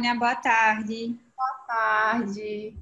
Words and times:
Stefânia, 0.00 0.14
boa 0.14 0.34
tarde. 0.34 1.20
Boa 1.36 1.66
tarde. 1.66 2.74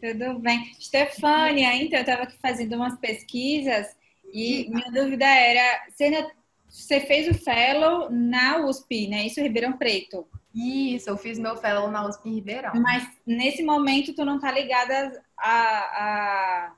Tudo 0.00 0.40
bem? 0.40 0.74
Stefânia, 0.80 1.72
então, 1.76 2.00
eu 2.00 2.02
estava 2.02 2.24
aqui 2.24 2.36
fazendo 2.38 2.74
umas 2.74 2.98
pesquisas 2.98 3.96
e 4.32 4.68
minha 4.68 4.90
dúvida 4.90 5.24
era, 5.24 5.86
você, 5.88 6.26
você 6.68 7.00
fez 7.00 7.28
o 7.28 7.44
fellow 7.44 8.10
na 8.10 8.58
USP, 8.66 9.06
né? 9.06 9.24
Isso, 9.26 9.40
Ribeirão 9.40 9.74
Preto. 9.74 10.26
Isso, 10.52 11.08
eu 11.08 11.16
fiz 11.16 11.38
meu 11.38 11.56
fellow 11.56 11.88
na 11.90 12.06
USP 12.08 12.28
Ribeirão. 12.28 12.72
Mas 12.74 13.08
nesse 13.24 13.62
momento 13.62 14.12
tu 14.12 14.24
não 14.24 14.40
tá 14.40 14.50
ligada 14.50 15.22
a, 15.38 15.52
a, 15.52 16.72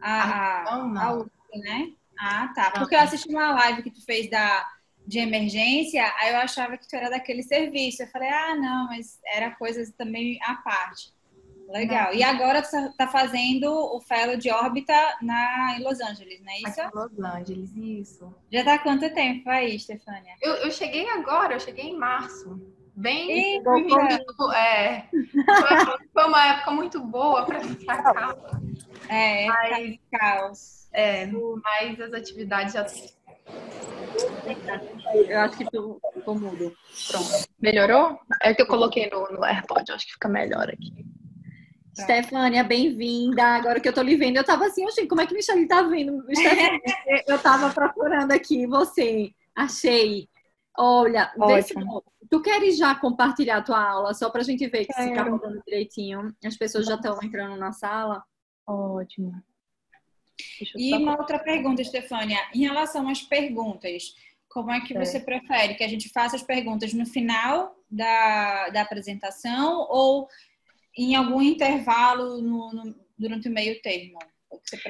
a, 0.00 0.60
a, 0.60 0.64
não, 0.64 0.88
não. 0.88 1.02
a 1.02 1.12
USP, 1.14 1.58
né? 1.58 1.92
Ah, 2.16 2.52
tá. 2.54 2.70
Porque 2.70 2.94
eu 2.94 3.00
assisti 3.00 3.28
uma 3.30 3.50
live 3.52 3.82
que 3.82 3.90
tu 3.90 4.04
fez 4.04 4.30
da, 4.30 4.64
de 5.10 5.18
emergência, 5.18 6.04
aí 6.20 6.30
eu 6.32 6.36
achava 6.38 6.78
que 6.78 6.88
tu 6.88 6.94
era 6.94 7.10
daquele 7.10 7.42
serviço. 7.42 8.00
Eu 8.00 8.06
falei, 8.06 8.28
ah, 8.28 8.54
não, 8.54 8.86
mas 8.86 9.18
era 9.26 9.50
coisas 9.50 9.90
também 9.90 10.38
à 10.44 10.54
parte. 10.54 11.12
Legal. 11.68 12.06
Não. 12.06 12.14
E 12.14 12.22
agora 12.22 12.62
tu 12.62 12.70
tá, 12.70 12.92
tá 12.96 13.08
fazendo 13.08 13.68
o 13.72 14.00
fellow 14.00 14.36
de 14.36 14.50
órbita 14.50 14.94
na, 15.20 15.76
em 15.76 15.82
Los 15.82 16.00
Angeles, 16.00 16.40
não 16.42 16.52
é 16.52 16.58
isso? 16.58 16.80
Aqui 16.80 16.96
em 16.96 17.00
Los 17.00 17.18
Angeles, 17.18 17.76
isso. 17.76 18.34
Já 18.52 18.64
tá 18.64 18.74
há 18.74 18.78
quanto 18.78 19.12
tempo 19.12 19.50
aí, 19.50 19.78
Stefânia? 19.80 20.34
Eu, 20.40 20.54
eu 20.54 20.70
cheguei 20.70 21.08
agora, 21.10 21.54
eu 21.54 21.60
cheguei 21.60 21.86
em 21.86 21.96
março. 21.96 22.60
Bem, 22.94 23.56
Eita. 23.56 23.70
muito, 23.70 24.52
é, 24.52 25.08
foi, 25.10 25.26
foi 26.12 26.24
uma 26.24 26.46
época 26.54 26.70
muito 26.70 27.00
boa 27.00 27.44
para 27.46 27.60
ficar 27.60 28.02
cá. 28.02 28.36
É, 29.08 29.46
Mas- 29.46 29.98
caos. 30.12 30.88
É, 30.92 31.24
mas 31.26 32.00
as 32.00 32.12
atividades 32.12 32.74
já 32.74 32.84
Eu 35.28 35.40
acho 35.40 35.56
que 35.56 35.64
tu 35.70 36.00
ficou 36.14 36.34
mudo. 36.38 36.76
Pronto. 37.08 37.28
melhorou? 37.60 38.18
É 38.42 38.54
que 38.54 38.62
eu 38.62 38.66
coloquei 38.66 39.08
no, 39.10 39.28
no 39.32 39.44
AirPod, 39.44 39.90
acho 39.92 40.06
que 40.06 40.12
fica 40.12 40.28
melhor 40.28 40.68
aqui. 40.68 41.04
Tá. 41.96 42.02
Stefânia, 42.04 42.62
bem-vinda. 42.64 43.42
Agora 43.42 43.80
que 43.80 43.88
eu 43.88 43.92
tô 43.92 44.02
lhe 44.02 44.16
vendo, 44.16 44.36
eu 44.36 44.44
tava 44.44 44.66
assim, 44.66 44.84
oxe, 44.84 45.06
como 45.06 45.20
é 45.20 45.26
que 45.26 45.34
Michelle 45.34 45.66
tá 45.66 45.82
vendo? 45.82 46.24
Stefânia, 46.34 46.80
eu 47.26 47.38
tava 47.38 47.70
procurando 47.72 48.32
aqui 48.32 48.66
você. 48.66 49.32
Achei. 49.54 50.28
Olha, 50.78 51.32
vê 51.46 51.62
se- 51.62 51.74
tu 52.30 52.40
queres 52.40 52.78
já 52.78 52.94
compartilhar 52.94 53.58
a 53.58 53.62
tua 53.62 53.82
aula, 53.82 54.14
só 54.14 54.30
pra 54.30 54.42
gente 54.42 54.66
ver 54.68 54.86
que 54.86 54.92
se 54.92 55.12
tá 55.14 55.22
rodando 55.24 55.60
direitinho. 55.66 56.34
As 56.44 56.56
pessoas 56.56 56.86
já 56.86 56.94
estão 56.94 57.18
entrando 57.22 57.56
na 57.56 57.72
sala. 57.72 58.22
Ótimo. 58.66 59.42
E 60.76 60.94
uma 60.96 61.18
outra 61.18 61.38
pergunta, 61.38 61.84
Stefânia. 61.84 62.38
Em 62.54 62.60
relação 62.60 63.08
às 63.08 63.20
perguntas, 63.20 64.14
como 64.50 64.70
é 64.70 64.80
que 64.80 64.94
É. 64.96 65.02
você 65.04 65.18
prefere? 65.20 65.74
Que 65.74 65.84
a 65.84 65.88
gente 65.88 66.08
faça 66.10 66.36
as 66.36 66.42
perguntas 66.42 66.92
no 66.92 67.06
final 67.06 67.74
da, 67.90 68.68
da 68.70 68.82
apresentação 68.82 69.86
ou 69.88 70.28
em 70.98 71.14
algum 71.14 71.40
intervalo 71.40 72.42
no- 72.42 72.72
no- 72.72 72.94
durante 73.18 73.48
o 73.48 73.52
meio 73.52 73.80
termo? 73.80 74.18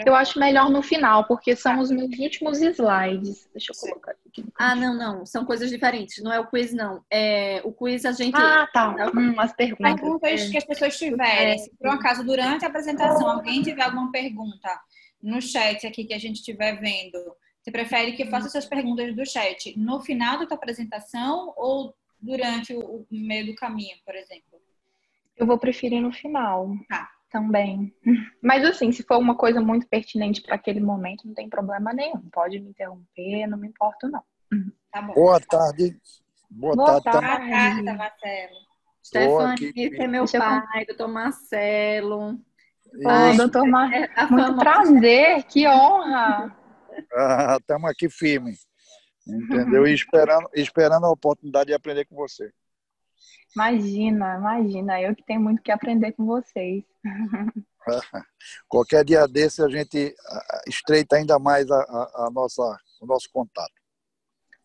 Eu 0.07 0.15
acho 0.15 0.39
melhor 0.41 0.71
no 0.71 0.83
final, 0.83 1.25
porque 1.27 1.55
são 1.55 1.81
os 1.81 1.91
meus 1.91 2.19
últimos 2.19 2.59
slides. 2.63 3.47
Deixa 3.53 3.73
eu 3.73 3.75
Sim. 3.75 3.89
colocar 3.91 4.13
aqui. 4.27 4.43
Ah, 4.59 4.75
não, 4.75 4.97
não. 4.97 5.27
São 5.27 5.45
coisas 5.45 5.69
diferentes. 5.69 6.23
Não 6.25 6.33
é 6.33 6.41
o 6.41 6.47
quiz, 6.47 6.73
não. 6.73 7.05
É, 7.11 7.61
o 7.63 7.71
quiz 7.71 8.07
a 8.07 8.13
gente. 8.13 8.35
Ah, 8.37 8.67
tá. 8.73 8.95
Hum, 9.15 9.39
as 9.39 9.53
perguntas. 9.53 9.95
Perguntas 10.01 10.49
que 10.49 10.57
as 10.57 10.65
pessoas 10.65 10.97
tiverem. 10.97 11.59
Se 11.59 11.71
por 11.77 11.89
um 11.89 11.93
acaso, 11.93 12.25
durante 12.25 12.65
a 12.65 12.69
apresentação, 12.69 13.29
alguém 13.29 13.63
tiver 13.63 13.83
alguma 13.83 14.11
pergunta 14.11 14.69
no 15.23 15.43
chat 15.43 15.87
aqui 15.87 16.05
que 16.05 16.15
a 16.15 16.19
gente 16.19 16.37
estiver 16.37 16.81
vendo, 16.81 17.19
você 17.63 17.71
prefere 17.71 18.13
que 18.13 18.23
eu 18.23 18.29
faça 18.29 18.47
essas 18.47 18.67
perguntas 18.67 19.15
do 19.15 19.27
chat 19.27 19.79
no 19.79 20.01
final 20.01 20.39
da 20.39 20.47
tua 20.47 20.57
apresentação 20.57 21.53
ou 21.57 21.95
durante 22.21 22.75
o, 22.75 23.07
meio 23.11 23.47
do 23.47 23.55
caminho, 23.55 23.97
por 24.05 24.15
exemplo? 24.15 24.61
Eu 25.37 25.47
vou 25.47 25.59
preferir 25.59 26.01
no 26.01 26.13
final. 26.13 26.71
Tá. 26.89 27.09
Também. 27.31 27.95
Mas 28.43 28.65
assim, 28.65 28.91
se 28.91 29.05
for 29.05 29.19
uma 29.19 29.37
coisa 29.37 29.61
muito 29.61 29.87
pertinente 29.87 30.43
para 30.43 30.57
aquele 30.57 30.81
momento, 30.81 31.27
não 31.27 31.35
tem 31.35 31.49
problema 31.49 31.93
nenhum. 31.93 32.29
Pode 32.33 32.59
me 32.59 32.71
interromper, 32.71 33.47
não 33.47 33.57
me 33.57 33.69
importo, 33.69 34.09
não. 34.09 34.23
Tá 34.91 35.01
bom. 35.03 35.15
Boa 35.15 35.41
tarde. 35.41 35.97
Boa, 36.51 36.75
Boa 36.75 37.01
tarde. 37.01 37.11
Boa 37.11 37.23
tarde. 37.23 37.51
tarde, 37.51 37.99
Marcelo. 37.99 38.71
Stefania, 39.03 39.53
aqui. 39.53 39.73
esse 39.77 40.03
é 40.03 40.07
meu 40.07 40.25
Deixa 40.25 40.37
eu 40.37 40.41
pai, 40.41 40.85
doutor 40.87 41.09
Marcelo. 41.09 42.41
E, 42.93 43.37
doutor 43.37 43.67
Mar... 43.67 43.93
É, 43.93 44.27
Muito 44.27 44.57
prazer, 44.57 45.45
que 45.45 45.67
honra. 45.69 46.55
Estamos 47.59 47.91
aqui 47.91 48.09
firme. 48.09 48.55
Entendeu? 49.27 49.87
E 49.87 49.93
esperando, 49.95 50.49
esperando 50.55 51.07
a 51.07 51.11
oportunidade 51.11 51.69
de 51.69 51.75
aprender 51.75 52.05
com 52.07 52.17
você. 52.17 52.51
Imagina, 53.55 54.37
imagina. 54.37 55.01
Eu 55.01 55.15
que 55.15 55.25
tenho 55.25 55.41
muito 55.41 55.63
que 55.63 55.71
aprender 55.71 56.13
com 56.13 56.25
vocês. 56.25 56.85
Qualquer 58.69 59.05
dia 59.05 59.27
desse 59.27 59.63
a 59.63 59.69
gente 59.69 60.15
ah, 60.29 60.63
estreita 60.67 61.17
ainda 61.17 61.39
mais 61.39 61.71
a, 61.71 61.77
a- 61.81 62.27
a 62.27 62.31
nossa, 62.31 62.63
o 63.01 63.07
nosso 63.07 63.29
contato. 63.33 63.73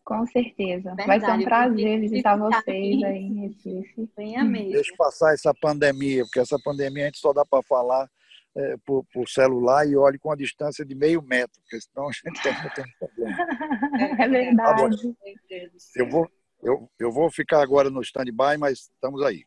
Com 0.04 0.24
certeza. 0.26 0.94
Vai 0.94 1.18
ser 1.18 1.26
um 1.26 1.38
Verdade, 1.38 1.44
prazer 1.44 2.00
visitar 2.00 2.36
vocês 2.36 3.02
aí 3.02 3.16
em 3.22 3.48
Recife. 3.48 4.08
Venha 4.16 4.44
mesmo. 4.44 4.70
Deixa 4.72 4.94
passar 4.96 5.34
essa 5.34 5.52
pandemia, 5.52 6.22
porque 6.24 6.38
essa 6.38 6.56
pandemia 6.62 7.04
a 7.04 7.06
gente 7.06 7.18
só 7.18 7.32
dá 7.32 7.44
para 7.44 7.62
falar 7.64 8.08
eh, 8.56 8.76
por, 8.86 9.04
por 9.12 9.28
celular 9.28 9.86
e 9.86 9.94
olhe 9.96 10.18
com 10.18 10.32
a 10.32 10.36
distância 10.36 10.82
de 10.82 10.94
meio 10.94 11.20
metro, 11.20 11.60
porque 11.60 11.78
senão 11.78 12.08
a 12.08 12.12
gente 12.12 12.42
tem, 12.42 12.54
tem 12.74 12.84
um 12.84 12.98
problema. 12.98 13.46
É 14.18 14.28
verdade. 14.28 15.16
Eu 15.94 16.08
vou, 16.08 16.30
eu, 16.62 16.90
eu 16.98 17.12
vou 17.12 17.30
ficar 17.30 17.62
agora 17.62 17.90
no 17.90 18.00
stand-by, 18.00 18.56
mas 18.58 18.90
estamos 18.94 19.22
aí. 19.22 19.44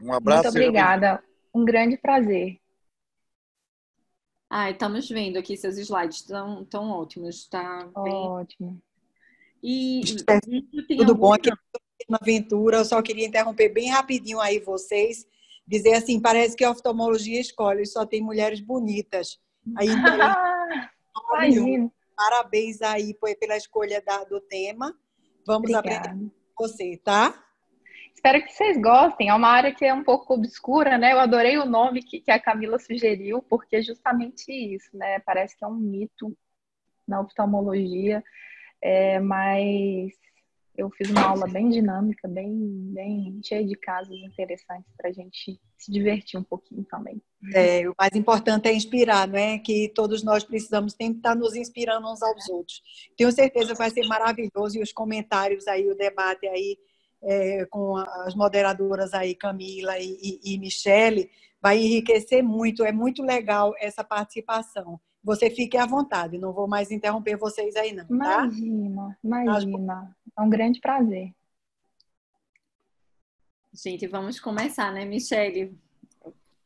Um 0.00 0.12
abraço. 0.12 0.44
Muito 0.44 0.58
obrigada. 0.58 1.24
Um 1.54 1.64
grande 1.64 1.96
prazer. 1.96 2.58
Ai, 4.50 4.72
estamos 4.72 5.08
vendo 5.08 5.38
aqui 5.38 5.56
seus 5.56 5.78
slides, 5.78 6.22
tão, 6.22 6.64
tão 6.66 6.90
ótimos, 6.90 7.48
tá 7.48 7.88
bem. 8.04 8.12
Ótimo. 8.12 8.80
E 9.62 10.02
tem 10.26 10.98
Tudo 10.98 11.14
bom? 11.14 11.32
Aqui 11.32 11.50
na 12.08 12.18
Aventura, 12.20 12.76
eu 12.76 12.84
só 12.84 13.00
queria 13.00 13.26
interromper 13.26 13.70
bem 13.70 13.88
rapidinho 13.88 14.38
aí 14.38 14.60
vocês, 14.60 15.26
dizer 15.66 15.94
assim, 15.94 16.20
parece 16.20 16.56
que 16.56 16.64
a 16.64 16.70
oftalmologia 16.70 17.40
escolhe, 17.40 17.86
só 17.86 18.04
tem 18.06 18.22
mulheres 18.22 18.60
bonitas. 18.60 19.38
Aí, 19.76 19.88
então, 19.88 20.18
Imagina. 21.30 21.90
parabéns 22.16 22.82
aí 22.82 23.14
pela 23.40 23.56
escolha 23.56 24.02
da- 24.02 24.24
do 24.24 24.40
tema. 24.40 24.94
Vamos 25.46 25.72
aprender 25.72 25.98
Obrigada. 25.98 26.30
com 26.54 26.66
você, 26.66 26.96
tá? 27.02 27.40
Espero 28.14 28.42
que 28.44 28.52
vocês 28.52 28.80
gostem. 28.80 29.28
É 29.28 29.34
uma 29.34 29.48
área 29.48 29.74
que 29.74 29.84
é 29.84 29.92
um 29.92 30.04
pouco 30.04 30.34
obscura, 30.34 30.96
né? 30.96 31.12
Eu 31.12 31.20
adorei 31.20 31.58
o 31.58 31.66
nome 31.66 32.02
que, 32.02 32.20
que 32.20 32.30
a 32.30 32.40
Camila 32.40 32.78
sugeriu, 32.78 33.42
porque 33.42 33.76
é 33.76 33.82
justamente 33.82 34.50
isso, 34.50 34.96
né? 34.96 35.18
Parece 35.20 35.56
que 35.56 35.64
é 35.64 35.68
um 35.68 35.74
mito 35.74 36.34
na 37.06 37.20
oftalmologia, 37.20 38.22
é, 38.80 39.20
mas 39.20 40.12
eu 40.76 40.90
fiz 40.90 41.08
uma 41.10 41.22
aula 41.22 41.46
bem 41.46 41.68
dinâmica, 41.68 42.26
bem, 42.26 42.52
bem 42.92 43.40
cheia 43.44 43.64
de 43.64 43.76
casos 43.76 44.16
interessantes 44.22 44.90
para 44.96 45.10
a 45.10 45.12
gente 45.12 45.60
se 45.78 45.92
divertir 45.92 46.38
um 46.38 46.42
pouquinho 46.42 46.84
também. 46.84 47.22
É, 47.52 47.88
o 47.88 47.94
mais 47.98 48.12
importante 48.14 48.68
é 48.68 48.74
inspirar, 48.74 49.28
não 49.28 49.38
é? 49.38 49.58
Que 49.58 49.88
todos 49.94 50.24
nós 50.24 50.42
precisamos 50.42 50.92
sempre 50.92 51.18
estar 51.18 51.36
nos 51.36 51.54
inspirando 51.54 52.10
uns 52.10 52.22
aos 52.22 52.48
outros. 52.48 52.82
Tenho 53.16 53.30
certeza 53.30 53.72
que 53.72 53.78
vai 53.78 53.90
ser 53.90 54.06
maravilhoso 54.06 54.78
e 54.78 54.82
os 54.82 54.92
comentários 54.92 55.68
aí, 55.68 55.88
o 55.88 55.96
debate 55.96 56.46
aí 56.46 56.76
é, 57.22 57.64
com 57.66 57.96
as 57.96 58.34
moderadoras 58.34 59.14
aí, 59.14 59.34
Camila 59.34 59.98
e, 59.98 60.16
e, 60.22 60.54
e 60.54 60.58
Michele, 60.58 61.30
vai 61.62 61.78
enriquecer 61.78 62.42
muito. 62.42 62.84
É 62.84 62.92
muito 62.92 63.22
legal 63.22 63.72
essa 63.78 64.02
participação. 64.02 65.00
Você 65.24 65.48
fique 65.50 65.76
à 65.78 65.86
vontade, 65.86 66.36
não 66.36 66.52
vou 66.52 66.68
mais 66.68 66.90
interromper 66.90 67.36
vocês 67.36 67.74
aí, 67.76 67.92
não, 67.92 68.04
tá? 68.06 68.44
Imagina, 68.44 69.18
imagina. 69.24 70.16
É 70.38 70.42
um 70.42 70.50
grande 70.50 70.80
prazer. 70.80 71.32
Gente, 73.72 74.06
vamos 74.06 74.38
começar, 74.38 74.92
né, 74.92 75.04
Michele? 75.04 75.76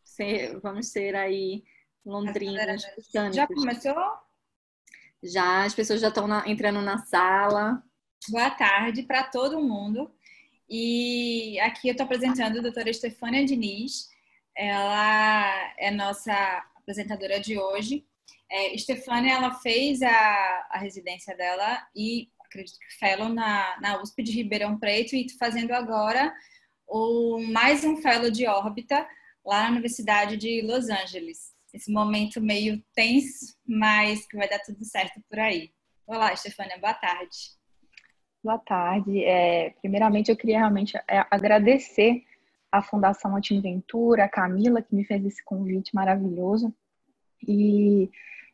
Ser- 0.04 0.58
vamos 0.60 0.88
ser 0.88 1.14
aí 1.14 1.62
londrinas, 2.04 2.82
Já 3.32 3.46
começou? 3.46 3.94
Já, 5.22 5.64
as 5.64 5.74
pessoas 5.74 6.00
já 6.00 6.08
estão 6.08 6.26
na- 6.26 6.46
entrando 6.48 6.80
na 6.82 6.98
sala. 6.98 7.82
Boa 8.28 8.50
tarde 8.50 9.02
para 9.04 9.22
todo 9.24 9.60
mundo. 9.62 10.10
E 10.68 11.58
aqui 11.60 11.88
eu 11.88 11.92
estou 11.92 12.04
apresentando 12.04 12.58
a 12.58 12.62
doutora 12.62 12.90
Estefânia 12.90 13.44
Diniz. 13.44 14.10
Ela 14.54 15.72
é 15.78 15.90
nossa 15.90 16.32
apresentadora 16.76 17.38
de 17.40 17.58
hoje. 17.58 18.04
É, 18.50 18.74
Estefânia, 18.74 19.34
ela 19.34 19.54
fez 19.54 20.00
a, 20.02 20.68
a 20.70 20.78
residência 20.78 21.36
dela 21.36 21.86
e, 21.94 22.28
acredito 22.48 22.78
que 22.78 22.98
fellow 22.98 23.28
na, 23.28 23.78
na 23.80 24.00
USP 24.02 24.22
de 24.22 24.32
Ribeirão 24.32 24.78
Preto 24.78 25.14
e 25.14 25.26
fazendo 25.38 25.72
agora 25.72 26.34
o, 26.86 27.38
mais 27.52 27.84
um 27.84 27.98
fellow 27.98 28.30
de 28.30 28.46
órbita 28.46 29.06
lá 29.44 29.64
na 29.64 29.70
Universidade 29.72 30.36
de 30.36 30.62
Los 30.62 30.88
Angeles. 30.88 31.54
Esse 31.72 31.92
momento 31.92 32.40
meio 32.40 32.82
tenso, 32.94 33.54
mas 33.66 34.26
que 34.26 34.36
vai 34.36 34.48
dar 34.48 34.60
tudo 34.60 34.82
certo 34.84 35.20
por 35.28 35.38
aí. 35.38 35.70
Olá, 36.06 36.32
Estefânia, 36.32 36.78
boa 36.78 36.94
tarde. 36.94 37.36
Boa 38.42 38.58
tarde. 38.58 39.22
É, 39.22 39.70
primeiramente, 39.80 40.30
eu 40.30 40.36
queria 40.36 40.58
realmente 40.58 40.96
é, 40.96 41.26
agradecer 41.30 42.24
a 42.72 42.80
Fundação 42.80 43.36
Atim 43.36 43.60
Ventura, 43.60 44.24
a 44.24 44.28
Camila, 44.28 44.80
que 44.80 44.94
me 44.94 45.04
fez 45.04 45.24
esse 45.26 45.44
convite 45.44 45.94
maravilhoso. 45.94 46.74
E 47.46 48.10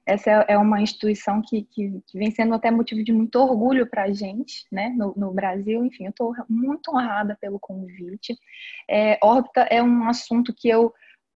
essa 0.07 0.31
é, 0.31 0.55
é 0.55 0.59
uma 0.59 0.81
instituição 0.81 1.41
que, 1.43 1.63
que, 1.65 2.03
que, 2.07 2.19
vem 2.19 2.31
sendo 2.31 2.55
até 2.55 2.71
motivo 2.71 3.03
de 3.03 3.13
muito 3.13 3.37
orgulho 3.37 3.87
para 3.89 4.05
a 4.05 4.13
gente, 4.13 4.67
né, 4.71 4.91
no, 4.91 5.15
no, 5.17 5.33
Brasil. 5.33 5.85
Enfim, 5.85 6.05
eu 6.05 6.11
estou 6.11 6.35
muito 6.49 6.91
honrada 6.91 7.37
pelo 7.41 7.59
convite. 7.59 8.37
É, 8.89 9.19
órbita 9.23 9.63
é 9.63 9.83
um 9.83 10.09
assunto 10.09 10.55
que 10.55 10.69
eu 10.69 10.93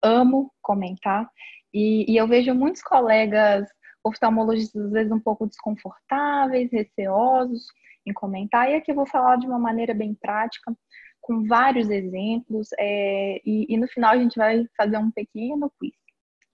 amo 0.03 0.53
comentar 0.63 1.29
e, 1.73 2.11
e 2.11 2.17
eu 2.17 2.27
vejo 2.29 2.55
muitos 2.55 2.83
colegas 2.83 3.67
oftalmologistas 4.05 4.85
às 4.85 4.93
vezes 4.93 5.13
um 5.13 5.21
pouco 5.21 5.47
desconfortáveis, 5.47 6.71
receosos 6.71 7.67
em 8.07 8.13
comentar. 8.13 8.71
E 8.71 8.75
aqui 8.75 8.91
eu 8.91 8.95
vou 8.95 9.07
falar 9.07 9.37
de 9.37 9.47
uma 9.47 9.59
maneira 9.59 9.95
bem 9.95 10.15
prática, 10.15 10.75
com 11.21 11.47
vários 11.47 11.89
exemplos, 11.89 12.69
é, 12.79 13.41
e, 13.47 13.67
e, 13.67 13.79
no 13.79 13.89
final 13.89 14.13
a 14.13 14.19
gente 14.19 14.37
vai 14.37 14.67
fazer 14.77 14.99
um 14.99 15.11
pequeno 15.11 15.73
quiz. 15.79 15.95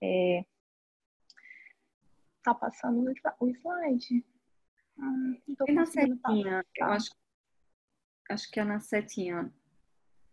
É, 0.01 0.45
Tá 2.43 2.53
passando 2.55 3.11
o 3.39 3.47
slide? 3.47 4.25
Hum, 4.97 5.41
e 5.67 5.71
na 5.71 5.85
setinha? 5.85 6.65
Eu 6.75 6.87
acho, 6.87 7.11
acho 8.29 8.51
que 8.51 8.59
é 8.59 8.63
na 8.63 8.79
setinha. 8.79 9.53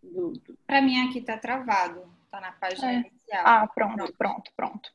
Do, 0.03 0.33
do... 0.33 0.57
Para 0.67 0.81
mim 0.83 1.09
aqui 1.09 1.21
tá 1.21 1.39
travado. 1.39 2.13
Tá 2.31 2.41
na 2.41 2.53
página 2.53 2.93
é. 2.93 2.95
inicial. 3.01 3.43
Ah, 3.47 3.67
pronto, 3.67 3.97
pronto, 3.97 4.13
pronto, 4.17 4.53
pronto. 4.57 4.93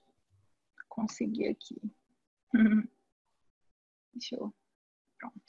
Consegui 0.87 1.47
aqui. 1.47 1.81
Deixa 4.13 4.35
eu. 4.35 4.53
Pronto. 5.19 5.41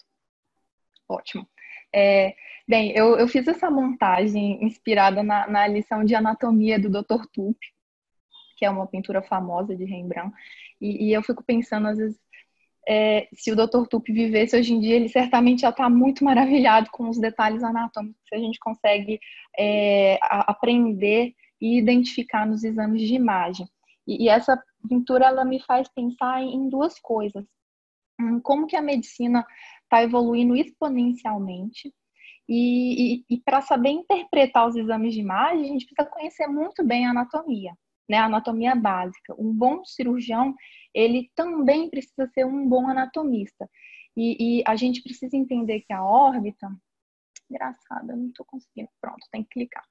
Ótimo. 1.09 1.49
É, 1.95 2.35
bem, 2.67 2.93
eu, 2.97 3.17
eu 3.19 3.29
fiz 3.29 3.47
essa 3.47 3.71
montagem 3.71 4.65
inspirada 4.65 5.23
na, 5.23 5.47
na 5.47 5.67
lição 5.67 6.05
de 6.05 6.15
anatomia 6.15 6.79
do 6.79 6.91
Dr. 6.91 7.27
Tupi, 7.33 7.74
que 8.65 8.67
é 8.67 8.71
uma 8.71 8.87
pintura 8.87 9.21
famosa 9.21 9.77
de 9.77 9.85
Rembrandt. 9.85 10.35
E, 10.81 11.09
e 11.09 11.13
eu 11.13 11.23
fico 11.23 11.45
pensando, 11.45 11.89
às 11.89 11.99
vezes, 11.99 12.19
é, 12.89 13.29
se 13.35 13.53
o 13.53 13.57
Dr. 13.57 13.87
Tupi 13.89 14.13
vivesse 14.13 14.57
hoje 14.57 14.73
em 14.73 14.81
dia, 14.81 14.97
ele 14.97 15.09
certamente 15.09 15.61
já 15.61 15.69
está 15.69 15.89
muito 15.91 16.25
maravilhado 16.25 16.89
com 16.91 17.11
os 17.11 17.19
detalhes 17.19 17.63
anatômicos 17.63 18.23
que 18.27 18.35
a 18.35 18.39
gente 18.39 18.59
consegue 18.59 19.21
é, 19.59 20.19
aprender 20.23 21.35
e 21.61 21.79
identificar 21.79 22.47
nos 22.47 22.65
exames 22.65 23.03
de 23.03 23.15
imagem. 23.15 23.69
E, 24.07 24.25
e, 24.25 24.29
essa 24.31 24.59
pintura 24.89 25.27
ela 25.27 25.45
me 25.45 25.61
faz 25.61 25.87
pensar 25.89 26.43
em 26.43 26.69
duas 26.71 26.99
coisas: 26.99 27.45
como 28.43 28.67
que 28.67 28.77
a 28.77 28.83
medicina 28.83 29.47
está 29.83 30.03
evoluindo 30.03 30.57
exponencialmente. 30.57 31.93
E, 32.47 33.17
e, 33.17 33.25
e 33.31 33.41
para 33.41 33.63
saber 33.63 33.91
interpretar 33.91 34.67
os 34.69 34.77
exames 34.77 35.15
de 35.15 35.21
imagem, 35.21 35.65
a 35.65 35.69
gente 35.69 35.87
precisa 35.87 36.11
conhecer 36.11 36.47
muito 36.47 36.85
bem 36.85 37.07
a 37.07 37.11
anatomia 37.11 37.73
né, 38.09 38.19
anatomia 38.19 38.75
básica. 38.75 39.35
Um 39.39 39.53
bom 39.53 39.85
cirurgião, 39.85 40.55
ele 40.95 41.31
também 41.35 41.89
precisa 41.91 42.27
ser 42.29 42.45
um 42.45 42.69
bom 42.69 42.89
anatomista. 42.89 43.69
E, 44.17 44.61
e 44.61 44.65
a 44.67 44.77
gente 44.77 45.03
precisa 45.03 45.37
entender 45.37 45.81
que 45.81 45.93
a 45.93 46.05
órbita, 46.05 46.69
engraçada, 47.51 48.15
não 48.15 48.29
estou 48.29 48.47
conseguindo, 48.47 48.89
pronto, 49.01 49.27
tem 49.31 49.43
que 49.43 49.51
clicar. 49.51 49.85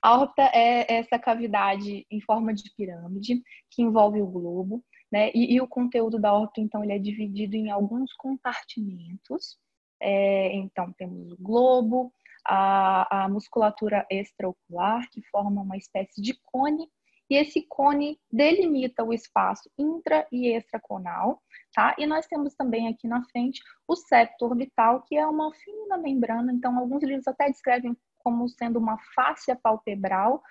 A 0.00 0.18
órbita 0.18 0.42
é 0.54 0.98
essa 0.98 1.18
cavidade 1.18 2.06
em 2.10 2.20
forma 2.20 2.54
de 2.54 2.70
pirâmide 2.76 3.42
que 3.70 3.82
envolve 3.82 4.22
o 4.22 4.26
globo, 4.26 4.84
né? 5.10 5.30
E, 5.34 5.54
e 5.54 5.60
o 5.60 5.66
conteúdo 5.66 6.18
da 6.18 6.32
órbita, 6.32 6.60
então, 6.60 6.82
ele 6.82 6.92
é 6.92 6.98
dividido 6.98 7.56
em 7.56 7.70
alguns 7.70 8.12
compartimentos. 8.14 9.58
É, 10.00 10.54
então, 10.54 10.92
temos 10.92 11.32
o 11.32 11.36
globo, 11.40 12.12
a, 12.46 13.24
a 13.24 13.28
musculatura 13.28 14.06
extraocular, 14.10 15.08
que 15.10 15.22
forma 15.30 15.62
uma 15.62 15.76
espécie 15.76 16.20
de 16.20 16.38
cone 16.44 16.88
e 17.30 17.36
esse 17.36 17.66
cone 17.68 18.18
delimita 18.30 19.02
o 19.02 19.12
espaço 19.12 19.70
intra 19.78 20.26
e 20.30 20.48
extraconal, 20.48 21.42
tá? 21.72 21.94
E 21.98 22.06
nós 22.06 22.26
temos 22.26 22.54
também 22.54 22.88
aqui 22.88 23.08
na 23.08 23.24
frente 23.26 23.62
o 23.88 23.96
septo 23.96 24.44
orbital, 24.44 25.02
que 25.02 25.16
é 25.16 25.26
uma 25.26 25.52
fina 25.54 25.96
membrana, 25.96 26.52
então 26.52 26.78
alguns 26.78 27.02
livros 27.02 27.26
até 27.26 27.46
descrevem 27.48 27.96
como 28.18 28.48
sendo 28.48 28.78
uma 28.78 28.98
fáscia 29.14 29.54
palpebral, 29.54 30.42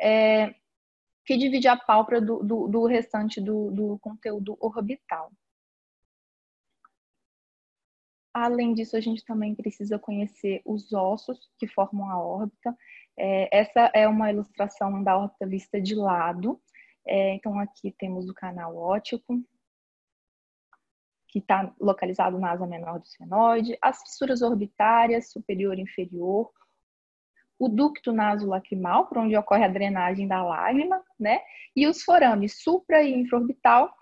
é, 0.00 0.54
que 1.24 1.36
divide 1.36 1.68
a 1.68 1.76
pálpebra 1.76 2.20
do, 2.20 2.42
do, 2.42 2.68
do 2.68 2.86
restante 2.86 3.40
do, 3.40 3.70
do 3.70 3.98
conteúdo 4.00 4.56
orbital. 4.60 5.30
Além 8.34 8.72
disso, 8.72 8.96
a 8.96 9.00
gente 9.00 9.24
também 9.24 9.54
precisa 9.54 9.98
conhecer 9.98 10.62
os 10.64 10.92
ossos 10.92 11.50
que 11.58 11.66
formam 11.66 12.08
a 12.10 12.18
órbita. 12.18 12.74
É, 13.18 13.60
essa 13.60 13.90
é 13.94 14.08
uma 14.08 14.30
ilustração 14.30 15.02
da 15.02 15.18
órbita 15.18 15.46
vista 15.46 15.80
de 15.80 15.94
lado. 15.94 16.60
É, 17.06 17.34
então, 17.34 17.58
aqui 17.58 17.94
temos 17.98 18.28
o 18.28 18.34
canal 18.34 18.74
óptico, 18.76 19.38
que 21.28 21.40
está 21.40 21.74
localizado 21.78 22.38
na 22.38 22.52
asa 22.52 22.66
menor 22.66 23.00
do 23.00 23.06
senoide, 23.06 23.76
as 23.82 24.00
fissuras 24.02 24.40
orbitárias, 24.40 25.30
superior 25.30 25.78
e 25.78 25.82
inferior, 25.82 26.50
o 27.58 27.68
ducto 27.68 28.12
nasolacrimal, 28.12 29.06
por 29.06 29.18
onde 29.18 29.36
ocorre 29.36 29.64
a 29.64 29.68
drenagem 29.68 30.26
da 30.26 30.42
lágrima, 30.42 31.02
né? 31.18 31.40
E 31.76 31.86
os 31.86 32.02
forames 32.02 32.62
supra 32.62 33.02
e 33.02 33.14
infraorbital, 33.14 33.94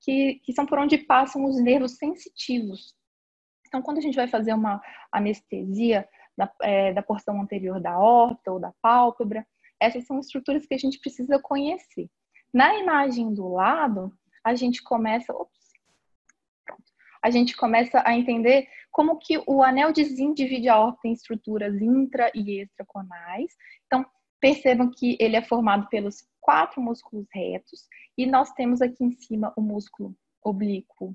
que, 0.00 0.40
que 0.44 0.52
são 0.52 0.66
por 0.66 0.78
onde 0.78 0.98
passam 0.98 1.44
os 1.44 1.60
nervos 1.60 1.96
sensitivos 1.96 2.97
então, 3.68 3.82
quando 3.82 3.98
a 3.98 4.00
gente 4.00 4.16
vai 4.16 4.26
fazer 4.26 4.52
uma 4.54 4.82
anestesia 5.12 6.08
da, 6.36 6.50
é, 6.62 6.92
da 6.92 7.02
porção 7.02 7.40
anterior 7.40 7.80
da 7.80 7.98
horta 7.98 8.50
ou 8.50 8.58
da 8.58 8.72
pálpebra, 8.80 9.46
essas 9.78 10.06
são 10.06 10.18
estruturas 10.18 10.66
que 10.66 10.74
a 10.74 10.78
gente 10.78 10.98
precisa 10.98 11.38
conhecer. 11.38 12.08
Na 12.52 12.74
imagem 12.76 13.32
do 13.32 13.48
lado, 13.48 14.12
a 14.42 14.54
gente 14.54 14.82
começa, 14.82 15.32
ops, 15.32 15.58
a 17.22 17.30
gente 17.30 17.56
começa 17.56 18.02
a 18.04 18.16
entender 18.16 18.66
como 18.90 19.18
que 19.18 19.40
o 19.46 19.62
anel 19.62 19.92
de 19.92 20.04
Zinn 20.04 20.32
divide 20.32 20.68
a 20.68 20.78
horta 20.78 21.06
em 21.06 21.12
estruturas 21.12 21.80
intra 21.80 22.30
e 22.34 22.62
extraconais. 22.62 23.54
Então, 23.86 24.04
percebam 24.40 24.90
que 24.90 25.16
ele 25.20 25.36
é 25.36 25.42
formado 25.42 25.88
pelos 25.88 26.26
quatro 26.40 26.80
músculos 26.80 27.26
retos 27.32 27.86
e 28.16 28.24
nós 28.24 28.50
temos 28.52 28.80
aqui 28.80 29.04
em 29.04 29.12
cima 29.12 29.52
o 29.56 29.60
músculo 29.60 30.16
oblíquo 30.42 31.14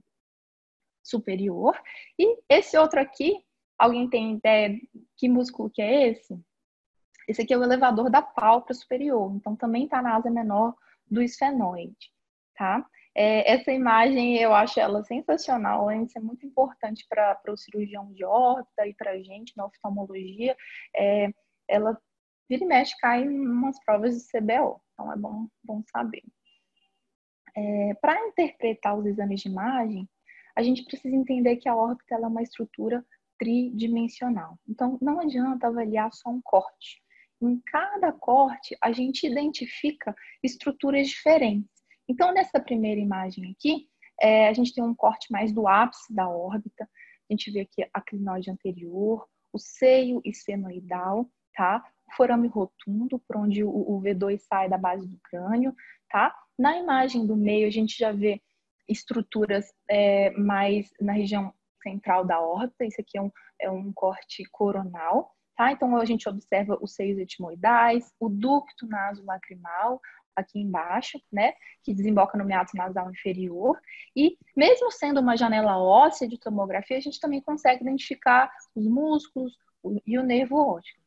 superior. 1.03 1.79
E 2.17 2.37
esse 2.49 2.77
outro 2.77 2.99
aqui, 2.99 3.43
alguém 3.77 4.09
tem 4.09 4.35
ideia 4.35 4.79
que 5.17 5.27
músculo 5.29 5.69
que 5.69 5.81
é 5.81 6.09
esse? 6.09 6.39
Esse 7.27 7.41
aqui 7.41 7.53
é 7.53 7.57
o 7.57 7.63
elevador 7.63 8.09
da 8.09 8.21
pálpebra 8.21 8.73
superior, 8.73 9.33
então 9.35 9.55
também 9.55 9.85
está 9.85 10.01
na 10.01 10.15
asa 10.15 10.29
menor 10.29 10.75
do 11.09 11.21
esfenoide, 11.21 12.11
tá? 12.55 12.85
É, 13.15 13.53
essa 13.53 13.71
imagem 13.71 14.37
eu 14.37 14.53
acho 14.53 14.79
ela 14.79 15.03
sensacional, 15.03 15.87
de 15.89 16.11
ser 16.11 16.19
muito 16.19 16.45
importante 16.45 17.05
para 17.07 17.39
o 17.47 17.57
cirurgião 17.57 18.11
de 18.11 18.25
órbita 18.25 18.87
e 18.87 18.93
para 18.93 19.11
a 19.11 19.21
gente 19.21 19.55
na 19.55 19.65
oftalmologia. 19.65 20.57
É, 20.95 21.29
ela 21.67 21.97
vira 22.49 22.63
e 22.63 22.67
mexe, 22.67 22.97
cai 22.97 23.23
em 23.23 23.47
umas 23.47 23.79
provas 23.85 24.15
de 24.15 24.27
CBO, 24.27 24.81
então 24.93 25.11
é 25.11 25.15
bom, 25.15 25.47
bom 25.63 25.83
saber. 25.91 26.23
É, 27.55 27.93
para 28.01 28.27
interpretar 28.27 28.97
os 28.97 29.05
exames 29.05 29.41
de 29.41 29.47
imagem, 29.47 30.09
a 30.55 30.61
gente 30.61 30.83
precisa 30.83 31.15
entender 31.15 31.57
que 31.57 31.67
a 31.67 31.75
órbita 31.75 32.15
é 32.15 32.17
uma 32.19 32.41
estrutura 32.41 33.05
tridimensional. 33.39 34.57
Então, 34.67 34.97
não 35.01 35.19
adianta 35.19 35.67
avaliar 35.67 36.11
só 36.13 36.29
um 36.29 36.41
corte. 36.41 37.01
Em 37.41 37.59
cada 37.65 38.11
corte, 38.11 38.75
a 38.81 38.91
gente 38.91 39.27
identifica 39.27 40.15
estruturas 40.41 41.07
diferentes. 41.07 41.69
Então, 42.07 42.33
nessa 42.33 42.59
primeira 42.59 43.01
imagem 43.01 43.51
aqui, 43.51 43.87
é, 44.21 44.47
a 44.47 44.53
gente 44.53 44.73
tem 44.73 44.83
um 44.83 44.95
corte 44.95 45.31
mais 45.31 45.51
do 45.51 45.67
ápice 45.67 46.13
da 46.13 46.29
órbita. 46.29 46.87
A 47.29 47.33
gente 47.33 47.51
vê 47.51 47.61
aqui 47.61 47.85
a 47.93 48.01
clinoide 48.01 48.49
anterior, 48.49 49.27
o 49.51 49.59
seio 49.59 50.21
esfenoidal, 50.23 51.29
tá? 51.53 51.83
O 52.07 52.15
forame 52.15 52.47
rotundo, 52.47 53.19
por 53.27 53.37
onde 53.37 53.63
o, 53.63 53.69
o 53.69 54.01
V2 54.01 54.39
sai 54.39 54.69
da 54.69 54.77
base 54.77 55.07
do 55.07 55.19
crânio, 55.23 55.75
tá? 56.09 56.33
Na 56.57 56.77
imagem 56.77 57.25
do 57.25 57.35
meio, 57.35 57.67
a 57.67 57.71
gente 57.71 57.97
já 57.97 58.11
vê 58.11 58.41
estruturas 58.87 59.65
é, 59.89 60.31
mais 60.31 60.91
na 60.99 61.13
região 61.13 61.53
central 61.81 62.25
da 62.25 62.39
órbita. 62.39 62.85
Isso 62.85 63.01
aqui 63.01 63.17
é 63.17 63.21
um, 63.21 63.31
é 63.59 63.69
um 63.69 63.91
corte 63.93 64.43
coronal, 64.51 65.31
tá? 65.55 65.71
Então 65.71 65.95
a 65.97 66.05
gente 66.05 66.27
observa 66.27 66.77
os 66.81 66.95
seios 66.95 67.17
etimoidais, 67.17 68.13
o 68.19 68.29
ducto 68.29 68.87
nasolacrimal 68.87 70.01
aqui 70.35 70.59
embaixo, 70.59 71.21
né, 71.31 71.53
que 71.83 71.93
desemboca 71.93 72.37
no 72.37 72.45
meato 72.45 72.75
nasal 72.75 73.09
inferior. 73.11 73.79
E 74.15 74.37
mesmo 74.55 74.91
sendo 74.91 75.19
uma 75.19 75.37
janela 75.37 75.77
óssea 75.77 76.27
de 76.27 76.39
tomografia, 76.39 76.97
a 76.97 77.01
gente 77.01 77.19
também 77.19 77.39
consegue 77.39 77.83
identificar 77.83 78.51
os 78.75 78.87
músculos 78.87 79.55
e 80.05 80.17
o 80.17 80.23
nervo 80.23 80.57
óptico. 80.57 80.99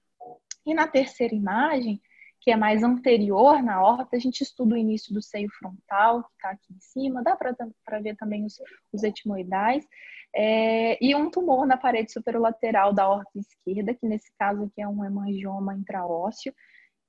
E 0.65 0.75
na 0.75 0.87
terceira 0.87 1.35
imagem, 1.35 2.01
que 2.47 2.53
é 2.53 2.57
mais 2.57 2.85
anterior 2.85 3.61
na 3.61 3.83
horta, 3.83 4.15
a 4.15 4.21
gente 4.21 4.41
estuda 4.43 4.77
o 4.77 4.79
início 4.79 5.13
do 5.13 5.21
seio 5.21 5.51
frontal, 5.59 6.23
que 6.23 6.33
está 6.35 6.51
aqui 6.51 6.73
em 6.73 6.79
cima, 6.79 7.21
dá 7.21 7.35
para 7.35 8.01
ver 8.01 8.15
também 8.15 8.45
os, 8.45 8.55
os 8.93 9.03
etimoidais, 9.03 9.85
é, 10.33 10.97
e 11.05 11.13
um 11.17 11.29
tumor 11.29 11.67
na 11.67 11.77
parede 11.77 12.13
superolateral 12.13 12.93
da 12.93 13.09
horta 13.09 13.37
esquerda, 13.37 13.93
que 13.93 14.07
nesse 14.07 14.31
caso 14.39 14.63
aqui 14.63 14.81
é 14.81 14.87
um 14.87 15.05
hemangioma 15.05 15.75
intraósseo, 15.75 16.55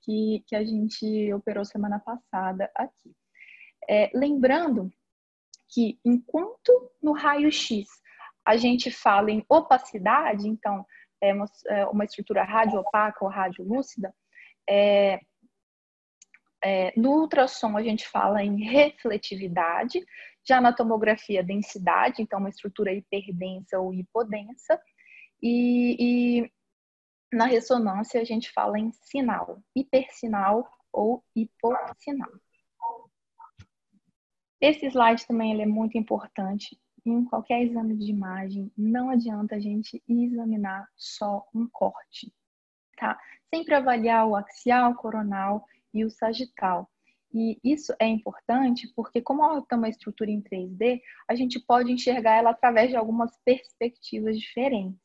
que, 0.01 0.43
que 0.47 0.55
a 0.55 0.65
gente 0.65 1.31
operou 1.31 1.63
semana 1.63 1.99
passada 1.99 2.71
aqui. 2.73 3.13
É, 3.87 4.09
lembrando 4.15 4.91
que 5.69 5.99
enquanto 6.03 6.91
no 6.99 7.11
raio-x 7.11 7.85
a 8.43 8.57
gente 8.57 8.89
fala 8.89 9.29
em 9.29 9.45
opacidade, 9.47 10.47
então 10.47 10.83
é 11.21 11.31
uma, 11.31 11.45
é 11.67 11.85
uma 11.85 12.05
estrutura 12.05 12.43
radioopaca 12.43 13.23
ou 13.23 13.29
radiolúcida, 13.29 14.11
é, 14.69 15.19
é, 16.63 16.93
no 16.99 17.21
ultrassom 17.21 17.77
a 17.77 17.83
gente 17.83 18.07
fala 18.07 18.43
em 18.43 18.63
refletividade, 18.63 20.05
já 20.47 20.59
na 20.61 20.73
tomografia 20.73 21.43
densidade, 21.43 22.21
então 22.21 22.39
uma 22.39 22.49
estrutura 22.49 22.93
hiperdensa 22.93 23.79
ou 23.79 23.93
hipodensa, 23.93 24.79
e, 25.41 25.95
e 26.43 26.51
na 27.31 27.45
ressonância 27.45 28.19
a 28.21 28.23
gente 28.23 28.51
fala 28.51 28.79
em 28.79 28.91
sinal, 28.91 29.61
hipersinal 29.75 30.67
ou 30.91 31.23
hipossinal. 31.35 32.31
Esse 34.59 34.87
slide 34.87 35.27
também 35.27 35.51
ele 35.51 35.61
é 35.61 35.67
muito 35.67 35.97
importante 35.97 36.79
em 37.05 37.23
qualquer 37.23 37.61
exame 37.61 37.95
de 37.95 38.09
imagem, 38.09 38.71
não 38.77 39.09
adianta 39.09 39.55
a 39.55 39.59
gente 39.59 40.03
examinar 40.07 40.89
só 40.95 41.47
um 41.53 41.67
corte, 41.67 42.33
tá? 42.97 43.17
Sempre 43.53 43.75
avaliar 43.75 44.27
o 44.27 44.35
axial, 44.35 44.95
coronal 44.95 45.65
e 45.93 46.03
o 46.03 46.09
sagital. 46.09 46.89
E 47.33 47.59
isso 47.63 47.93
é 47.99 48.07
importante 48.07 48.91
porque, 48.95 49.21
como 49.21 49.43
ela 49.43 49.61
tem 49.61 49.77
uma 49.77 49.89
estrutura 49.89 50.31
em 50.31 50.41
3D, 50.41 51.01
a 51.27 51.35
gente 51.35 51.59
pode 51.59 51.91
enxergar 51.91 52.37
ela 52.37 52.51
através 52.51 52.89
de 52.89 52.95
algumas 52.95 53.31
perspectivas 53.45 54.37
diferentes. 54.39 54.99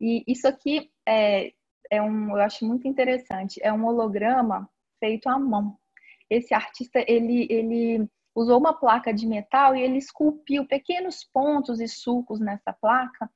E 0.00 0.24
isso 0.26 0.48
aqui 0.48 0.90
é, 1.06 1.52
é 1.90 2.02
um, 2.02 2.30
eu 2.30 2.42
acho 2.42 2.66
muito 2.66 2.88
interessante, 2.88 3.60
é 3.62 3.72
um 3.72 3.84
holograma 3.84 4.68
feito 4.98 5.28
à 5.28 5.38
mão. 5.38 5.76
Esse 6.28 6.54
artista, 6.54 7.04
ele, 7.06 7.46
ele 7.50 8.08
usou 8.34 8.58
uma 8.58 8.72
placa 8.72 9.12
de 9.12 9.26
metal 9.26 9.76
e 9.76 9.82
ele 9.82 9.98
esculpiu 9.98 10.66
pequenos 10.66 11.24
pontos 11.24 11.80
e 11.80 11.88
sulcos 11.88 12.40
nessa 12.40 12.72
placa 12.72 13.30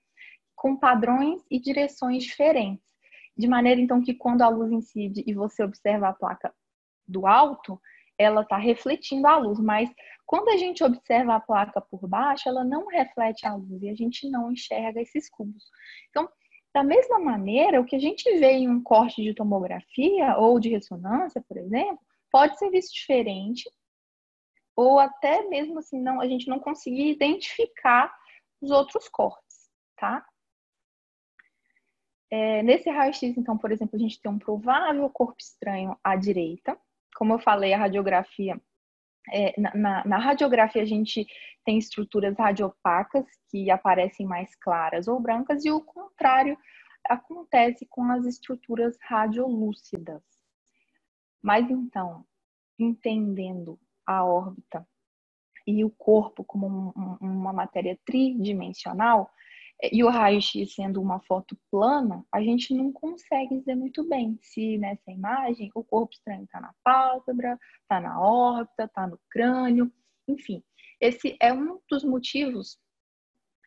com 0.54 0.76
padrões 0.76 1.42
e 1.50 1.60
direções 1.60 2.24
diferentes. 2.24 2.93
De 3.36 3.48
maneira, 3.48 3.80
então, 3.80 4.02
que 4.02 4.14
quando 4.14 4.42
a 4.42 4.48
luz 4.48 4.70
incide 4.70 5.24
e 5.26 5.34
você 5.34 5.62
observa 5.62 6.08
a 6.08 6.12
placa 6.12 6.54
do 7.06 7.26
alto, 7.26 7.80
ela 8.16 8.42
está 8.42 8.56
refletindo 8.56 9.26
a 9.26 9.36
luz, 9.36 9.58
mas 9.58 9.90
quando 10.24 10.48
a 10.48 10.56
gente 10.56 10.82
observa 10.84 11.34
a 11.34 11.40
placa 11.40 11.80
por 11.80 12.06
baixo, 12.08 12.48
ela 12.48 12.64
não 12.64 12.86
reflete 12.86 13.46
a 13.46 13.54
luz 13.54 13.82
e 13.82 13.90
a 13.90 13.94
gente 13.94 14.28
não 14.30 14.52
enxerga 14.52 15.00
esses 15.00 15.28
cubos. 15.28 15.64
Então, 16.10 16.28
da 16.72 16.82
mesma 16.82 17.18
maneira, 17.18 17.80
o 17.80 17.84
que 17.84 17.96
a 17.96 18.00
gente 18.00 18.24
vê 18.38 18.52
em 18.52 18.68
um 18.68 18.82
corte 18.82 19.22
de 19.22 19.34
tomografia 19.34 20.36
ou 20.38 20.58
de 20.58 20.70
ressonância, 20.70 21.44
por 21.46 21.56
exemplo, 21.56 22.00
pode 22.30 22.58
ser 22.58 22.70
visto 22.70 22.92
diferente, 22.92 23.68
ou 24.76 24.98
até 24.98 25.46
mesmo 25.48 25.78
assim, 25.78 26.00
não, 26.00 26.20
a 26.20 26.26
gente 26.26 26.48
não 26.48 26.58
conseguir 26.58 27.10
identificar 27.10 28.12
os 28.60 28.70
outros 28.70 29.08
cortes, 29.08 29.68
tá? 29.96 30.24
É, 32.30 32.62
nesse 32.62 32.90
raio-x, 32.90 33.36
então, 33.36 33.56
por 33.56 33.70
exemplo, 33.70 33.96
a 33.96 33.98
gente 33.98 34.20
tem 34.20 34.30
um 34.30 34.38
provável 34.38 35.08
corpo 35.10 35.36
estranho 35.38 35.96
à 36.02 36.16
direita. 36.16 36.76
Como 37.16 37.32
eu 37.32 37.38
falei, 37.38 37.72
a 37.72 37.78
radiografia 37.78 38.60
é, 39.32 39.58
na, 39.58 40.04
na, 40.04 40.18
radiografia 40.18 40.82
a 40.82 40.86
gente 40.86 41.26
tem 41.64 41.78
estruturas 41.78 42.36
radiopacas 42.36 43.24
que 43.50 43.70
aparecem 43.70 44.26
mais 44.26 44.54
claras 44.56 45.08
ou 45.08 45.18
brancas 45.18 45.64
e 45.64 45.70
o 45.70 45.80
contrário 45.80 46.58
acontece 47.08 47.86
com 47.86 48.02
as 48.10 48.26
estruturas 48.26 48.98
radiolúcidas. 49.00 50.22
Mas 51.42 51.70
então, 51.70 52.24
entendendo 52.78 53.78
a 54.06 54.24
órbita 54.24 54.86
e 55.66 55.84
o 55.84 55.90
corpo 55.90 56.44
como 56.44 56.66
um, 56.66 56.92
um, 56.96 57.16
uma 57.20 57.52
matéria 57.52 57.98
tridimensional, 58.04 59.30
e 59.92 60.04
o 60.04 60.08
raio-x 60.08 60.74
sendo 60.74 61.00
uma 61.00 61.20
foto 61.20 61.56
plana, 61.70 62.24
a 62.32 62.40
gente 62.40 62.74
não 62.74 62.92
consegue 62.92 63.58
dizer 63.58 63.74
muito 63.74 64.08
bem 64.08 64.38
se 64.40 64.78
nessa 64.78 65.10
imagem 65.10 65.70
o 65.74 65.82
corpo 65.82 66.12
estranho 66.12 66.44
está 66.44 66.60
na 66.60 66.74
pálpebra, 66.82 67.58
está 67.82 68.00
na 68.00 68.20
órbita, 68.20 68.84
está 68.84 69.06
no 69.06 69.18
crânio, 69.30 69.92
enfim. 70.28 70.62
Esse 71.00 71.36
é 71.40 71.52
um 71.52 71.80
dos 71.88 72.04
motivos 72.04 72.78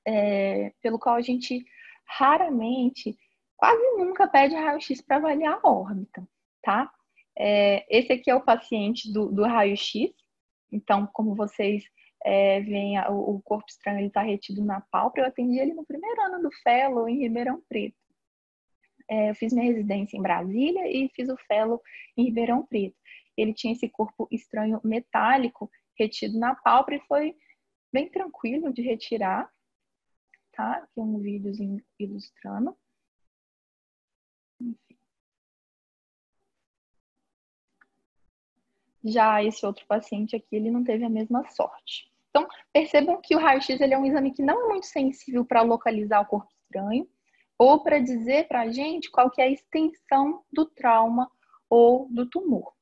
é, 0.05 0.74
pelo 0.81 0.97
qual 0.97 1.15
a 1.15 1.21
gente 1.21 1.65
raramente, 2.05 3.17
quase 3.57 3.81
nunca 3.97 4.27
pede 4.27 4.55
raio-x 4.55 5.01
para 5.01 5.17
avaliar 5.17 5.59
a 5.62 5.69
órbita, 5.69 6.27
tá? 6.63 6.91
É, 7.38 7.86
esse 7.89 8.13
aqui 8.13 8.31
é 8.31 8.36
o 8.36 8.43
paciente 8.43 9.12
do, 9.12 9.31
do 9.31 9.43
raio-x, 9.43 10.12
então, 10.71 11.07
como 11.07 11.36
vocês 11.36 11.83
é, 12.24 12.59
vem 12.62 12.97
a, 12.97 13.09
o, 13.09 13.41
corpo 13.41 13.65
estranho 13.69 14.07
está 14.07 14.21
retido 14.21 14.63
na 14.63 14.81
pálpebra. 14.81 15.27
Eu 15.27 15.31
atendi 15.31 15.59
ele 15.59 15.74
no 15.74 15.86
primeiro 15.86 16.21
ano 16.21 16.41
do 16.41 16.51
Fellow 16.63 17.07
em 17.07 17.19
Ribeirão 17.19 17.62
Preto. 17.67 17.97
É, 19.09 19.29
eu 19.29 19.36
fiz 19.36 19.53
minha 19.53 19.65
residência 19.65 20.17
em 20.17 20.21
Brasília 20.21 20.88
e 20.91 21.09
fiz 21.15 21.29
o 21.29 21.38
Fellow 21.47 21.81
em 22.15 22.25
Ribeirão 22.25 22.65
Preto. 22.65 22.97
Ele 23.38 23.53
tinha 23.53 23.74
esse 23.74 23.88
corpo 23.88 24.27
estranho 24.31 24.81
metálico 24.83 25.69
retido 25.97 26.38
na 26.38 26.55
pálpebra 26.55 26.95
e 26.95 27.07
foi 27.07 27.36
bem 27.93 28.09
tranquilo 28.09 28.74
de 28.74 28.81
retirar. 28.81 29.50
Tá? 30.51 30.77
Aqui 30.77 31.00
um 31.00 31.19
vídeozinho 31.19 31.81
ilustrando. 32.00 32.75
Já 39.07 39.43
esse 39.43 39.65
outro 39.65 39.85
paciente 39.87 40.35
aqui, 40.35 40.55
ele 40.55 40.69
não 40.69 40.83
teve 40.83 41.03
a 41.03 41.09
mesma 41.09 41.47
sorte. 41.49 42.11
Então, 42.29 42.47
percebam 42.71 43.19
que 43.21 43.35
o 43.35 43.39
raio-x 43.39 43.79
é 43.81 43.97
um 43.97 44.05
exame 44.05 44.31
que 44.31 44.43
não 44.43 44.65
é 44.65 44.67
muito 44.67 44.85
sensível 44.85 45.45
para 45.45 45.61
localizar 45.61 46.21
o 46.21 46.25
corpo 46.25 46.51
estranho 46.51 47.07
ou 47.57 47.81
para 47.81 47.99
dizer 47.99 48.47
para 48.47 48.61
a 48.61 48.71
gente 48.71 49.09
qual 49.09 49.31
que 49.31 49.41
é 49.41 49.45
a 49.45 49.49
extensão 49.49 50.43
do 50.51 50.65
trauma 50.65 51.31
ou 51.69 52.07
do 52.11 52.29
tumor. 52.29 52.73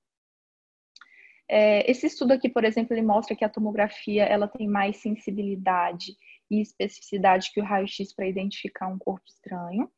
É, 1.48 1.89
esse 1.89 2.08
estudo 2.08 2.34
aqui, 2.34 2.50
por 2.50 2.63
exemplo, 2.63 2.94
ele 2.94 3.05
mostra 3.05 3.36
que 3.36 3.46
a 3.46 3.50
tomografia 3.50 4.24
ela 4.24 4.48
tem 4.48 4.67
mais 4.67 4.98
sensibilidade 4.98 6.17
e 6.50 6.60
especificidade 6.60 7.51
que 7.51 7.62
o 7.62 7.63
raio-x 7.63 8.13
para 8.13 8.27
identificar 8.27 8.88
um 8.88 8.98
corpo 8.98 9.25
estranho. 9.27 9.89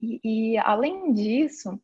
E, 0.00 0.20
e 0.52 0.58
além 0.58 1.12
disso, 1.12 1.80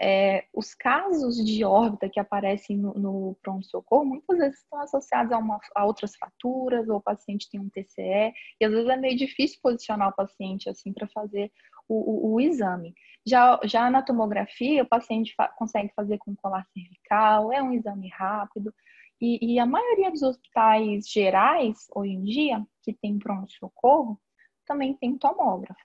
é, 0.00 0.46
os 0.52 0.74
casos 0.74 1.36
de 1.36 1.64
órbita 1.64 2.08
que 2.08 2.18
aparecem 2.18 2.76
no, 2.76 2.94
no 2.94 3.38
pronto-socorro 3.42 4.04
muitas 4.04 4.38
vezes 4.38 4.58
estão 4.60 4.80
associados 4.80 5.32
a, 5.32 5.38
uma, 5.38 5.60
a, 5.74 5.84
outras 5.84 6.16
fraturas, 6.16 6.88
ou 6.88 6.96
o 6.96 7.02
paciente 7.02 7.48
tem 7.48 7.60
um 7.60 7.68
TCE, 7.68 8.32
e 8.60 8.64
às 8.64 8.72
vezes 8.72 8.88
é 8.88 8.96
meio 8.96 9.16
difícil 9.16 9.58
posicionar 9.62 10.08
o 10.08 10.16
paciente 10.16 10.68
assim 10.68 10.92
para 10.92 11.06
fazer 11.08 11.52
o, 11.88 11.94
o, 11.94 12.34
o, 12.34 12.40
exame. 12.40 12.94
Já, 13.26 13.58
já 13.64 13.88
na 13.90 14.02
tomografia, 14.02 14.82
o 14.82 14.88
paciente 14.88 15.34
fa 15.36 15.48
consegue 15.48 15.92
fazer 15.94 16.18
com 16.18 16.34
colar 16.34 16.66
cervical, 16.72 17.52
é 17.52 17.62
um 17.62 17.72
exame 17.72 18.08
rápido, 18.08 18.74
e, 19.20 19.54
e 19.54 19.58
a 19.58 19.66
maioria 19.66 20.10
dos 20.10 20.22
hospitais 20.22 21.08
gerais, 21.08 21.86
hoje 21.94 22.12
em 22.12 22.22
dia, 22.24 22.66
que 22.82 22.92
tem 22.92 23.18
pronto-socorro, 23.18 24.20
também 24.66 24.94
tem 24.94 25.16
tomógrafo. 25.16 25.80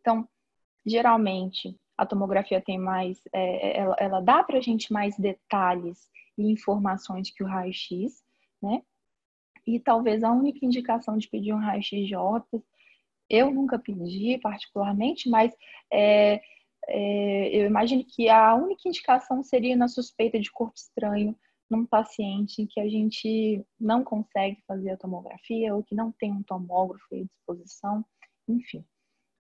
Então, 0.00 0.26
geralmente, 0.84 1.78
a 1.96 2.04
tomografia 2.04 2.60
tem 2.60 2.78
mais, 2.78 3.20
é, 3.32 3.68
é 3.68 3.78
ela, 3.78 3.96
ela, 3.98 4.20
dá 4.20 4.42
para 4.42 4.58
a 4.58 4.60
gente 4.60 4.92
mais 4.92 5.16
detalhes 5.18 6.08
e 6.36 6.50
informações 6.50 7.30
que 7.30 7.42
o 7.42 7.46
raio-x, 7.46 8.22
né? 8.62 8.82
E 9.66 9.80
talvez 9.80 10.22
a 10.22 10.30
única 10.30 10.64
indicação 10.64 11.16
de 11.16 11.28
pedir 11.28 11.52
um 11.52 11.58
raio-x 11.58 12.06
de 12.06 12.14
órbita, 12.14 12.62
eu 13.28 13.50
nunca 13.50 13.78
pedi 13.78 14.38
particularmente, 14.38 15.28
mas 15.28 15.52
é, 15.90 16.40
é, 16.88 17.48
eu 17.48 17.66
imagino 17.66 18.04
que 18.04 18.28
a 18.28 18.54
única 18.54 18.88
indicação 18.88 19.42
seria 19.42 19.76
na 19.76 19.88
suspeita 19.88 20.38
de 20.38 20.50
corpo 20.52 20.76
estranho 20.76 21.36
num 21.68 21.84
paciente 21.84 22.66
que 22.66 22.78
a 22.78 22.88
gente 22.88 23.64
não 23.80 24.04
consegue 24.04 24.62
fazer 24.68 24.90
a 24.90 24.96
tomografia 24.96 25.74
ou 25.74 25.82
que 25.82 25.94
não 25.94 26.12
tem 26.12 26.32
um 26.32 26.42
tomógrafo 26.42 27.06
à 27.12 27.24
disposição, 27.24 28.04
enfim. 28.48 28.84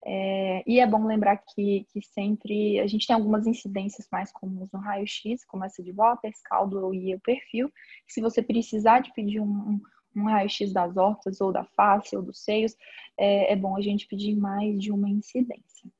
É, 0.04 0.62
e 0.66 0.80
é 0.80 0.87
bom 0.87 1.07
lembrar 1.07 1.37
que, 1.37 1.87
que 1.92 2.00
sempre 2.00 2.80
a 2.80 2.87
gente 2.87 3.07
tem 3.07 3.14
algumas 3.14 3.47
incidências 3.47 4.09
mais 4.11 4.33
comuns 4.33 4.71
no 4.73 4.78
raio-x, 4.78 5.45
como 5.45 5.64
essa 5.64 5.83
de 5.83 5.92
Waters, 5.92 6.40
caldo 6.42 6.95
e 6.95 7.14
o 7.14 7.21
perfil. 7.21 7.71
Se 8.09 8.21
você 8.21 8.42
precisar 8.42 9.00
de 9.00 9.12
pedir 9.12 9.40
um, 9.40 9.80
um 10.16 10.25
raio-x 10.25 10.73
das 10.73 10.97
hortas 10.97 11.40
ou 11.40 11.52
da 11.52 11.64
face 11.64 12.16
ou 12.16 12.23
dos 12.23 12.42
seios, 12.42 12.75
é, 13.16 13.52
é, 13.52 13.57
bom 13.57 13.76
a 13.76 13.80
gente 13.83 14.07
pedir 14.07 14.35
mais 14.35 14.78
de 14.80 14.90
uma 14.90 15.09
incidência, 15.09 15.90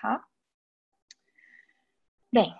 tá? 0.00 0.24
Bem, 2.32 2.54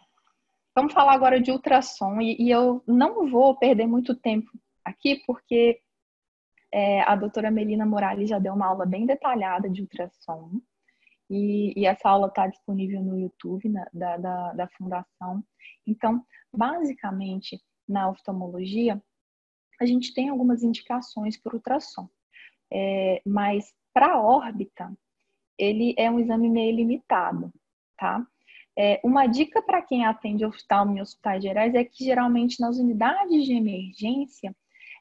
vamos 0.75 0.93
falar 0.93 1.15
agora 1.15 1.41
de 1.41 1.51
ultrassom 1.51 2.21
e, 2.21 2.37
e 2.39 2.51
eu 2.51 2.83
não 2.87 3.29
vou 3.31 3.57
perder 3.57 3.87
muito 3.87 4.15
tempo 4.15 4.51
aqui 4.85 5.23
porque 5.27 5.81
é, 6.73 7.03
a 7.03 7.17
doutora 7.17 7.51
Melina 7.51 7.87
Morales 7.87 8.29
já 8.29 8.39
deu 8.39 8.55
uma 8.55 8.67
aula 8.67 8.87
bem 8.87 9.07
detalhada 9.07 9.69
de 9.69 9.83
ultrassom. 9.83 10.61
E, 11.31 11.73
e 11.77 11.87
essa 11.87 12.11
aula 12.11 12.27
está 12.27 12.49
disponível 12.49 13.01
no 13.01 13.17
YouTube 13.17 13.69
na, 13.69 13.89
da, 13.93 14.17
da, 14.17 14.53
da 14.53 14.69
Fundação. 14.77 15.45
Então, 15.87 16.25
basicamente, 16.53 17.63
na 17.89 18.11
oftalmologia, 18.11 19.01
a 19.81 19.87
gente 19.87 20.13
tem 20.13 20.29
algumas 20.29 20.63
indicações 20.63 21.41
para 21.41 21.55
ultrassom, 21.55 22.09
é, 22.73 23.23
mas 23.25 23.73
para 23.95 24.21
órbita, 24.21 24.93
ele 25.57 25.95
é 25.97 26.11
um 26.11 26.19
exame 26.19 26.49
meio 26.49 26.75
limitado, 26.75 27.53
tá? 27.97 28.27
É, 28.79 29.01
uma 29.05 29.27
dica 29.27 29.61
para 29.63 29.83
quem 29.83 30.05
atende 30.05 30.45
oftalmo 30.45 30.97
em 30.97 31.01
hospitais 31.01 31.43
gerais 31.43 31.75
é 31.75 31.85
que 31.85 32.05
geralmente 32.05 32.61
nas 32.61 32.79
unidades 32.79 33.45
de 33.45 33.53
emergência, 33.53 34.55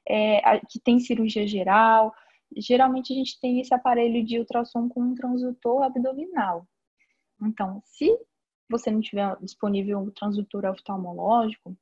é, 0.08 0.60
que 0.68 0.80
tem 0.80 1.00
cirurgia 1.00 1.48
geral, 1.48 2.14
geralmente 2.56 3.14
a 3.14 3.16
gente 3.16 3.40
tem 3.40 3.60
esse 3.60 3.74
aparelho 3.74 4.26
de 4.26 4.40
ultrassom 4.40 4.90
com 4.90 5.02
um 5.02 5.16
transdutor 5.16 5.84
abdominal. 5.84 6.68
Então, 7.42 7.82
se 7.86 8.18
você 8.70 8.92
não 8.92 9.02
tiver 9.02 9.36
disponível 9.42 10.00
um 10.00 10.12
transdutor 10.12 10.66
oftalmológico, 10.66 11.76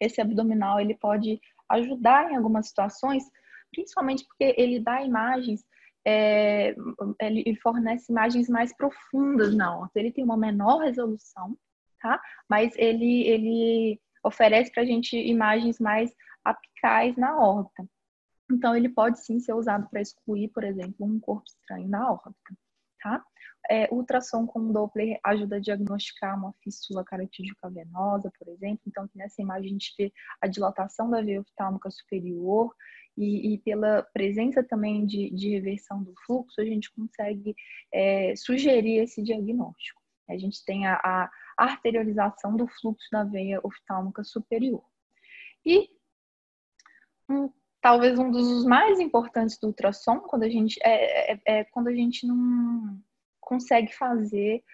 esse 0.00 0.20
abdominal 0.20 0.80
ele 0.80 0.94
pode 0.94 1.40
ajudar 1.68 2.30
em 2.30 2.36
algumas 2.36 2.68
situações, 2.68 3.24
principalmente 3.70 4.24
porque 4.26 4.54
ele 4.56 4.80
dá 4.80 5.02
imagens, 5.02 5.64
é, 6.06 6.74
ele 7.20 7.56
fornece 7.62 8.10
imagens 8.10 8.48
mais 8.48 8.74
profundas 8.76 9.54
na 9.54 9.76
horta. 9.76 9.98
Ele 9.98 10.12
tem 10.12 10.24
uma 10.24 10.36
menor 10.36 10.78
resolução, 10.78 11.56
tá? 12.00 12.20
Mas 12.48 12.74
ele, 12.76 13.22
ele 13.26 14.00
oferece 14.22 14.70
para 14.72 14.82
a 14.82 14.86
gente 14.86 15.16
imagens 15.16 15.78
mais 15.80 16.14
apicais 16.44 17.16
na 17.16 17.36
horta. 17.38 17.88
Então, 18.50 18.76
ele 18.76 18.88
pode 18.88 19.20
sim 19.20 19.40
ser 19.40 19.54
usado 19.54 19.88
para 19.88 20.00
excluir, 20.00 20.48
por 20.48 20.62
exemplo, 20.62 21.06
um 21.06 21.18
corpo 21.18 21.44
estranho 21.48 21.88
na 21.88 22.12
órbita, 22.12 22.56
tá? 23.02 23.24
É, 23.68 23.92
ultrassom 23.92 24.46
com 24.46 24.72
Doppler 24.72 25.18
ajuda 25.24 25.56
a 25.56 25.60
diagnosticar 25.60 26.38
uma 26.38 26.54
fístula 26.62 27.04
carotídeo 27.04 27.56
cavernosa, 27.60 28.30
por 28.38 28.48
exemplo. 28.48 28.80
Então, 28.86 29.10
nessa 29.14 29.42
imagem 29.42 29.70
a 29.70 29.72
gente 29.72 29.94
vê 29.98 30.12
a 30.40 30.46
dilatação 30.46 31.10
da 31.10 31.20
veia 31.20 31.40
oftálmica 31.40 31.90
superior 31.90 32.72
e, 33.16 33.54
e 33.54 33.58
pela 33.58 34.02
presença 34.12 34.62
também 34.62 35.04
de, 35.04 35.30
de, 35.30 35.50
reversão 35.50 36.02
do 36.02 36.14
fluxo, 36.24 36.60
a 36.60 36.64
gente 36.64 36.92
consegue 36.92 37.56
é, 37.92 38.36
sugerir 38.36 38.98
esse 38.98 39.22
diagnóstico. 39.22 40.00
A 40.28 40.36
gente 40.36 40.64
tem 40.64 40.86
a, 40.86 41.00
a 41.02 41.30
arterialização 41.56 42.56
do 42.56 42.68
fluxo 42.68 43.08
da 43.10 43.24
veia 43.24 43.60
oftálmica 43.64 44.22
superior. 44.22 44.84
E 45.64 45.88
um 47.28 47.50
talvez 47.86 48.18
um 48.18 48.32
dos 48.32 48.64
mais 48.64 48.98
importantes 48.98 49.56
do 49.60 49.68
ultrassom, 49.68 50.18
quando 50.18 50.42
a 50.42 50.48
gente 50.48 50.76
é, 50.82 51.34
é, 51.34 51.40
é, 51.46 51.64
quando 51.66 51.86
a 51.86 51.94
gente 51.94 52.26
não 52.26 53.00
consegue 53.40 53.94
fazer 53.94 54.64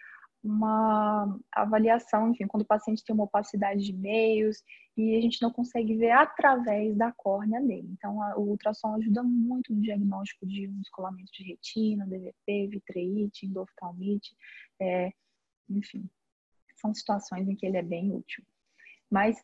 uma 0.42 1.38
avaliação, 1.52 2.30
enfim, 2.30 2.46
quando 2.46 2.62
o 2.62 2.66
paciente 2.66 3.04
tem 3.04 3.12
uma 3.12 3.24
opacidade 3.24 3.84
de 3.84 3.92
meios 3.92 4.62
e 4.96 5.14
a 5.14 5.20
gente 5.20 5.42
não 5.42 5.52
consegue 5.52 5.94
ver 5.94 6.12
através 6.12 6.96
da 6.96 7.12
córnea 7.12 7.60
dele. 7.60 7.86
Então, 7.92 8.22
a, 8.22 8.38
o 8.38 8.48
ultrassom 8.48 8.94
ajuda 8.94 9.22
muito 9.22 9.74
no 9.74 9.82
diagnóstico 9.82 10.46
de 10.46 10.66
um 10.66 10.80
descolamento 10.80 11.30
de 11.32 11.44
retina, 11.44 12.06
DVT, 12.06 12.68
vitreite, 12.68 13.44
endoftalmite, 13.44 14.34
é, 14.80 15.12
enfim, 15.68 16.08
são 16.76 16.94
situações 16.94 17.46
em 17.46 17.54
que 17.54 17.66
ele 17.66 17.76
é 17.76 17.82
bem 17.82 18.10
útil. 18.10 18.42
Mas 19.10 19.36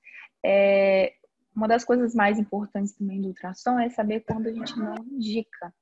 é, 0.42 1.12
uma 1.58 1.66
das 1.66 1.84
coisas 1.84 2.14
mais 2.14 2.38
importantes 2.38 2.94
também 2.94 3.20
do 3.20 3.28
ultrassom 3.28 3.80
é 3.80 3.90
saber 3.90 4.20
quando 4.20 4.46
a 4.46 4.52
gente 4.52 4.78
não 4.78 4.94
indica, 5.10 5.74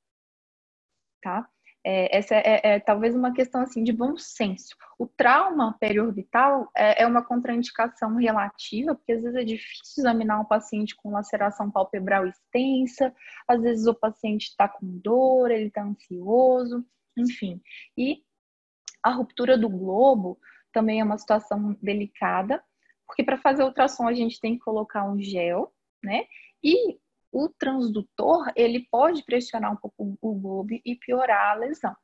tá? 1.21 1.47
É, 1.83 2.17
essa 2.17 2.33
é, 2.33 2.41
é, 2.45 2.61
é, 2.63 2.79
talvez 2.79 3.15
uma 3.15 3.31
questão 3.31 3.61
assim 3.61 3.83
de 3.83 3.93
bom 3.93 4.17
senso. 4.17 4.75
O 4.97 5.05
trauma 5.07 5.77
periorbital 5.79 6.69
é, 6.75 7.03
é, 7.03 7.07
uma 7.07 7.23
contraindicação 7.23 8.15
relativa, 8.15 8.95
porque 8.95 9.13
às 9.13 9.21
vezes 9.21 9.35
é 9.35 9.43
difícil 9.43 10.01
examinar 10.01 10.39
um 10.39 10.45
paciente 10.45 10.95
com 10.95 11.11
laceração 11.11 11.69
palpebral 11.69 12.25
extensa, 12.25 13.13
às 13.47 13.61
vezes 13.61 13.85
o 13.85 13.93
paciente 13.93 14.47
está 14.47 14.67
com 14.67 14.85
dor, 14.97 15.51
ele 15.51 15.67
está 15.67 15.83
ansioso, 15.83 16.83
enfim. 17.15 17.61
E 17.95 18.23
a 19.03 19.11
ruptura 19.11 19.55
do 19.55 19.69
globo 19.69 20.39
também 20.73 20.99
é 20.99 21.03
uma 21.03 21.19
situação 21.19 21.77
delicada, 21.81 22.61
porque 23.07 23.23
para 23.23 23.37
fazer 23.37 23.63
ultrassom 23.63 24.07
a 24.07 24.13
gente 24.13 24.39
tem 24.39 24.55
que 24.55 24.63
colocar 24.63 25.09
um 25.09 25.19
gel, 25.19 25.73
né? 26.03 26.25
E 26.63 26.99
o 27.31 27.49
transdutor, 27.49 28.51
ele 28.55 28.87
pode 28.91 29.23
pressionar 29.23 29.71
um 29.71 29.77
pouco 29.77 30.17
o 30.21 30.35
globo 30.35 30.69
e 30.83 30.95
piorar 30.95 31.51
a 31.51 31.53
lesão. 31.55 31.95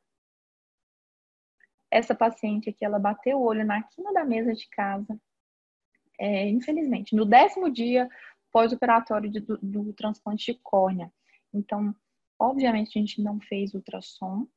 Essa 1.92 2.16
paciente 2.16 2.70
aqui, 2.70 2.84
ela 2.84 2.98
bateu 2.98 3.38
o 3.38 3.44
olho 3.44 3.66
na 3.66 3.84
quina 3.84 4.12
da 4.14 4.24
mesa 4.24 4.54
de 4.54 4.68
casa. 4.70 5.20
É, 6.20 6.48
infelizmente, 6.48 7.16
no 7.16 7.26
décimo 7.26 7.72
dia 7.72 8.10
pós-operatório 8.52 9.32
do, 9.32 9.58
do 9.58 9.94
transplante 9.94 10.54
de 10.54 10.60
córnea. 10.60 11.12
Então, 11.54 11.96
obviamente, 12.40 12.98
a 12.98 13.02
gente 13.02 13.22
não 13.22 13.40
fez 13.40 13.74
ultrassom, 13.74 14.48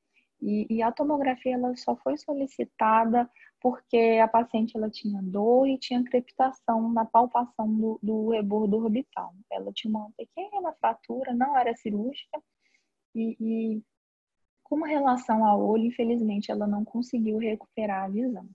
e, 0.40 0.66
e, 0.68 0.82
a 0.82 0.92
tomografia 0.92 1.54
ela 1.54 1.74
só 1.76 1.96
foi 1.96 2.18
solicitada 2.18 3.28
porque 3.66 4.20
a 4.22 4.28
paciente 4.28 4.76
ela 4.76 4.88
tinha 4.88 5.20
dor 5.20 5.66
e 5.66 5.76
tinha 5.76 6.04
crepitação 6.04 6.88
na 6.92 7.04
palpação 7.04 7.66
do, 7.74 7.98
do 8.00 8.28
rebordo 8.28 8.76
orbital. 8.76 9.34
Ela 9.50 9.72
tinha 9.72 9.90
uma 9.90 10.08
pequena 10.16 10.72
fratura, 10.74 11.34
não 11.34 11.58
era 11.58 11.74
cirúrgica, 11.74 12.40
e, 13.12 13.36
e 13.40 13.82
com 14.62 14.82
relação 14.82 15.44
ao 15.44 15.60
olho, 15.60 15.86
infelizmente, 15.86 16.48
ela 16.48 16.64
não 16.64 16.84
conseguiu 16.84 17.38
recuperar 17.38 18.04
a 18.04 18.08
visão. 18.08 18.48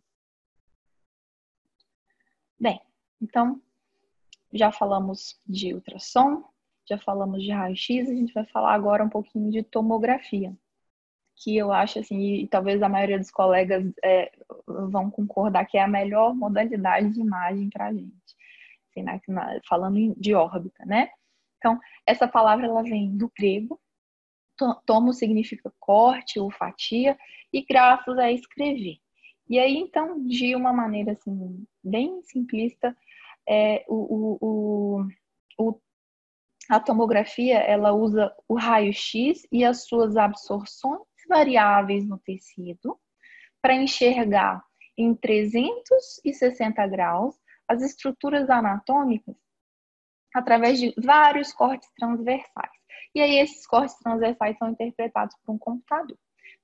Bem, 2.58 2.80
então, 3.21 3.62
já 4.54 4.71
falamos 4.71 5.38
de 5.45 5.74
ultrassom, 5.74 6.41
já 6.88 6.97
falamos 6.97 7.43
de 7.43 7.52
raio-x, 7.52 8.08
a 8.08 8.15
gente 8.15 8.34
vai 8.34 8.45
falar 8.45 8.74
agora 8.74 9.04
um 9.04 9.10
pouquinho 9.10 9.52
de 9.52 9.62
tomografia 9.62 10.56
que 11.41 11.58
eu 11.58 11.71
acho 11.71 11.99
assim, 11.99 12.19
e 12.36 12.47
talvez 12.47 12.84
a 12.84 12.89
maioria 12.89 13.17
dos 13.17 13.32
colegas 13.32 13.91
é, 14.04 14.32
vão 14.67 15.10
concordar 15.10 15.65
que 15.65 15.75
é 15.75 15.82
a 15.82 15.88
melhor 15.88 16.36
modalidade 16.36 17.10
de 17.10 17.19
imagem 17.19 17.67
para 17.69 17.88
a 17.88 17.93
gente, 17.93 18.13
assim, 18.89 19.04
né? 19.04 19.19
falando 19.67 20.13
de 20.15 20.36
órbita, 20.36 20.86
né? 20.86 21.10
Então, 21.58 21.80
essa 22.06 22.27
palavra 22.27 22.67
ela 22.67 22.84
vem 22.84 23.17
do 23.17 23.32
grego, 23.36 23.80
tomo 24.86 25.13
significa 25.13 25.73
corte 25.80 26.39
ou 26.39 26.51
fatia, 26.51 27.17
e 27.51 27.65
grafos 27.65 28.17
é 28.19 28.32
escrever. 28.32 28.97
E 29.49 29.58
aí, 29.58 29.75
então, 29.77 30.23
de 30.27 30.56
uma 30.56 30.71
maneira 30.71 31.13
assim, 31.13 31.65
bem 31.84 32.21
simplista, 32.23 32.95
é, 33.49 33.84
o, 33.88 34.38
o, 34.39 35.08
o, 35.58 35.82
a 36.69 36.80
tomografia 36.80 37.58
ela 37.58 37.91
usa 37.91 38.32
o 38.47 38.56
raio-x 38.56 39.47
e 39.51 39.65
as 39.65 39.86
suas 39.86 40.15
absorções 40.15 41.11
variáveis 41.32 42.06
no 42.06 42.20
tecido 42.20 43.00
para 43.62 43.74
enxergar 43.74 44.62
em 44.98 45.15
360 45.15 46.86
graus 46.88 47.36
as 47.67 47.82
estruturas 47.82 48.50
anatômicas 48.50 49.36
através 50.36 50.80
de 50.80 50.94
vários 51.02 51.54
cortes 51.54 51.89
transversais. 51.98 52.72
E 53.15 53.22
aí 53.22 53.39
esses 53.39 53.65
cortes 53.65 53.96
transversais 53.98 54.58
são 54.58 54.70
interpretados 54.70 55.36
por 55.44 55.54
um 55.54 55.58
computador, 55.58 56.17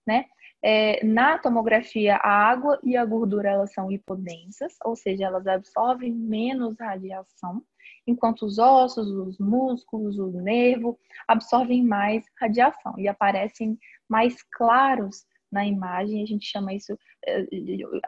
né? 0.05 0.25
É, 0.61 1.05
na 1.05 1.37
tomografia, 1.37 2.15
a 2.15 2.29
água 2.29 2.79
e 2.83 2.97
a 2.97 3.05
gordura 3.05 3.49
elas 3.49 3.71
são 3.73 3.91
hipodensas, 3.91 4.75
ou 4.83 4.95
seja, 4.95 5.25
elas 5.25 5.45
absorvem 5.47 6.11
menos 6.11 6.75
radiação, 6.79 7.63
enquanto 8.07 8.45
os 8.45 8.57
ossos, 8.57 9.07
os 9.07 9.37
músculos, 9.37 10.17
o 10.17 10.31
nervo 10.31 10.97
absorvem 11.27 11.83
mais 11.83 12.25
radiação 12.39 12.97
e 12.97 13.07
aparecem 13.07 13.77
mais 14.07 14.41
claros 14.53 15.25
na 15.51 15.65
imagem, 15.65 16.23
a 16.23 16.25
gente 16.25 16.45
chama 16.45 16.73
isso, 16.73 16.97
eh, 17.25 17.45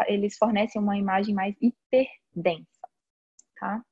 eles 0.07 0.37
fornecem 0.37 0.81
uma 0.81 0.97
imagem 0.97 1.33
mais 1.33 1.55
hiperdensa, 1.61 2.87
tá? 3.57 3.83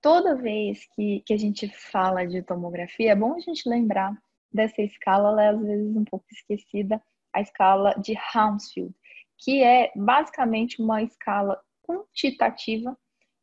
Toda 0.00 0.34
vez 0.34 0.86
que, 0.94 1.22
que 1.26 1.34
a 1.34 1.36
gente 1.36 1.68
fala 1.68 2.26
de 2.26 2.42
tomografia, 2.42 3.12
é 3.12 3.14
bom 3.14 3.34
a 3.34 3.40
gente 3.40 3.68
lembrar 3.68 4.16
dessa 4.52 4.80
escala, 4.80 5.28
ela 5.28 5.42
é 5.42 5.48
às 5.48 5.60
vezes 5.60 5.96
um 5.96 6.04
pouco 6.04 6.24
esquecida, 6.32 7.02
a 7.34 7.40
escala 7.40 7.94
de 7.94 8.14
Hounsfield, 8.34 8.94
que 9.38 9.62
é 9.62 9.92
basicamente 9.94 10.80
uma 10.80 11.02
escala 11.02 11.60
quantitativa 11.82 12.96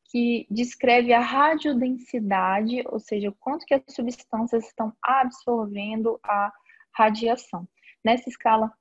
que 0.09 0.47
descreve 0.49 1.13
a 1.13 1.19
radiodensidade, 1.19 2.83
ou 2.87 2.99
seja, 2.99 3.29
o 3.29 3.35
quanto 3.39 3.65
que 3.65 3.73
as 3.73 3.83
substâncias 3.89 4.65
estão 4.65 4.93
absorvendo 5.01 6.19
a 6.23 6.51
radiação. 6.95 7.67
Nessa 8.03 8.29
escala, 8.29 8.71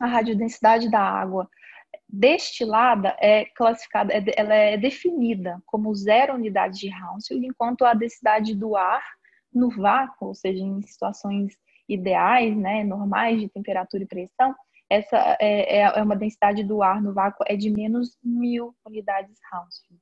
a 0.00 0.06
radiodensidade 0.06 0.90
da 0.90 1.00
água 1.00 1.48
destilada 2.08 3.16
é 3.20 3.44
classificada, 3.44 4.12
é 4.12 4.22
ela 4.36 4.54
é 4.54 4.76
definida 4.76 5.62
como 5.66 5.94
zero 5.94 6.34
unidade 6.34 6.80
de 6.80 6.90
Hounsfield, 6.90 7.46
enquanto 7.46 7.84
a 7.84 7.94
densidade 7.94 8.54
do 8.54 8.76
ar 8.76 9.02
no 9.52 9.70
vácuo, 9.70 10.28
ou 10.28 10.34
seja, 10.34 10.62
em 10.62 10.82
situações 10.82 11.56
ideais, 11.88 12.56
né, 12.56 12.82
normais 12.82 13.40
de 13.40 13.48
temperatura 13.48 14.02
e 14.02 14.06
pressão, 14.06 14.54
essa 14.88 15.36
é, 15.40 15.78
é, 15.78 15.80
é 15.80 16.02
uma 16.02 16.16
densidade 16.16 16.62
do 16.62 16.82
ar 16.82 17.02
no 17.02 17.12
vácuo 17.12 17.44
é 17.46 17.56
de 17.56 17.70
menos 17.70 18.18
mil 18.22 18.74
unidades 18.84 19.38
Hounsfield, 19.52 20.00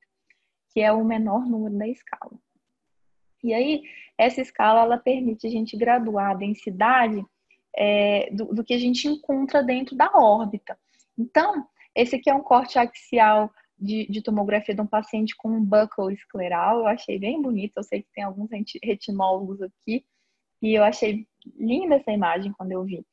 que 0.73 0.81
é 0.81 0.91
o 0.91 1.05
menor 1.05 1.45
número 1.45 1.77
da 1.77 1.87
escala. 1.87 2.33
E 3.43 3.53
aí, 3.53 3.83
essa 4.17 4.41
escala 4.41 4.81
ela 4.81 4.97
permite 4.97 5.45
a 5.45 5.49
gente 5.49 5.77
graduar 5.77 6.31
a 6.31 6.35
densidade 6.35 7.23
é, 7.75 8.29
do, 8.31 8.45
do, 8.53 8.63
que 8.63 8.73
a 8.73 8.79
gente 8.79 9.07
encontra 9.07 9.61
dentro 9.61 9.95
da 9.95 10.09
órbita. 10.13 10.77
Então, 11.17 11.67
esse 11.95 12.15
aqui 12.15 12.29
é 12.29 12.33
um 12.33 12.41
corte 12.41 12.79
axial 12.79 13.51
de, 13.77 14.07
de 14.07 14.21
tomografia 14.21 14.73
de 14.73 14.81
um 14.81 14.87
paciente 14.87 15.35
com 15.35 15.49
um 15.49 15.63
buckle 15.63 16.13
escleral. 16.13 16.79
Eu 16.79 16.87
achei 16.87 17.19
bem 17.19 17.41
bonito. 17.41 17.77
Eu 17.77 17.83
sei 17.83 18.01
que 18.01 18.11
tem 18.13 18.23
alguns 18.23 18.49
retinólogos 18.81 19.61
aqui. 19.61 20.05
E 20.61 20.73
eu 20.73 20.83
achei 20.83 21.27
linda 21.57 21.95
essa 21.95 22.11
imagem 22.11 22.53
quando 22.53 22.71
eu 22.71 22.83
vi. 22.83 23.05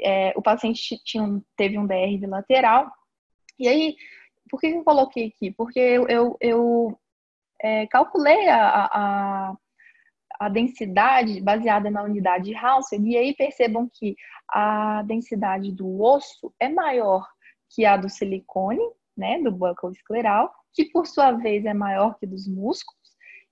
É, 0.00 0.32
o 0.36 0.42
paciente 0.42 1.02
tinha, 1.04 1.42
teve 1.56 1.76
um 1.76 1.86
DR 1.86 2.16
bilateral. 2.18 2.90
E 3.58 3.66
aí, 3.66 3.96
por 4.48 4.60
que 4.60 4.68
eu 4.68 4.84
coloquei 4.84 5.26
aqui? 5.26 5.50
Porque 5.50 5.80
eu, 5.80 6.06
eu, 6.08 6.36
eu 6.40 6.98
é, 7.62 7.86
calculei 7.86 8.48
a, 8.48 8.84
a, 8.92 9.56
a, 10.40 10.48
densidade 10.48 11.40
baseada 11.40 11.90
na 11.90 12.02
unidade 12.02 12.46
de 12.46 12.56
Hounsfield, 12.56 13.08
e 13.08 13.16
aí 13.16 13.34
percebam 13.34 13.88
que 13.92 14.16
a 14.48 15.02
densidade 15.02 15.70
do 15.72 16.02
osso 16.02 16.52
é 16.58 16.68
maior 16.68 17.26
que 17.70 17.86
a 17.86 17.96
do 17.96 18.08
silicone, 18.08 18.82
né, 19.16 19.40
do 19.40 19.52
buccal 19.52 19.92
escleral, 19.92 20.52
que 20.74 20.86
por 20.86 21.06
sua 21.06 21.32
vez 21.32 21.64
é 21.64 21.72
maior 21.72 22.18
que 22.18 22.26
dos 22.26 22.48
músculos, 22.48 23.00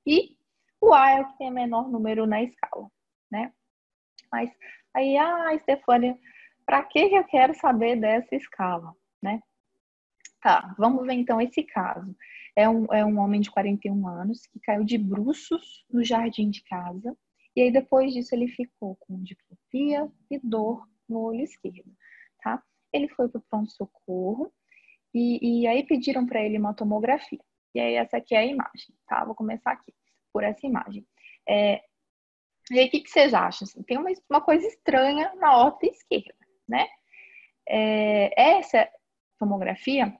e 0.06 0.36
o 0.80 0.92
A 0.92 1.10
é 1.10 1.20
o 1.20 1.28
que 1.28 1.38
tem 1.38 1.50
menor 1.50 1.88
número 1.88 2.26
na 2.26 2.42
escala, 2.42 2.88
né? 3.30 3.52
Mas 4.32 4.50
aí, 4.94 5.16
ah, 5.16 5.56
Stefania, 5.60 6.18
para 6.64 6.82
que 6.84 6.98
eu 6.98 7.24
quero 7.24 7.54
saber 7.54 7.96
dessa 7.96 8.34
escala, 8.34 8.94
né? 9.22 9.40
Tá, 10.40 10.74
vamos 10.78 11.06
ver 11.06 11.14
então 11.14 11.40
esse 11.40 11.62
caso. 11.62 12.14
É 12.60 12.68
um, 12.68 12.84
é 12.92 13.02
um 13.02 13.18
homem 13.18 13.40
de 13.40 13.50
41 13.50 14.06
anos 14.06 14.46
que 14.46 14.60
caiu 14.60 14.84
de 14.84 14.98
bruços 14.98 15.82
no 15.88 16.04
jardim 16.04 16.50
de 16.50 16.62
casa, 16.64 17.16
e 17.56 17.62
aí 17.62 17.72
depois 17.72 18.12
disso 18.12 18.34
ele 18.34 18.48
ficou 18.48 18.96
com 18.96 19.22
diplopia 19.22 20.06
e 20.30 20.38
dor 20.38 20.86
no 21.08 21.20
olho 21.20 21.40
esquerdo, 21.40 21.90
tá? 22.42 22.62
Ele 22.92 23.08
foi 23.08 23.30
para 23.30 23.38
o 23.38 23.44
pronto-socorro, 23.48 24.52
e, 25.14 25.62
e 25.62 25.66
aí 25.66 25.86
pediram 25.86 26.26
para 26.26 26.42
ele 26.42 26.58
uma 26.58 26.74
tomografia. 26.74 27.40
E 27.74 27.80
aí 27.80 27.94
essa 27.94 28.18
aqui 28.18 28.34
é 28.34 28.40
a 28.40 28.44
imagem, 28.44 28.94
tá? 29.06 29.24
Vou 29.24 29.34
começar 29.34 29.72
aqui, 29.72 29.94
por 30.30 30.44
essa 30.44 30.66
imagem. 30.66 31.06
É, 31.48 31.82
e 32.70 32.78
aí, 32.78 32.88
o 32.88 32.90
que, 32.90 33.00
que 33.00 33.10
vocês 33.10 33.32
acham? 33.32 33.64
Assim, 33.64 33.82
tem 33.84 33.96
uma, 33.96 34.10
uma 34.28 34.42
coisa 34.42 34.66
estranha 34.66 35.34
na 35.36 35.56
horta 35.56 35.86
esquerda, 35.86 36.34
né? 36.68 36.86
É, 37.66 38.58
essa 38.58 38.86
tomografia, 39.38 40.14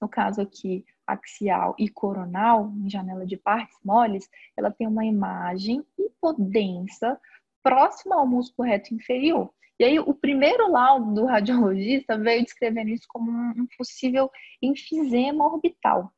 no 0.00 0.08
caso 0.08 0.42
aqui 0.42 0.84
axial 1.06 1.74
e 1.78 1.88
coronal, 1.88 2.72
em 2.76 2.88
janela 2.88 3.26
de 3.26 3.36
partes 3.36 3.78
moles, 3.84 4.28
ela 4.56 4.70
tem 4.70 4.86
uma 4.86 5.04
imagem 5.04 5.84
hipodensa 5.98 7.20
próxima 7.62 8.16
ao 8.16 8.26
músculo 8.26 8.68
reto 8.68 8.94
inferior. 8.94 9.52
E 9.78 9.84
aí, 9.84 9.98
o 9.98 10.14
primeiro 10.14 10.70
laudo 10.70 11.14
do 11.14 11.24
radiologista 11.26 12.16
veio 12.16 12.44
descrevendo 12.44 12.90
isso 12.90 13.06
como 13.08 13.30
um 13.30 13.66
possível 13.76 14.30
enfisema 14.60 15.44
orbital, 15.44 16.12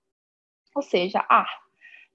ou 0.75 0.83
seja, 0.83 1.25
ar, 1.29 1.49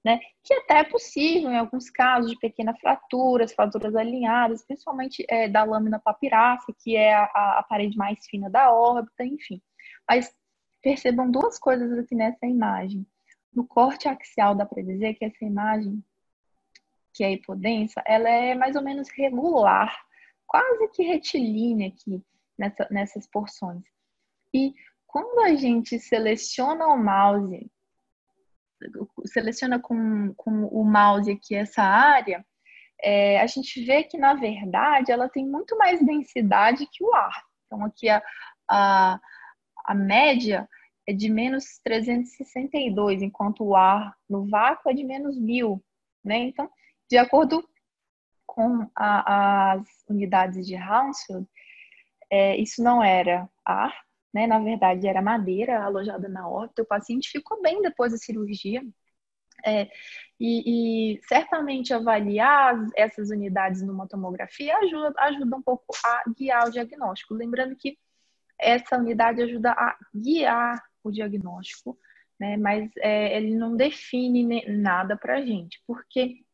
né? 0.04 0.20
Que 0.44 0.54
até 0.54 0.78
é 0.78 0.84
possível 0.84 1.50
em 1.50 1.56
alguns 1.56 1.90
casos 1.90 2.30
de 2.30 2.38
pequenas 2.38 2.78
fraturas, 2.78 3.52
fraturas 3.52 3.94
alinhadas, 3.94 4.64
principalmente 4.64 5.24
é, 5.28 5.48
da 5.48 5.64
lâmina 5.64 5.98
papirácea, 5.98 6.74
que 6.78 6.96
é 6.96 7.14
a, 7.14 7.58
a, 7.58 7.66
parede 7.68 7.96
mais 7.96 8.24
fina 8.26 8.48
da 8.48 8.72
órbita, 8.72 9.24
enfim. 9.24 9.60
Mas 10.08 10.34
percebam 10.82 11.30
duas 11.30 11.58
coisas 11.58 11.98
aqui 11.98 12.14
nessa 12.14 12.46
imagem. 12.46 13.06
No 13.52 13.66
corte 13.66 14.08
axial 14.08 14.54
dá 14.54 14.64
para 14.64 14.82
dizer 14.82 15.14
que 15.14 15.24
essa 15.24 15.44
imagem, 15.44 16.02
que 17.12 17.24
é 17.24 17.32
hipodensa, 17.32 18.02
ela 18.06 18.28
é 18.28 18.54
mais 18.54 18.76
ou 18.76 18.82
menos 18.82 19.08
regular 19.10 19.94
quase 20.46 20.88
que 20.88 21.02
retilínea 21.04 21.88
aqui 21.88 22.22
nessa, 22.58 22.88
nessas 22.90 23.26
porções. 23.26 23.82
E 24.52 24.74
quando 25.06 25.40
a 25.40 25.54
gente 25.54 25.98
seleciona 25.98 26.86
o 26.88 26.96
mouse, 26.96 27.70
seleciona 29.26 29.78
com, 29.78 30.34
com 30.34 30.66
o 30.66 30.84
mouse 30.84 31.30
aqui 31.30 31.54
essa 31.54 31.82
área, 31.82 32.44
é, 33.02 33.40
a 33.40 33.46
gente 33.46 33.82
vê 33.84 34.02
que, 34.02 34.18
na 34.18 34.34
verdade, 34.34 35.10
ela 35.10 35.28
tem 35.28 35.46
muito 35.46 35.76
mais 35.76 36.04
densidade 36.04 36.86
que 36.86 37.02
o 37.02 37.14
ar. 37.14 37.44
Então, 37.66 37.84
aqui 37.84 38.08
a, 38.08 38.22
a, 38.68 39.20
a 39.90 39.94
média 39.94 40.68
é 41.04 41.12
de 41.12 41.28
menos 41.28 41.80
362, 41.82 43.22
enquanto 43.22 43.64
o 43.64 43.74
ar 43.74 44.16
no 44.28 44.48
vácuo 44.48 44.88
é 44.88 44.94
de 44.94 45.02
menos 45.02 45.36
1000. 45.36 45.82
Né? 46.24 46.38
Então, 46.44 46.70
de 47.10 47.18
acordo 47.18 47.68
com 48.46 48.88
a, 48.94 49.72
as 49.72 49.88
unidades 50.08 50.64
de 50.64 50.76
Hounsfield, 50.76 51.44
é, 52.30 52.56
isso 52.56 52.80
não 52.84 53.02
era 53.02 53.48
ar, 53.64 53.92
né? 54.32 54.46
Na 54.46 54.60
verdade, 54.60 55.08
era 55.08 55.20
madeira 55.20 55.82
alojada 55.82 56.28
na 56.28 56.48
órbita. 56.48 56.82
O 56.82 56.86
paciente 56.86 57.28
ficou 57.28 57.60
bem 57.60 57.82
depois 57.82 58.12
da 58.12 58.18
cirurgia. 58.18 58.84
É, 59.66 59.90
e, 60.38 61.16
e, 61.16 61.20
certamente 61.24 61.92
avaliar 61.92 62.76
essas 62.96 63.30
unidades 63.30 63.82
numa 63.82 64.06
tomografia 64.06 64.76
ajuda, 64.78 65.12
ajuda 65.18 65.56
um 65.56 65.62
pouco 65.62 65.84
a 66.04 66.22
guiar 66.30 66.68
o 66.68 66.70
diagnóstico. 66.70 67.34
Lembrando 67.34 67.74
que 67.74 67.98
essa 68.60 68.96
unidade 68.96 69.42
ajuda 69.42 69.72
a 69.72 69.96
guiar 70.14 70.82
o 71.02 71.10
diagnóstico, 71.10 71.98
né? 72.38 72.56
Mas 72.56 72.90
é, 72.98 73.36
ele 73.36 73.54
não 73.56 73.76
define 73.76 74.64
nada 74.68 75.16
para 75.16 75.38
a 75.38 75.44
gente, 75.44 75.82
porque 75.86 76.44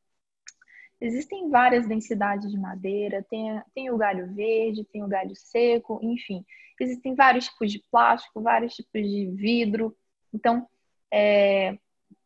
Existem 1.00 1.50
várias 1.50 1.86
densidades 1.86 2.50
de 2.50 2.58
madeira, 2.58 3.24
tem, 3.28 3.62
tem 3.74 3.90
o 3.90 3.98
galho 3.98 4.32
verde, 4.34 4.84
tem 4.84 5.02
o 5.02 5.08
galho 5.08 5.36
seco, 5.36 6.00
enfim. 6.02 6.44
Existem 6.80 7.14
vários 7.14 7.48
tipos 7.48 7.70
de 7.70 7.82
plástico, 7.90 8.40
vários 8.40 8.74
tipos 8.74 9.02
de 9.02 9.26
vidro. 9.32 9.94
Então, 10.32 10.66
é, 11.12 11.78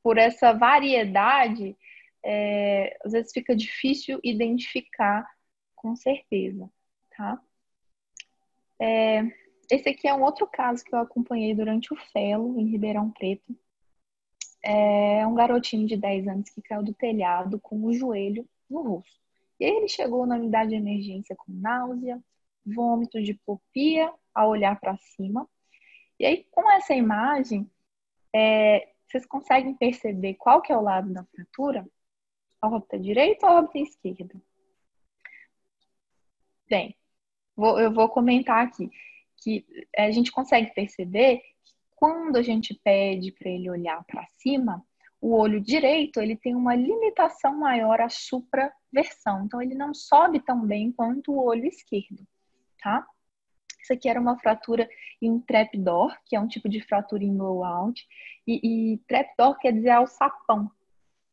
por 0.02 0.18
essa 0.18 0.52
variedade, 0.52 1.76
é, 2.24 2.96
às 3.04 3.12
vezes 3.12 3.32
fica 3.32 3.56
difícil 3.56 4.20
identificar 4.22 5.28
com 5.74 5.96
certeza, 5.96 6.70
tá? 7.16 7.40
É, 8.78 9.22
esse 9.70 9.88
aqui 9.88 10.08
é 10.08 10.14
um 10.14 10.22
outro 10.22 10.46
caso 10.48 10.84
que 10.84 10.92
eu 10.92 10.98
acompanhei 10.98 11.54
durante 11.54 11.92
o 11.92 11.96
FELO, 11.96 12.58
em 12.58 12.66
Ribeirão 12.66 13.10
Preto. 13.10 13.56
É 14.62 15.24
um 15.26 15.34
garotinho 15.34 15.86
de 15.86 15.96
10 15.96 16.26
anos 16.28 16.50
que 16.50 16.60
caiu 16.60 16.82
do 16.82 16.92
telhado 16.92 17.58
com 17.60 17.84
o 17.84 17.92
joelho 17.92 18.46
no 18.68 18.82
rosto. 18.82 19.18
E 19.58 19.64
aí 19.64 19.70
ele 19.70 19.88
chegou 19.88 20.26
na 20.26 20.34
unidade 20.34 20.70
de 20.70 20.76
emergência 20.76 21.36
com 21.36 21.52
náusea, 21.52 22.20
vômito, 22.66 23.22
diplopia 23.22 24.12
ao 24.34 24.50
olhar 24.50 24.78
para 24.78 24.96
cima. 24.98 25.48
E 26.18 26.26
aí, 26.26 26.44
com 26.50 26.68
essa 26.70 26.94
imagem, 26.94 27.70
é, 28.34 28.88
vocês 29.06 29.24
conseguem 29.24 29.74
perceber 29.74 30.34
qual 30.34 30.60
que 30.60 30.72
é 30.72 30.76
o 30.76 30.82
lado 30.82 31.12
da 31.12 31.24
fratura? 31.24 31.86
A 32.60 32.68
órbita 32.68 32.98
direita 32.98 33.46
ou 33.46 33.52
a 33.52 33.56
órbita 33.58 33.78
esquerda? 33.78 34.34
Bem, 36.68 36.96
vou, 37.56 37.78
eu 37.80 37.92
vou 37.92 38.08
comentar 38.08 38.64
aqui 38.66 38.90
que 39.40 39.64
a 39.96 40.10
gente 40.10 40.30
consegue 40.30 40.72
perceber 40.74 41.38
que 41.38 41.74
quando 41.96 42.36
a 42.36 42.42
gente 42.42 42.78
pede 42.82 43.32
para 43.32 43.50
ele 43.50 43.70
olhar 43.70 44.04
para 44.04 44.26
cima, 44.38 44.84
o 45.20 45.36
olho 45.36 45.60
direito 45.60 46.20
ele 46.20 46.36
tem 46.36 46.54
uma 46.54 46.74
limitação 46.74 47.56
maior 47.56 48.00
à 48.00 48.08
supraversão, 48.08 49.44
então 49.44 49.60
ele 49.60 49.74
não 49.74 49.92
sobe 49.92 50.40
tão 50.40 50.66
bem 50.66 50.90
quanto 50.92 51.32
o 51.32 51.44
olho 51.44 51.66
esquerdo, 51.66 52.26
tá? 52.82 53.06
Isso 53.82 53.92
aqui 53.92 54.08
era 54.08 54.20
uma 54.20 54.38
fratura 54.38 54.88
em 55.20 55.38
trapdoor, 55.40 56.16
que 56.26 56.36
é 56.36 56.40
um 56.40 56.48
tipo 56.48 56.68
de 56.68 56.80
fratura 56.82 57.24
em 57.24 57.36
blowout, 57.36 58.06
e, 58.46 58.94
e 58.94 58.98
trapdoor 59.08 59.58
quer 59.58 59.72
dizer 59.72 59.90
alçapão. 59.90 60.70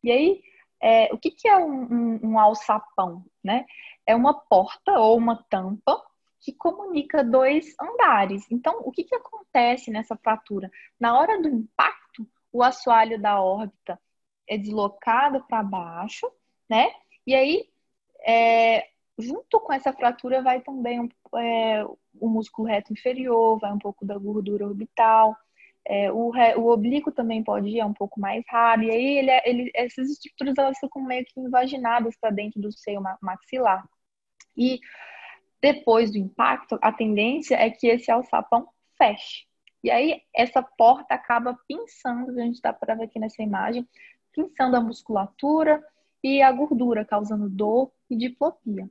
E 0.04 0.12
aí, 0.12 0.42
é, 0.82 1.14
o 1.14 1.18
que, 1.18 1.32
que 1.32 1.48
é 1.48 1.58
um, 1.58 1.84
um, 1.84 2.20
um 2.24 2.40
alçapão? 2.40 3.26
Né? 3.44 3.66
É 4.06 4.16
uma 4.16 4.34
porta 4.34 5.00
ou 5.00 5.18
uma 5.18 5.44
tampa 5.50 6.02
que 6.48 6.54
comunica 6.54 7.26
dois 7.26 7.76
andares. 7.78 8.50
Então, 8.50 8.80
o 8.86 8.90
que, 8.90 9.04
que 9.04 9.14
acontece 9.14 9.92
nessa 9.92 10.16
fratura? 10.16 10.72
Na 10.98 11.20
hora 11.20 11.42
do 11.42 11.50
impacto, 11.50 12.26
o 12.54 12.64
assoalho 12.64 13.22
da 13.22 13.42
órbita 13.42 14.00
é 14.48 14.58
deslocado 14.58 15.44
para 15.44 15.62
baixo, 15.62 16.26
né? 16.70 16.90
E 17.26 17.36
aí, 17.36 17.70
é, 18.26 18.88
junto 19.20 19.60
com 19.60 19.74
essa 19.74 19.92
fratura, 19.92 20.42
vai 20.42 20.62
também 20.62 21.10
é, 21.36 21.84
o 22.18 22.30
músculo 22.30 22.70
reto 22.70 22.94
inferior, 22.94 23.60
vai 23.60 23.74
um 23.74 23.80
pouco 23.80 24.06
da 24.06 24.18
gordura 24.18 24.66
orbital. 24.66 25.36
É, 25.86 26.10
o, 26.14 26.32
o 26.32 26.72
oblíquo 26.72 27.12
também 27.12 27.44
pode 27.44 27.68
ir 27.68 27.80
é 27.82 27.86
um 27.86 27.94
pouco 27.94 28.22
mais 28.22 28.42
raro. 28.48 28.84
E 28.84 28.90
aí, 28.90 29.18
ele, 29.18 29.32
é, 29.32 29.50
ele, 29.50 29.72
essas 29.76 30.10
estruturas 30.10 30.58
elas 30.58 30.80
ficam 30.80 31.04
meio 31.04 31.26
que 31.26 31.42
invaginadas 31.42 32.16
para 32.16 32.30
dentro 32.30 32.62
do 32.62 32.72
seio 32.72 33.04
maxilar. 33.22 33.86
E 34.56 34.80
depois 35.62 36.12
do 36.12 36.18
impacto, 36.18 36.78
a 36.82 36.92
tendência 36.92 37.56
é 37.56 37.70
que 37.70 37.88
esse 37.88 38.12
alçapão 38.12 38.68
feche. 38.98 39.46
E 39.84 39.90
aí, 39.90 40.22
essa 40.36 40.62
porta 40.62 41.14
acaba 41.14 41.58
pinçando, 41.68 42.32
a 42.32 42.44
gente 42.44 42.56
está 42.56 42.72
ver 42.72 43.04
aqui 43.04 43.20
nessa 43.20 43.42
imagem, 43.42 43.88
pinçando 44.32 44.76
a 44.76 44.82
musculatura 44.82 45.84
e 46.24 46.42
a 46.42 46.52
gordura, 46.52 47.06
causando 47.06 47.50
dor 47.50 47.92
e 48.10 48.16
diplopia. 48.16 48.90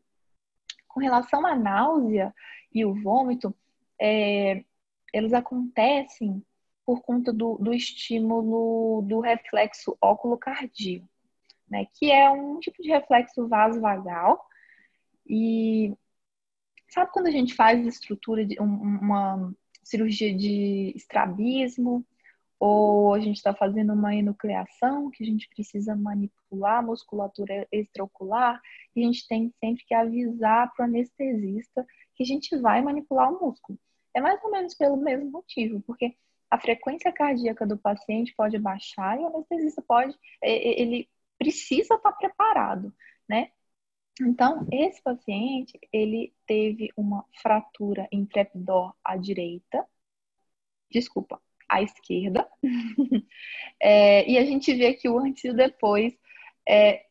Com 0.89 1.01
relação 1.01 1.45
à 1.47 1.55
náusea 1.55 2.35
e 2.73 2.85
o 2.85 2.95
vômito, 2.95 3.55
é, 4.01 4.65
eles 5.13 5.33
acontecem 5.33 6.43
por 6.85 7.03
conta 7.03 7.33
do, 7.33 7.59
do 7.59 7.75
estímulo 7.75 9.03
do 9.03 9.21
reflexo 9.21 9.97
óculo-cardíaco, 10.01 11.09
né, 11.69 11.87
que 11.95 12.13
é 12.13 12.31
um 12.31 12.61
tipo 12.61 12.81
de 12.81 12.89
reflexo 12.89 13.49
vasovagal. 13.49 14.41
E 15.29 15.93
sabe 16.97 17.13
quando 17.13 17.27
a 17.27 17.31
gente 17.31 17.55
faz 17.55 17.87
estrutura 17.87 18.43
de 18.47 18.59
uma 18.59 19.53
cirurgia 19.85 20.35
de 20.35 20.95
estrabismo, 20.97 22.03
ou 22.59 23.13
a 23.13 23.21
gente 23.21 23.37
está 23.37 23.55
fazendo 23.55 23.93
uma 23.93 24.15
enucleação, 24.15 25.11
que 25.11 25.23
a 25.23 25.27
gente 25.27 25.47
precisa 25.51 25.95
manipular 25.95 26.79
a 26.79 26.83
musculatura 26.83 27.69
extraocular, 27.71 28.63
e 28.95 29.03
a 29.03 29.05
gente 29.05 29.29
tem 29.29 29.53
sempre 29.61 29.85
que 29.85 29.93
avisar 29.95 30.73
para 30.73 30.87
o 30.87 30.89
anestesista 30.89 31.87
que 32.15 32.23
a 32.23 32.27
gente 32.27 32.57
vai 32.57 32.81
manipular 32.81 33.31
o 33.31 33.47
músculo. 33.47 33.79
É 34.15 34.21
mais 34.23 34.43
ou 34.43 34.51
menos 34.51 34.75
pelo 34.75 34.97
mesmo 34.97 35.31
motivo, 35.31 35.83
porque 35.83 36.17
a 36.51 36.59
frequência 36.59 37.13
cardíaca 37.13 37.67
do 37.67 37.77
paciente 37.77 38.35
pode 38.35 38.59
baixar 38.59 39.21
e 39.21 39.23
o 39.23 39.27
anestesista 39.27 39.83
pode, 39.83 40.17
ele 40.41 41.11
precisa 41.39 41.97
estar 41.97 42.13
preparado, 42.13 42.91
né? 43.29 43.51
Então, 44.21 44.67
esse 44.73 45.03
paciente, 45.03 45.79
ele 45.93 46.33
teve 46.47 46.91
uma 46.97 47.25
fratura 47.43 48.09
intrepidor 48.11 48.95
à 49.05 49.17
direita, 49.17 49.87
desculpa, 50.91 51.41
à 51.69 51.83
esquerda, 51.83 52.49
é, 53.81 54.29
e 54.31 54.39
a 54.39 54.45
gente 54.45 54.73
vê 54.75 54.95
que 54.95 55.09
o 55.09 55.19
antes 55.19 55.45
e 55.45 55.51
o 55.51 55.55
depois, 55.55 56.15
é, 56.67 57.07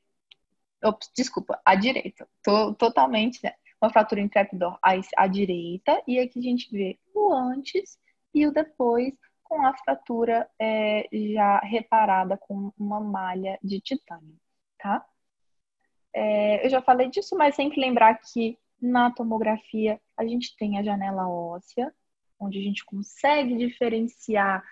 ops, 0.83 1.11
desculpa, 1.15 1.61
à 1.63 1.75
direita, 1.75 2.27
tô, 2.43 2.73
totalmente, 2.73 3.39
né? 3.43 3.53
Uma 3.81 3.91
fratura 3.91 4.21
intrepidor 4.21 4.79
à, 4.81 4.93
à 5.17 5.27
direita, 5.27 6.01
e 6.07 6.19
aqui 6.19 6.39
a 6.39 6.41
gente 6.41 6.71
vê 6.71 6.97
o 7.13 7.33
antes 7.33 7.99
e 8.33 8.47
o 8.47 8.51
depois 8.51 9.13
com 9.43 9.65
a 9.65 9.77
fratura 9.77 10.49
é, 10.59 11.07
já 11.11 11.59
reparada 11.59 12.37
com 12.37 12.71
uma 12.79 12.99
malha 12.99 13.59
de 13.63 13.79
titânio, 13.79 14.35
tá? 14.79 15.05
É, 16.15 16.65
eu 16.65 16.69
já 16.69 16.81
falei 16.81 17.09
disso, 17.09 17.35
mas 17.37 17.55
sempre 17.55 17.81
lembrar 17.81 18.15
que 18.15 18.57
na 18.81 19.11
tomografia 19.11 19.99
a 20.17 20.25
gente 20.25 20.55
tem 20.55 20.79
a 20.79 20.83
janela 20.83 21.27
óssea, 21.27 21.93
onde 22.39 22.57
a 22.57 22.61
gente 22.61 22.85
consegue 22.85 23.57
diferenciar 23.57 24.63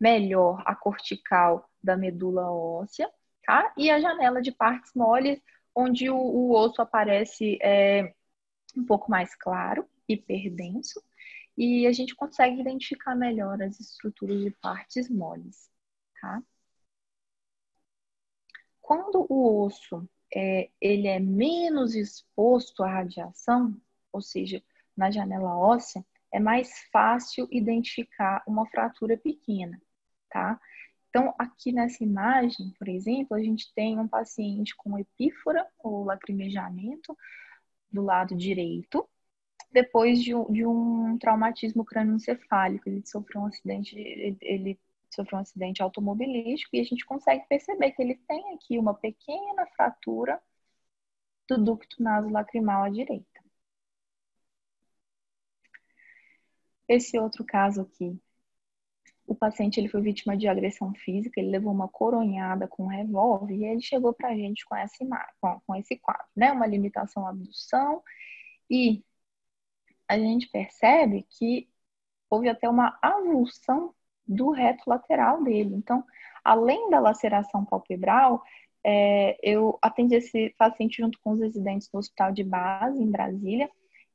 melhor 0.00 0.62
a 0.66 0.74
cortical 0.74 1.68
da 1.82 1.96
medula 1.98 2.50
óssea, 2.50 3.10
tá? 3.44 3.74
E 3.76 3.90
a 3.90 4.00
janela 4.00 4.40
de 4.40 4.52
partes 4.52 4.92
moles, 4.94 5.38
onde 5.74 6.08
o, 6.08 6.16
o 6.16 6.52
osso 6.54 6.80
aparece 6.80 7.58
é, 7.62 8.14
um 8.76 8.84
pouco 8.84 9.10
mais 9.10 9.34
claro, 9.34 9.86
hiperdenso, 10.08 11.02
e 11.58 11.86
a 11.86 11.92
gente 11.92 12.14
consegue 12.14 12.60
identificar 12.60 13.14
melhor 13.14 13.62
as 13.62 13.78
estruturas 13.80 14.40
de 14.40 14.50
partes 14.62 15.10
moles, 15.10 15.70
tá? 16.20 16.42
Quando 18.80 19.26
o 19.28 19.64
osso 19.66 20.08
é, 20.34 20.70
ele 20.80 21.06
é 21.06 21.18
menos 21.18 21.94
exposto 21.94 22.82
à 22.82 22.90
radiação, 22.90 23.76
ou 24.12 24.20
seja, 24.20 24.62
na 24.96 25.10
janela 25.10 25.56
óssea, 25.56 26.04
é 26.32 26.40
mais 26.40 26.70
fácil 26.92 27.48
identificar 27.50 28.42
uma 28.46 28.66
fratura 28.66 29.16
pequena, 29.16 29.80
tá? 30.30 30.60
Então, 31.08 31.34
aqui 31.38 31.72
nessa 31.72 32.04
imagem, 32.04 32.74
por 32.78 32.88
exemplo, 32.88 33.36
a 33.36 33.40
gente 33.40 33.72
tem 33.74 33.98
um 33.98 34.08
paciente 34.08 34.76
com 34.76 34.98
epífora 34.98 35.66
ou 35.78 36.04
lacrimejamento 36.04 37.16
do 37.90 38.02
lado 38.02 38.36
direito, 38.36 39.08
depois 39.72 40.22
de 40.22 40.34
um, 40.34 40.52
de 40.52 40.66
um 40.66 41.16
traumatismo 41.18 41.84
crânioencefálico. 41.84 42.88
Ele 42.88 43.02
sofreu 43.06 43.42
um 43.42 43.46
acidente, 43.46 43.98
ele, 43.98 44.36
ele 44.42 44.80
sofreu 45.16 45.38
um 45.38 45.42
acidente 45.42 45.82
automobilístico 45.82 46.76
e 46.76 46.80
a 46.80 46.84
gente 46.84 47.04
consegue 47.04 47.46
perceber 47.48 47.92
que 47.92 48.02
ele 48.02 48.16
tem 48.28 48.54
aqui 48.54 48.78
uma 48.78 48.94
pequena 48.94 49.66
fratura 49.74 50.40
do 51.48 51.58
ducto 51.62 52.02
nasolacrimal 52.02 52.84
à 52.84 52.90
direita. 52.90 53.26
Esse 56.88 57.18
outro 57.18 57.44
caso 57.44 57.80
aqui, 57.82 58.18
o 59.26 59.34
paciente 59.34 59.78
ele 59.80 59.88
foi 59.88 60.00
vítima 60.00 60.36
de 60.36 60.46
agressão 60.48 60.94
física, 60.94 61.40
ele 61.40 61.50
levou 61.50 61.72
uma 61.72 61.88
coronhada 61.88 62.68
com 62.68 62.84
um 62.84 62.88
revólver 62.88 63.54
e 63.54 63.64
ele 63.64 63.80
chegou 63.82 64.12
para 64.14 64.28
a 64.30 64.34
gente 64.36 64.64
com, 64.66 64.76
essa 64.76 65.02
imagem, 65.02 65.34
com, 65.66 65.74
esse 65.74 65.96
quadro, 65.98 66.26
né? 66.36 66.52
Uma 66.52 66.66
limitação 66.66 67.26
à 67.26 67.30
abdução 67.30 68.02
e 68.70 69.04
a 70.08 70.18
gente 70.18 70.48
percebe 70.48 71.26
que 71.30 71.68
houve 72.30 72.48
até 72.48 72.68
uma 72.68 72.98
avulsão 73.02 73.94
do 74.26 74.50
reto 74.50 74.82
lateral 74.86 75.42
dele. 75.42 75.74
Então, 75.74 76.04
além 76.44 76.90
da 76.90 77.00
laceração 77.00 77.64
palpebral, 77.64 78.42
é, 78.84 79.36
eu 79.42 79.78
atendi 79.82 80.14
esse 80.14 80.54
paciente 80.56 81.02
junto 81.02 81.18
com 81.20 81.32
os 81.32 81.40
residentes 81.40 81.88
do 81.88 81.98
hospital 81.98 82.32
de 82.32 82.44
base 82.44 83.02
em 83.02 83.10
Brasília 83.10 83.68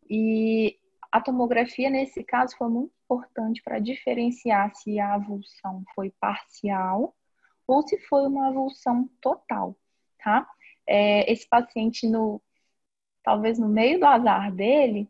e 0.10 0.78
a 1.12 1.20
tomografia 1.20 1.90
nesse 1.90 2.24
caso 2.24 2.56
foi 2.56 2.70
muito 2.70 2.94
importante 3.04 3.62
para 3.62 3.80
diferenciar 3.80 4.74
se 4.74 4.98
a 4.98 5.16
avulsão 5.16 5.84
foi 5.94 6.14
parcial 6.22 7.14
ou 7.68 7.86
se 7.86 7.98
foi 8.08 8.26
uma 8.26 8.48
avulsão 8.48 9.10
total, 9.20 9.76
tá? 10.24 10.48
É, 10.88 11.30
esse 11.32 11.48
paciente 11.48 12.08
no 12.08 12.42
talvez 13.24 13.60
no 13.60 13.68
meio 13.68 14.00
do 14.00 14.06
azar 14.06 14.52
dele, 14.54 15.10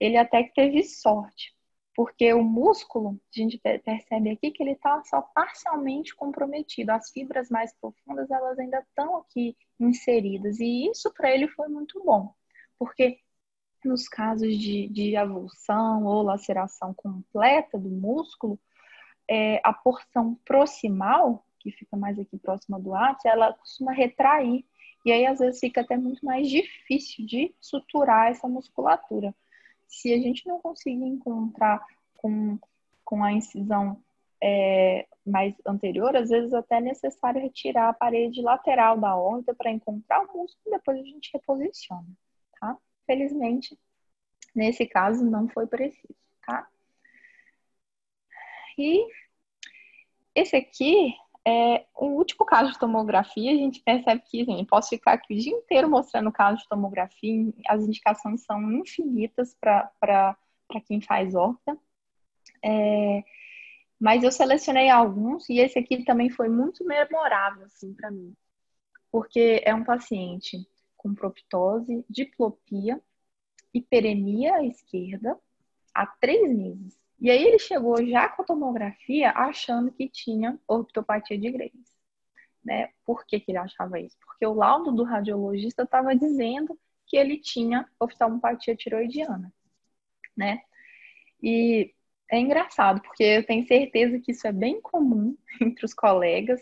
ele 0.00 0.16
até 0.16 0.42
que 0.44 0.54
teve 0.54 0.82
sorte, 0.84 1.54
porque 1.94 2.32
o 2.32 2.42
músculo, 2.42 3.20
a 3.34 3.38
gente 3.38 3.58
percebe 3.58 4.30
aqui 4.30 4.50
que 4.50 4.62
ele 4.62 4.72
está 4.72 5.02
só 5.04 5.20
parcialmente 5.20 6.14
comprometido. 6.14 6.90
As 6.90 7.10
fibras 7.10 7.50
mais 7.50 7.72
profundas, 7.78 8.30
elas 8.30 8.58
ainda 8.58 8.78
estão 8.78 9.18
aqui 9.18 9.56
inseridas. 9.78 10.58
E 10.58 10.88
isso 10.88 11.12
para 11.12 11.30
ele 11.30 11.48
foi 11.48 11.68
muito 11.68 12.02
bom, 12.02 12.34
porque 12.78 13.18
nos 13.84 14.08
casos 14.08 14.56
de, 14.58 14.88
de 14.88 15.16
avulsão 15.16 16.04
ou 16.04 16.22
laceração 16.22 16.94
completa 16.94 17.78
do 17.78 17.90
músculo, 17.90 18.58
é, 19.28 19.60
a 19.64 19.72
porção 19.72 20.34
proximal, 20.44 21.44
que 21.58 21.70
fica 21.72 21.96
mais 21.96 22.18
aqui 22.18 22.38
próxima 22.38 22.78
do 22.80 22.94
ápice, 22.94 23.28
ela 23.28 23.52
costuma 23.52 23.92
retrair. 23.92 24.64
E 25.04 25.12
aí, 25.12 25.26
às 25.26 25.40
vezes, 25.40 25.60
fica 25.60 25.80
até 25.80 25.96
muito 25.96 26.24
mais 26.24 26.48
difícil 26.48 27.26
de 27.26 27.54
suturar 27.60 28.30
essa 28.30 28.48
musculatura 28.48 29.34
se 29.92 30.12
a 30.14 30.18
gente 30.18 30.46
não 30.48 30.58
conseguir 30.58 31.04
encontrar 31.04 31.84
com, 32.16 32.58
com 33.04 33.22
a 33.22 33.30
incisão 33.30 34.02
é, 34.42 35.06
mais 35.24 35.54
anterior, 35.66 36.16
às 36.16 36.30
vezes 36.30 36.54
até 36.54 36.78
é 36.78 36.80
necessário 36.80 37.42
retirar 37.42 37.90
a 37.90 37.92
parede 37.92 38.40
lateral 38.40 38.98
da 38.98 39.14
órbita 39.14 39.54
para 39.54 39.70
encontrar 39.70 40.22
o 40.22 40.38
músculo 40.38 40.58
e 40.66 40.70
depois 40.70 40.98
a 40.98 41.04
gente 41.04 41.30
reposiciona, 41.34 42.08
tá? 42.58 42.76
Felizmente, 43.06 43.78
nesse 44.54 44.86
caso 44.86 45.24
não 45.26 45.46
foi 45.48 45.66
preciso, 45.66 46.16
tá? 46.46 46.66
E 48.78 49.06
esse 50.34 50.56
aqui 50.56 51.14
é, 51.46 51.86
o 51.96 52.06
último 52.06 52.46
caso 52.46 52.72
de 52.72 52.78
tomografia, 52.78 53.52
a 53.52 53.56
gente 53.56 53.80
percebe 53.80 54.22
que, 54.24 54.42
assim, 54.42 54.64
posso 54.64 54.90
ficar 54.90 55.14
aqui 55.14 55.34
o 55.34 55.38
dia 55.38 55.52
inteiro 55.52 55.90
mostrando 55.90 56.28
o 56.28 56.32
caso 56.32 56.58
de 56.58 56.68
tomografia, 56.68 57.52
as 57.66 57.82
indicações 57.82 58.42
são 58.42 58.60
infinitas 58.72 59.56
para 59.60 60.36
quem 60.86 61.00
faz 61.00 61.34
horta. 61.34 61.76
É, 62.64 63.24
mas 63.98 64.22
eu 64.22 64.30
selecionei 64.30 64.88
alguns 64.88 65.48
e 65.48 65.58
esse 65.58 65.78
aqui 65.78 66.04
também 66.04 66.30
foi 66.30 66.48
muito 66.48 66.84
memorável, 66.84 67.66
assim, 67.66 67.92
para 67.94 68.10
mim. 68.10 68.34
Porque 69.10 69.60
é 69.64 69.74
um 69.74 69.84
paciente 69.84 70.66
com 70.96 71.14
proptose, 71.14 72.04
diplopia, 72.08 73.00
hiperemia 73.74 74.56
à 74.56 74.64
esquerda, 74.64 75.36
há 75.92 76.06
três 76.06 76.48
meses. 76.56 76.96
E 77.22 77.30
aí 77.30 77.40
ele 77.40 77.58
chegou 77.60 78.04
já 78.04 78.28
com 78.28 78.42
a 78.42 78.44
tomografia 78.44 79.30
achando 79.30 79.92
que 79.92 80.08
tinha 80.08 80.58
ortopatia 80.66 81.38
de 81.38 81.52
Graves. 81.52 81.92
Né? 82.64 82.88
Por 83.04 83.24
que, 83.24 83.38
que 83.38 83.52
ele 83.52 83.58
achava 83.58 84.00
isso? 84.00 84.16
Porque 84.26 84.44
o 84.44 84.52
laudo 84.52 84.90
do 84.90 85.04
radiologista 85.04 85.84
estava 85.84 86.16
dizendo 86.16 86.76
que 87.06 87.16
ele 87.16 87.38
tinha 87.38 87.88
oftalmopatia 88.00 88.74
tiroidiana, 88.74 89.54
né? 90.36 90.62
E 91.40 91.94
é 92.28 92.40
engraçado, 92.40 93.00
porque 93.00 93.22
eu 93.22 93.46
tenho 93.46 93.64
certeza 93.68 94.18
que 94.18 94.32
isso 94.32 94.44
é 94.48 94.52
bem 94.52 94.80
comum 94.80 95.36
entre 95.62 95.84
os 95.84 95.94
colegas, 95.94 96.60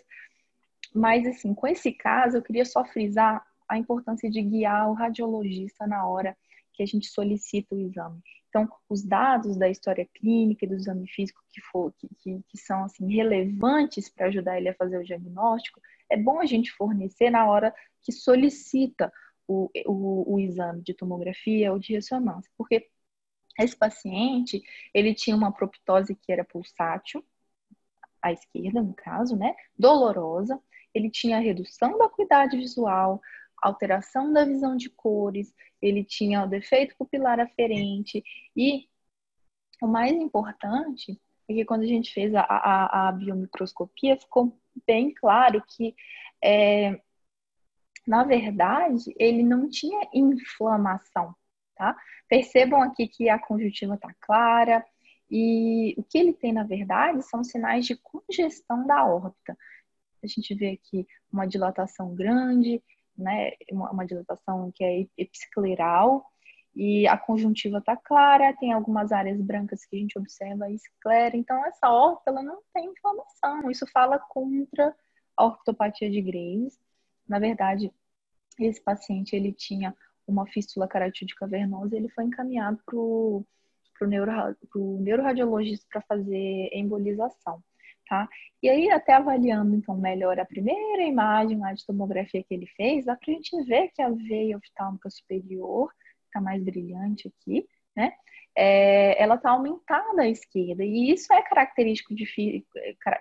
mas 0.95 1.27
assim, 1.27 1.55
com 1.55 1.67
esse 1.67 1.91
caso, 1.91 2.37
eu 2.37 2.43
queria 2.43 2.67
só 2.67 2.85
frisar 2.85 3.47
a 3.67 3.79
importância 3.79 4.31
de 4.31 4.43
guiar 4.43 4.91
o 4.91 4.95
radiologista 4.95 5.87
na 5.87 6.07
hora 6.07 6.37
que 6.75 6.83
a 6.83 6.87
gente 6.87 7.09
solicita 7.09 7.75
o 7.75 7.81
exame. 7.81 8.23
Então, 8.51 8.69
os 8.89 9.03
dados 9.03 9.57
da 9.57 9.71
história 9.71 10.07
clínica 10.15 10.65
e 10.65 10.69
do 10.69 10.75
exame 10.75 11.09
físico 11.09 11.41
que, 11.49 11.61
for, 11.63 11.95
que, 11.97 12.09
que, 12.17 12.43
que 12.49 12.59
são 12.59 12.85
assim, 12.85 13.11
relevantes 13.15 14.09
para 14.09 14.27
ajudar 14.27 14.59
ele 14.59 14.69
a 14.69 14.75
fazer 14.75 14.99
o 14.99 15.05
diagnóstico, 15.05 15.81
é 16.11 16.17
bom 16.17 16.41
a 16.41 16.47
gente 16.47 16.73
fornecer 16.73 17.31
na 17.31 17.49
hora 17.49 17.73
que 18.03 18.13
solicita 18.13 19.13
o, 19.47 19.71
o, 19.87 20.35
o 20.35 20.41
exame 20.41 20.83
de 20.83 20.93
tomografia 20.93 21.73
ou 21.73 21.79
de 21.79 21.95
ressonância, 21.95 22.51
porque 22.59 22.89
esse 23.59 23.77
paciente, 23.77 24.63
ele 24.93 25.15
tinha 25.15 25.37
uma 25.37 25.53
proptose 25.53 26.15
que 26.15 26.33
era 26.33 26.45
pulsátil, 26.45 27.25
à 28.23 28.33
esquerda, 28.33 28.83
no 28.83 28.95
caso, 28.95 29.37
né? 29.37 29.55
Dolorosa. 29.79 30.61
Ele 30.93 31.11
tinha 31.11 31.39
redução 31.39 31.97
da 31.97 32.07
acuidade 32.07 32.57
visual, 32.57 33.21
alteração 33.63 34.33
da 34.33 34.45
visão 34.45 34.77
de 34.77 34.89
cores, 34.91 35.55
ele 35.81 36.05
tinha 36.05 36.45
o 36.45 36.49
defeito 36.49 36.97
pupilar 36.97 37.41
aferente 37.41 38.23
e 38.57 38.89
o 39.83 39.87
mais 39.87 40.13
importante 40.13 41.21
é 41.49 41.55
que 41.55 41.65
quando 41.65 41.83
a 41.83 41.87
gente 41.87 42.13
fez 42.13 42.35
a, 42.35 42.43
a, 42.43 43.09
a 43.09 43.13
biomicroscopia 43.13 44.17
ficou 44.17 44.57
bem 44.87 45.13
claro 45.13 45.63
que 45.67 45.95
é, 46.43 47.01
na 48.07 48.25
verdade 48.25 49.13
ele 49.19 49.43
não 49.43 49.69
tinha 49.69 50.09
inflamação, 50.15 51.35
tá? 51.75 51.97
Percebam 52.29 52.83
aqui 52.83 53.09
que 53.09 53.29
a 53.29 53.39
conjuntiva 53.39 53.95
está 53.95 54.15
clara 54.21 54.85
e 55.31 55.95
o 55.97 56.03
que 56.03 56.19
ele 56.19 56.33
tem 56.33 56.53
na 56.53 56.65
verdade 56.65 57.23
são 57.23 57.43
sinais 57.43 57.87
de 57.87 57.97
congestão 57.97 58.87
da 58.87 59.05
órbita. 59.05 59.57
A 60.23 60.27
gente 60.27 60.55
vê 60.55 60.73
aqui 60.73 61.07
uma 61.33 61.47
dilatação 61.47 62.15
grande, 62.15 62.83
né, 63.21 63.53
uma, 63.71 63.91
uma 63.91 64.07
dilatação 64.07 64.73
que 64.75 64.85
é 64.85 65.07
episcleral, 65.17 66.25
e 66.75 67.07
a 67.09 67.17
conjuntiva 67.19 67.79
está 67.79 67.97
clara, 67.97 68.57
tem 68.57 68.73
algumas 68.73 69.11
áreas 69.11 69.41
brancas 69.41 69.85
que 69.85 69.97
a 69.97 69.99
gente 69.99 70.19
observa 70.19 70.71
esclera, 70.71 71.37
então 71.37 71.65
essa 71.67 71.91
órbita 71.91 72.31
ela 72.31 72.43
não 72.43 72.61
tem 72.73 72.87
inflamação, 72.87 73.71
isso 73.71 73.87
fala 73.93 74.19
contra 74.19 74.95
a 75.37 75.45
ortopatia 75.45 76.11
de 76.11 76.23
Graves. 76.23 76.79
Na 77.29 77.39
verdade, 77.39 77.93
esse 78.59 78.81
paciente 78.83 79.35
ele 79.35 79.53
tinha 79.53 79.95
uma 80.27 80.47
fístula 80.47 80.87
caratídica 80.87 81.41
cavernosa, 81.41 81.97
ele 81.97 82.09
foi 82.09 82.25
encaminhado 82.25 82.81
para 82.87 82.97
o 82.97 83.45
neuro, 84.03 84.57
neuroradiologista 85.01 85.87
para 85.91 86.03
fazer 86.03 86.71
embolização 86.73 87.63
tá? 88.11 88.29
E 88.63 88.69
aí, 88.69 88.91
até 88.91 89.15
avaliando 89.15 89.77
então 89.77 89.97
melhor 89.97 90.39
a 90.41 90.45
primeira 90.45 91.05
imagem 91.05 91.59
lá 91.61 91.73
de 91.73 91.87
tomografia 91.87 92.43
que 92.43 92.53
ele 92.53 92.67
fez, 92.67 93.05
dá 93.07 93.17
pra 93.17 93.33
gente 93.33 93.63
ver 93.65 93.91
que 93.95 94.03
a 94.03 94.11
veia 94.11 94.59
oftálmica 94.59 95.09
superior 95.09 95.91
tá 96.33 96.41
mais 96.41 96.63
brilhante 96.65 97.29
aqui, 97.29 97.67
né? 97.97 98.13
É, 98.57 99.23
ela 99.23 99.39
tá 99.39 99.51
aumentada 99.51 100.23
à 100.23 100.29
esquerda, 100.29 100.85
e 100.85 101.13
isso 101.13 101.33
é 101.33 101.41
característico 101.43 102.15
de, 102.15 102.27
fi, 102.27 102.67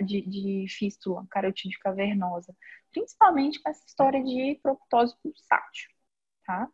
de, 0.02 0.22
de 0.24 0.66
fístula 0.70 1.26
carotídeo 1.30 1.80
cavernosa, 1.82 2.56
principalmente 2.92 3.62
com 3.62 3.70
essa 3.70 3.86
história 3.86 4.24
de 4.24 4.60
proptose 4.64 5.16
pulsátil, 5.22 5.90
tá? 6.46 6.68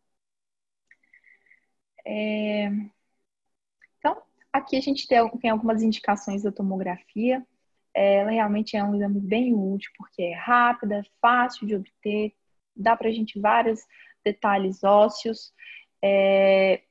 É... 2.05 2.69
Então, 3.99 4.21
aqui 4.53 4.77
a 4.77 4.81
gente 4.81 5.07
tem 5.07 5.49
algumas 5.49 5.81
indicações 5.83 6.43
da 6.43 6.51
tomografia, 6.51 7.45
ela 7.95 8.31
realmente 8.31 8.75
é 8.75 8.83
um 8.83 8.95
exame 8.95 9.19
bem 9.19 9.53
útil, 9.53 9.91
porque 9.97 10.21
é 10.21 10.35
rápida, 10.35 11.03
fácil 11.21 11.65
de 11.65 11.75
obter, 11.75 12.33
dá 12.75 12.95
para 12.95 13.07
a 13.07 13.11
gente 13.11 13.39
vários 13.39 13.79
detalhes 14.23 14.83
ósseos 14.83 15.53
é, 16.03 16.81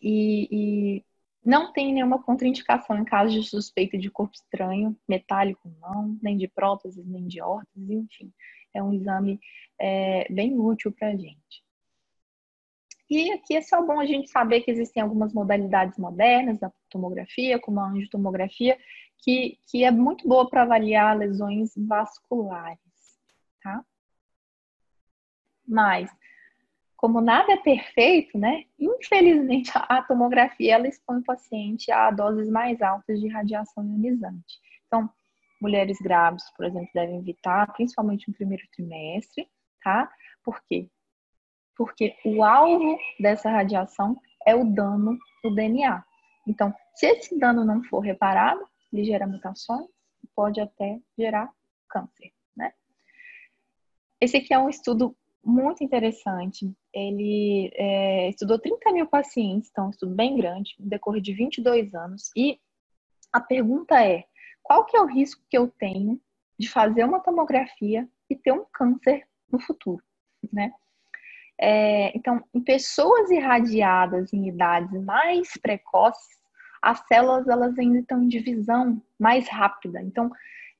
e, 0.00 0.48
e, 0.50 1.04
não 1.44 1.72
tem 1.72 1.92
nenhuma 1.92 2.22
contraindicação 2.22 2.96
em 2.98 3.04
caso 3.04 3.32
de 3.32 3.46
suspeita 3.46 3.98
de 3.98 4.10
corpo 4.10 4.34
estranho, 4.34 4.96
metálico 5.08 5.68
não, 5.80 6.16
nem 6.22 6.36
de 6.36 6.46
próteses, 6.46 7.04
nem 7.04 7.26
de 7.26 7.42
órteses, 7.42 7.90
enfim. 7.90 8.32
É 8.72 8.82
um 8.82 8.92
exame 8.92 9.40
é, 9.78 10.32
bem 10.32 10.56
útil 10.58 10.92
para 10.92 11.08
a 11.08 11.16
gente. 11.16 11.62
E 13.10 13.30
aqui 13.32 13.54
é 13.54 13.60
só 13.60 13.84
bom 13.84 14.00
a 14.00 14.06
gente 14.06 14.30
saber 14.30 14.62
que 14.62 14.70
existem 14.70 15.02
algumas 15.02 15.34
modalidades 15.34 15.98
modernas 15.98 16.58
da 16.58 16.72
tomografia, 16.88 17.58
como 17.58 17.80
a 17.80 17.88
angiotomografia, 17.90 18.78
que, 19.22 19.58
que 19.68 19.84
é 19.84 19.90
muito 19.90 20.28
boa 20.28 20.48
para 20.48 20.62
avaliar 20.62 21.16
lesões 21.16 21.72
vasculares, 21.76 22.80
tá? 23.62 23.84
Mas, 25.66 26.10
como 26.96 27.20
nada 27.20 27.52
é 27.52 27.56
perfeito, 27.56 28.36
né? 28.36 28.64
Infelizmente, 28.78 29.70
a 29.88 30.02
tomografia 30.02 30.74
ela 30.74 30.88
expõe 30.88 31.18
o 31.18 31.24
paciente 31.24 31.90
a 31.90 32.10
doses 32.10 32.50
mais 32.50 32.82
altas 32.82 33.20
de 33.20 33.28
radiação 33.28 33.84
ionizante. 33.84 34.60
Então, 34.86 35.08
mulheres 35.60 35.98
grávidas, 36.00 36.50
por 36.56 36.66
exemplo, 36.66 36.90
devem 36.92 37.18
evitar, 37.18 37.72
principalmente 37.72 38.28
no 38.28 38.34
primeiro 38.34 38.64
trimestre, 38.72 39.48
tá? 39.82 40.12
Por 40.44 40.60
quê? 40.68 40.90
Porque 41.76 42.16
o 42.24 42.42
alvo 42.42 42.98
dessa 43.20 43.48
radiação 43.48 44.20
é 44.44 44.54
o 44.54 44.64
dano 44.64 45.16
do 45.44 45.54
DNA. 45.54 46.04
Então, 46.46 46.74
se 46.96 47.06
esse 47.06 47.38
dano 47.38 47.64
não 47.64 47.82
for 47.84 48.00
reparado, 48.00 48.66
ele 48.92 49.04
gera 49.04 49.26
mutações 49.26 49.88
pode 50.34 50.60
até 50.60 51.00
gerar 51.18 51.52
câncer, 51.88 52.32
né? 52.56 52.72
Esse 54.20 54.36
aqui 54.36 54.54
é 54.54 54.58
um 54.58 54.68
estudo 54.68 55.16
muito 55.44 55.82
interessante. 55.82 56.72
Ele 56.92 57.70
é, 57.74 58.28
estudou 58.28 58.58
30 58.58 58.92
mil 58.92 59.06
pacientes, 59.06 59.68
então 59.70 59.84
é 59.84 59.86
um 59.88 59.90
estudo 59.90 60.14
bem 60.14 60.36
grande, 60.36 60.74
no 60.78 60.88
decorrer 60.88 61.20
de 61.20 61.34
22 61.34 61.94
anos. 61.94 62.30
E 62.36 62.60
a 63.32 63.40
pergunta 63.40 64.02
é, 64.04 64.24
qual 64.62 64.84
que 64.84 64.96
é 64.96 65.00
o 65.00 65.06
risco 65.06 65.42
que 65.50 65.58
eu 65.58 65.68
tenho 65.68 66.20
de 66.58 66.68
fazer 66.68 67.04
uma 67.04 67.20
tomografia 67.20 68.08
e 68.30 68.36
ter 68.36 68.52
um 68.52 68.64
câncer 68.72 69.26
no 69.50 69.58
futuro, 69.58 70.02
né? 70.52 70.72
É, 71.60 72.16
então, 72.16 72.42
em 72.54 72.60
pessoas 72.60 73.30
irradiadas 73.30 74.32
em 74.32 74.48
idades 74.48 75.00
mais 75.04 75.52
precoces, 75.60 76.41
as 76.82 76.98
células 77.06 77.46
elas 77.46 77.78
ainda 77.78 78.00
estão 78.00 78.22
em 78.22 78.28
divisão 78.28 79.00
mais 79.18 79.48
rápida, 79.48 80.02
então 80.02 80.30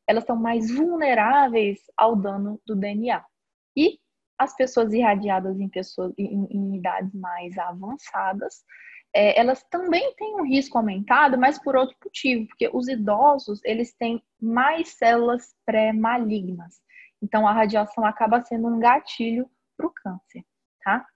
elas 0.06 0.24
estão 0.24 0.36
mais 0.36 0.74
vulneráveis 0.74 1.80
ao 1.96 2.16
dano 2.16 2.60
do 2.66 2.74
DNA. 2.74 3.24
E 3.76 4.00
as 4.36 4.54
pessoas 4.56 4.92
irradiadas 4.92 5.58
em, 5.60 5.68
pessoas, 5.68 6.12
em, 6.18 6.46
em 6.50 6.76
idades 6.76 7.14
mais 7.14 7.56
avançadas, 7.56 8.64
é, 9.14 9.38
elas 9.38 9.62
também 9.64 10.12
têm 10.14 10.34
um 10.34 10.44
risco 10.44 10.76
aumentado, 10.78 11.38
mas 11.38 11.58
por 11.58 11.76
outro 11.76 11.96
motivo, 12.04 12.46
porque 12.48 12.68
os 12.72 12.88
idosos 12.88 13.60
eles 13.64 13.94
têm 13.94 14.22
mais 14.40 14.88
células 14.88 15.54
pré-malignas. 15.64 16.80
Então 17.22 17.46
a 17.46 17.52
radiação 17.52 18.04
acaba 18.04 18.42
sendo 18.42 18.66
um 18.66 18.80
gatilho 18.80 19.48
para 19.76 19.86
o 19.86 19.90
câncer, 19.90 20.44
tá? 20.82 21.06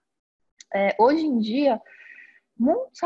É, 0.72 0.94
hoje 0.98 1.24
em 1.24 1.38
dia, 1.38 1.80
Muitos 2.58 3.00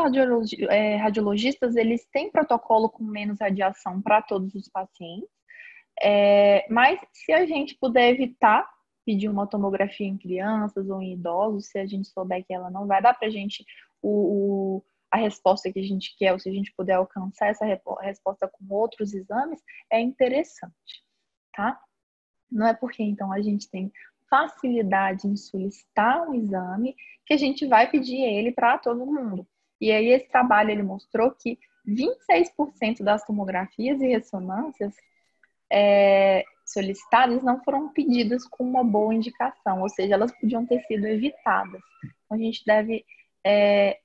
é, 0.69 0.95
radiologistas 0.95 1.75
eles 1.75 2.05
têm 2.11 2.31
protocolo 2.31 2.89
com 2.89 3.03
menos 3.03 3.39
radiação 3.39 4.01
para 4.01 4.21
todos 4.21 4.55
os 4.55 4.69
pacientes, 4.69 5.29
é, 6.01 6.65
mas 6.69 6.99
se 7.11 7.33
a 7.33 7.45
gente 7.45 7.75
puder 7.75 8.09
evitar 8.11 8.67
pedir 9.05 9.29
uma 9.29 9.47
tomografia 9.47 10.07
em 10.07 10.17
crianças 10.17 10.89
ou 10.89 11.01
em 11.01 11.13
idosos, 11.13 11.67
se 11.67 11.79
a 11.79 11.85
gente 11.85 12.07
souber 12.07 12.45
que 12.45 12.53
ela 12.53 12.69
não 12.69 12.87
vai 12.87 13.01
dar 13.01 13.13
para 13.13 13.27
a 13.27 13.31
gente 13.31 13.65
o, 14.01 14.09
o, 14.77 14.83
a 15.11 15.17
resposta 15.17 15.71
que 15.71 15.79
a 15.79 15.83
gente 15.83 16.15
quer, 16.17 16.33
ou 16.33 16.39
se 16.39 16.49
a 16.49 16.53
gente 16.53 16.73
puder 16.73 16.93
alcançar 16.93 17.47
essa 17.47 17.65
resposta 18.01 18.47
com 18.47 18.73
outros 18.73 19.13
exames, 19.13 19.61
é 19.91 19.99
interessante, 19.99 21.03
tá? 21.53 21.79
Não 22.49 22.67
é 22.67 22.73
porque 22.73 23.03
então 23.03 23.31
a 23.31 23.41
gente 23.41 23.69
tem 23.69 23.91
facilidade 24.29 25.27
em 25.27 25.35
solicitar 25.35 26.27
um 26.27 26.33
exame 26.33 26.95
que 27.25 27.33
a 27.33 27.37
gente 27.37 27.67
vai 27.67 27.89
pedir 27.89 28.21
ele 28.21 28.51
para 28.51 28.77
todo 28.77 29.05
mundo. 29.05 29.45
E 29.81 29.91
aí 29.91 30.09
esse 30.09 30.29
trabalho 30.29 30.69
ele 30.69 30.83
mostrou 30.83 31.31
que 31.31 31.57
26% 31.87 33.01
das 33.03 33.25
tomografias 33.25 33.99
e 33.99 34.07
ressonâncias 34.07 34.95
é, 35.71 36.45
solicitadas 36.63 37.41
não 37.41 37.63
foram 37.63 37.89
pedidas 37.89 38.45
com 38.47 38.63
uma 38.63 38.83
boa 38.83 39.13
indicação, 39.13 39.81
ou 39.81 39.89
seja, 39.89 40.13
elas 40.13 40.31
podiam 40.39 40.65
ter 40.65 40.81
sido 40.83 41.07
evitadas. 41.07 41.81
Então 42.03 42.37
a 42.37 42.41
gente 42.41 42.63
deve 42.63 43.03
é, 43.43 43.99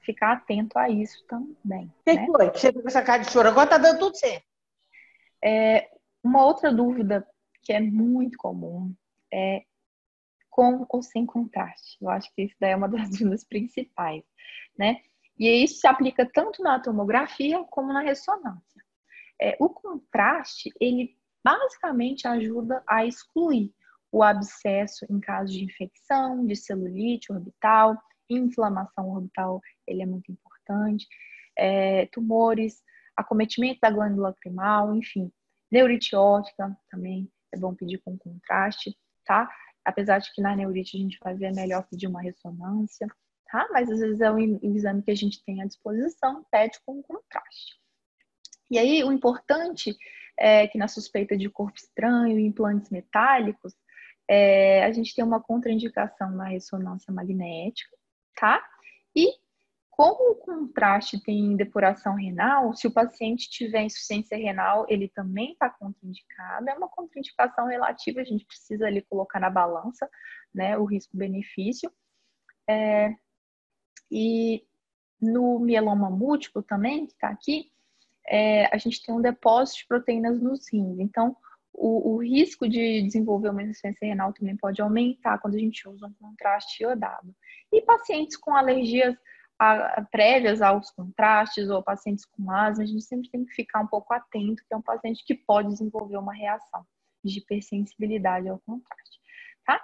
ficar 0.00 0.32
atento 0.32 0.78
a 0.78 0.88
isso 0.88 1.22
também. 1.26 1.92
O 2.00 2.04
que 2.04 2.14
né? 2.14 2.26
foi? 2.26 2.50
Você 2.50 2.72
com 2.72 2.88
essa 2.88 3.02
cara 3.02 3.22
de 3.22 3.30
choro, 3.30 3.48
agora 3.48 3.68
tá 3.68 3.78
dando 3.78 3.98
tudo 3.98 4.16
certo. 4.16 4.46
É, 5.44 5.90
uma 6.24 6.44
outra 6.44 6.72
dúvida 6.72 7.26
que 7.62 7.72
é 7.72 7.80
muito 7.80 8.38
comum 8.38 8.92
é 9.32 9.62
com 10.58 10.84
ou 10.88 11.00
sem 11.00 11.24
contraste. 11.24 11.96
Eu 12.00 12.10
acho 12.10 12.34
que 12.34 12.42
isso 12.42 12.56
daí 12.58 12.72
é 12.72 12.76
uma 12.76 12.88
das 12.88 13.10
dúvidas 13.16 13.44
principais, 13.44 14.24
né? 14.76 15.00
E 15.38 15.46
isso 15.62 15.78
se 15.78 15.86
aplica 15.86 16.28
tanto 16.28 16.64
na 16.64 16.80
tomografia 16.80 17.62
como 17.70 17.92
na 17.92 18.00
ressonância. 18.00 18.82
É, 19.40 19.56
o 19.60 19.68
contraste, 19.68 20.72
ele 20.80 21.16
basicamente 21.44 22.26
ajuda 22.26 22.82
a 22.88 23.06
excluir 23.06 23.72
o 24.10 24.20
abscesso 24.20 25.06
em 25.08 25.20
caso 25.20 25.52
de 25.52 25.64
infecção, 25.64 26.44
de 26.44 26.56
celulite 26.56 27.32
orbital, 27.32 27.96
inflamação 28.28 29.10
orbital, 29.10 29.60
ele 29.86 30.02
é 30.02 30.06
muito 30.06 30.32
importante, 30.32 31.06
é, 31.56 32.06
tumores, 32.06 32.82
acometimento 33.16 33.78
da 33.80 33.92
glândula 33.92 34.30
lacrimal, 34.30 34.92
enfim, 34.96 35.30
neurite 35.70 36.16
óptica 36.16 36.76
também 36.90 37.30
é 37.54 37.58
bom 37.58 37.74
pedir 37.76 37.98
com 37.98 38.18
contraste, 38.18 38.98
tá? 39.24 39.48
Apesar 39.84 40.18
de 40.18 40.32
que 40.32 40.42
na 40.42 40.54
neurite 40.54 40.96
a 40.96 41.00
gente 41.00 41.18
vai 41.22 41.34
ver 41.34 41.52
melhor 41.54 41.86
pedir 41.88 42.06
uma 42.06 42.20
ressonância, 42.20 43.06
tá? 43.50 43.66
Mas 43.70 43.90
às 43.90 44.00
vezes 44.00 44.20
é 44.20 44.30
o 44.30 44.38
exame 44.38 45.02
que 45.02 45.10
a 45.10 45.16
gente 45.16 45.42
tem 45.44 45.62
à 45.62 45.66
disposição, 45.66 46.44
pede 46.50 46.78
com 46.84 47.02
contraste. 47.02 47.78
E 48.70 48.78
aí 48.78 49.02
o 49.02 49.12
importante 49.12 49.96
é 50.38 50.68
que 50.68 50.78
na 50.78 50.88
suspeita 50.88 51.36
de 51.36 51.48
corpo 51.48 51.78
estranho 51.78 52.38
implantes 52.38 52.90
metálicos, 52.90 53.74
é, 54.28 54.84
a 54.84 54.92
gente 54.92 55.14
tem 55.14 55.24
uma 55.24 55.42
contraindicação 55.42 56.30
na 56.30 56.48
ressonância 56.48 57.12
magnética, 57.12 57.96
tá? 58.36 58.62
E 59.16 59.26
como 59.98 60.30
o 60.30 60.36
contraste 60.36 61.20
tem 61.20 61.56
depuração 61.56 62.14
renal, 62.14 62.72
se 62.72 62.86
o 62.86 62.90
paciente 62.90 63.50
tiver 63.50 63.82
insuficiência 63.82 64.38
renal, 64.38 64.86
ele 64.88 65.08
também 65.08 65.50
está 65.50 65.68
contraindicado. 65.68 66.70
É 66.70 66.74
uma 66.74 66.88
contraindicação 66.88 67.66
relativa, 67.66 68.20
a 68.20 68.24
gente 68.24 68.46
precisa 68.46 68.86
ali 68.86 69.02
colocar 69.02 69.40
na 69.40 69.50
balança, 69.50 70.08
né, 70.54 70.78
o 70.78 70.84
risco-benefício. 70.84 71.92
É, 72.70 73.12
e 74.08 74.64
no 75.20 75.58
mieloma 75.58 76.08
múltiplo 76.08 76.62
também, 76.62 77.04
que 77.04 77.14
está 77.14 77.30
aqui, 77.30 77.72
é, 78.28 78.72
a 78.72 78.78
gente 78.78 79.04
tem 79.04 79.12
um 79.12 79.20
depósito 79.20 79.80
de 79.80 79.88
proteínas 79.88 80.40
nos 80.40 80.72
rins. 80.72 81.00
Então, 81.00 81.36
o, 81.72 82.14
o, 82.14 82.22
risco 82.22 82.68
de 82.68 83.02
desenvolver 83.02 83.48
uma 83.48 83.64
insuficiência 83.64 84.06
renal 84.06 84.32
também 84.32 84.56
pode 84.56 84.80
aumentar 84.80 85.38
quando 85.38 85.56
a 85.56 85.58
gente 85.58 85.88
usa 85.88 86.06
um 86.06 86.14
contraste 86.14 86.84
iodado. 86.84 87.34
E 87.72 87.82
pacientes 87.82 88.36
com 88.36 88.54
alergias 88.54 89.16
a, 89.58 90.06
prévias 90.10 90.62
aos 90.62 90.90
contrastes 90.90 91.68
ou 91.68 91.82
pacientes 91.82 92.24
com 92.24 92.50
asma, 92.50 92.84
a 92.84 92.86
gente 92.86 93.02
sempre 93.02 93.28
tem 93.30 93.44
que 93.44 93.52
ficar 93.52 93.80
um 93.80 93.86
pouco 93.86 94.14
atento, 94.14 94.62
que 94.66 94.74
é 94.74 94.76
um 94.76 94.82
paciente 94.82 95.24
que 95.24 95.34
pode 95.34 95.68
desenvolver 95.68 96.16
uma 96.16 96.32
reação 96.32 96.86
de 97.24 97.38
hipersensibilidade 97.38 98.48
ao 98.48 98.60
contraste, 98.60 99.18
tá? 99.66 99.80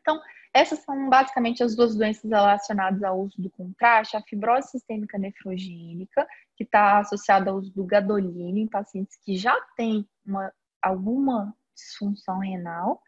Então, 0.00 0.20
essas 0.54 0.80
são 0.80 1.08
basicamente 1.08 1.62
as 1.62 1.74
duas 1.74 1.96
doenças 1.96 2.30
relacionadas 2.30 3.02
ao 3.02 3.20
uso 3.20 3.40
do 3.40 3.50
contraste, 3.50 4.16
a 4.16 4.22
fibrose 4.22 4.68
sistêmica 4.68 5.18
nefrogênica, 5.18 6.26
que 6.56 6.62
está 6.62 6.98
associada 6.98 7.50
ao 7.50 7.56
uso 7.56 7.72
do 7.72 7.84
gadolino 7.84 8.58
em 8.58 8.68
pacientes 8.68 9.16
que 9.16 9.36
já 9.36 9.58
têm 9.76 10.06
uma, 10.24 10.52
alguma 10.80 11.56
disfunção 11.74 12.38
renal, 12.38 13.02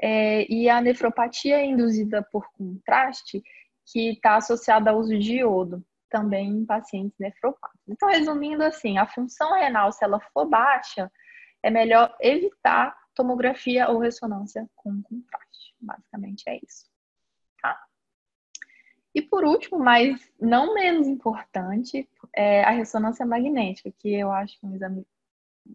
é, 0.00 0.52
e 0.52 0.68
a 0.68 0.80
nefropatia 0.80 1.64
induzida 1.64 2.22
por 2.22 2.50
contraste, 2.52 3.42
que 3.86 4.12
está 4.12 4.36
associada 4.36 4.90
ao 4.90 4.98
uso 4.98 5.18
de 5.18 5.38
iodo, 5.38 5.84
também 6.08 6.48
em 6.48 6.64
pacientes 6.64 7.18
nefropáticos. 7.18 7.80
Então, 7.88 8.08
resumindo 8.08 8.62
assim, 8.62 8.98
a 8.98 9.06
função 9.06 9.52
renal, 9.54 9.92
se 9.92 10.04
ela 10.04 10.20
for 10.32 10.46
baixa, 10.46 11.10
é 11.62 11.70
melhor 11.70 12.14
evitar 12.20 12.96
tomografia 13.14 13.88
ou 13.88 13.98
ressonância 13.98 14.68
com 14.76 15.02
contraste. 15.02 15.74
Basicamente 15.80 16.44
é 16.48 16.56
isso. 16.56 16.86
Tá? 17.60 17.78
E 19.14 19.22
por 19.22 19.44
último, 19.44 19.78
mas 19.78 20.30
não 20.40 20.74
menos 20.74 21.06
importante, 21.06 22.08
é 22.34 22.64
a 22.64 22.70
ressonância 22.70 23.24
magnética, 23.24 23.92
que 23.98 24.14
eu 24.14 24.30
acho 24.30 24.58
que 24.58 24.66
é 24.66 24.68
um 24.68 24.74
exame 24.74 25.06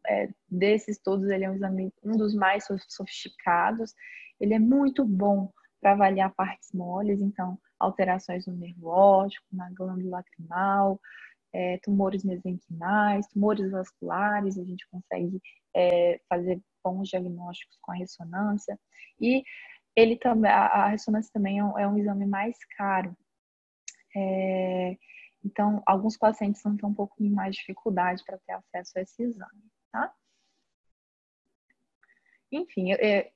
é, 0.05 0.29
desses 0.47 0.99
todos, 0.99 1.29
ele 1.29 1.45
é 1.45 1.49
um 1.49 1.55
exame 1.55 1.93
um 2.03 2.15
dos 2.15 2.35
mais 2.35 2.67
sofisticados. 2.87 3.93
Ele 4.39 4.53
é 4.53 4.59
muito 4.59 5.03
bom 5.03 5.51
para 5.81 5.93
avaliar 5.93 6.33
partes 6.33 6.71
moles, 6.71 7.21
então 7.21 7.59
alterações 7.79 8.45
no 8.45 8.55
nervo 8.55 8.87
óptico, 8.87 9.45
na 9.51 9.69
glândula 9.71 10.17
lacrimal, 10.17 10.99
é, 11.53 11.77
tumores 11.79 12.23
mesenquimais, 12.23 13.27
tumores 13.27 13.71
vasculares, 13.71 14.57
a 14.57 14.63
gente 14.63 14.87
consegue 14.89 15.41
é, 15.73 16.19
fazer 16.29 16.61
bons 16.83 17.09
diagnósticos 17.09 17.77
com 17.81 17.91
a 17.91 17.95
ressonância. 17.95 18.79
E 19.19 19.43
ele 19.95 20.17
também, 20.17 20.51
a, 20.51 20.87
ressonância 20.87 21.31
também 21.33 21.59
é 21.59 21.63
um, 21.63 21.79
é 21.79 21.87
um 21.87 21.97
exame 21.97 22.25
mais 22.25 22.57
caro. 22.77 23.15
É, 24.15 24.97
então, 25.43 25.81
alguns 25.85 26.17
pacientes 26.17 26.61
vão 26.63 26.75
ter 26.75 26.85
um 26.85 26.93
pouco 26.93 27.15
mais 27.23 27.55
dificuldade 27.55 28.23
para 28.25 28.37
ter 28.39 28.53
acesso 28.53 28.97
a 28.97 29.01
esse 29.01 29.23
exame, 29.23 29.63
tá? 29.91 30.13
Enfim, 32.51 32.91
eu, 32.91 33.31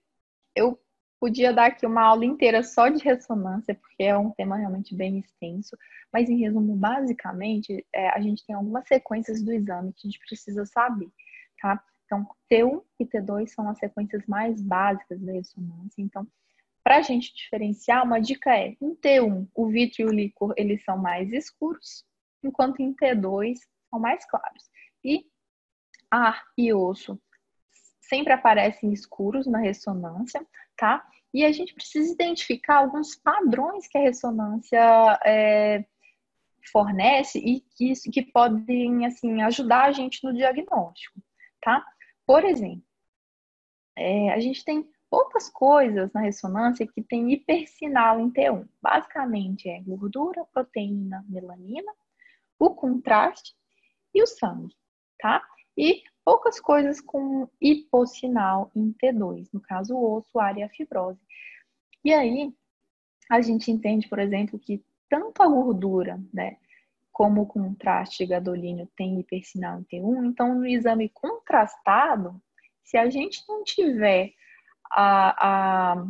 eu 0.55 0.82
podia 1.23 1.53
dar 1.53 1.67
aqui 1.67 1.85
uma 1.85 2.01
aula 2.01 2.25
inteira 2.25 2.61
só 2.61 2.89
de 2.89 3.01
ressonância, 3.01 3.73
porque 3.75 4.03
é 4.03 4.17
um 4.17 4.31
tema 4.31 4.57
realmente 4.57 4.93
bem 4.93 5.19
extenso, 5.19 5.77
mas 6.11 6.29
em 6.29 6.37
resumo, 6.41 6.75
basicamente, 6.75 7.85
é, 7.93 8.09
a 8.09 8.19
gente 8.19 8.45
tem 8.45 8.53
algumas 8.53 8.85
sequências 8.85 9.41
do 9.41 9.53
exame 9.53 9.93
que 9.93 10.05
a 10.05 10.11
gente 10.11 10.19
precisa 10.19 10.65
saber, 10.65 11.09
tá? 11.61 11.81
Então, 12.03 12.27
T1 12.51 12.83
e 12.99 13.05
T2 13.05 13.47
são 13.47 13.69
as 13.69 13.79
sequências 13.79 14.25
mais 14.27 14.61
básicas 14.61 15.17
da 15.21 15.31
ressonância, 15.31 16.01
então, 16.01 16.27
para 16.83 16.97
a 16.97 17.01
gente 17.01 17.33
diferenciar, 17.33 18.03
uma 18.03 18.19
dica 18.19 18.53
é, 18.53 18.75
em 18.81 18.93
T1, 18.93 19.47
o 19.55 19.67
vítreo 19.67 20.09
e 20.09 20.11
o 20.11 20.13
líquor, 20.13 20.53
eles 20.57 20.83
são 20.83 20.97
mais 20.97 21.31
escuros, 21.31 22.03
enquanto 22.43 22.81
em 22.81 22.93
T2 22.93 23.59
são 23.89 23.97
mais 23.97 24.25
claros. 24.25 24.69
E 25.01 25.25
ar 26.11 26.43
e 26.57 26.73
osso 26.73 27.17
sempre 28.01 28.33
aparecem 28.33 28.91
escuros 28.91 29.47
na 29.47 29.59
ressonância, 29.59 30.45
tá? 30.75 31.07
E 31.33 31.43
a 31.43 31.51
gente 31.51 31.73
precisa 31.73 32.13
identificar 32.13 32.77
alguns 32.77 33.15
padrões 33.15 33.87
que 33.87 33.97
a 33.97 34.01
ressonância 34.01 35.19
é, 35.25 35.83
fornece 36.71 37.39
e 37.39 37.61
que, 37.61 37.93
que 38.11 38.21
podem, 38.21 39.05
assim, 39.05 39.41
ajudar 39.41 39.85
a 39.85 39.91
gente 39.91 40.23
no 40.23 40.33
diagnóstico, 40.33 41.19
tá? 41.61 41.83
Por 42.25 42.45
exemplo, 42.45 42.83
é, 43.95 44.31
a 44.31 44.39
gente 44.39 44.63
tem 44.63 44.87
poucas 45.09 45.49
coisas 45.49 46.11
na 46.13 46.21
ressonância 46.21 46.87
que 46.87 47.01
tem 47.01 47.31
hipersinal 47.31 48.19
em 48.19 48.31
T1. 48.31 48.67
Basicamente 48.81 49.69
é 49.69 49.79
gordura, 49.81 50.45
proteína, 50.51 51.23
melanina, 51.27 51.91
o 52.57 52.71
contraste 52.71 53.53
e 54.13 54.23
o 54.23 54.27
sangue, 54.27 54.75
tá? 55.19 55.43
E 55.77 56.03
poucas 56.23 56.59
coisas 56.59 57.01
com 57.01 57.47
hipossinal 57.61 58.71
em 58.75 58.93
T2, 58.93 59.49
no 59.53 59.59
caso 59.61 59.95
o 59.95 60.17
osso, 60.17 60.39
área 60.39 60.61
e 60.61 60.63
a 60.63 60.69
fibrose. 60.69 61.19
E 62.03 62.13
aí 62.13 62.53
a 63.29 63.41
gente 63.41 63.71
entende, 63.71 64.07
por 64.07 64.19
exemplo, 64.19 64.59
que 64.59 64.83
tanto 65.09 65.41
a 65.41 65.47
gordura, 65.47 66.21
né, 66.33 66.57
como 67.11 67.41
o 67.41 67.45
contraste 67.45 68.25
gadolínio 68.25 68.89
tem 68.95 69.19
hipersinal 69.19 69.79
em 69.79 69.83
T1, 69.83 70.25
então 70.25 70.55
no 70.55 70.65
exame 70.65 71.09
contrastado, 71.09 72.41
se 72.83 72.97
a 72.97 73.09
gente 73.09 73.43
não 73.47 73.63
tiver 73.63 74.33
a, 74.91 75.93
a 75.93 76.07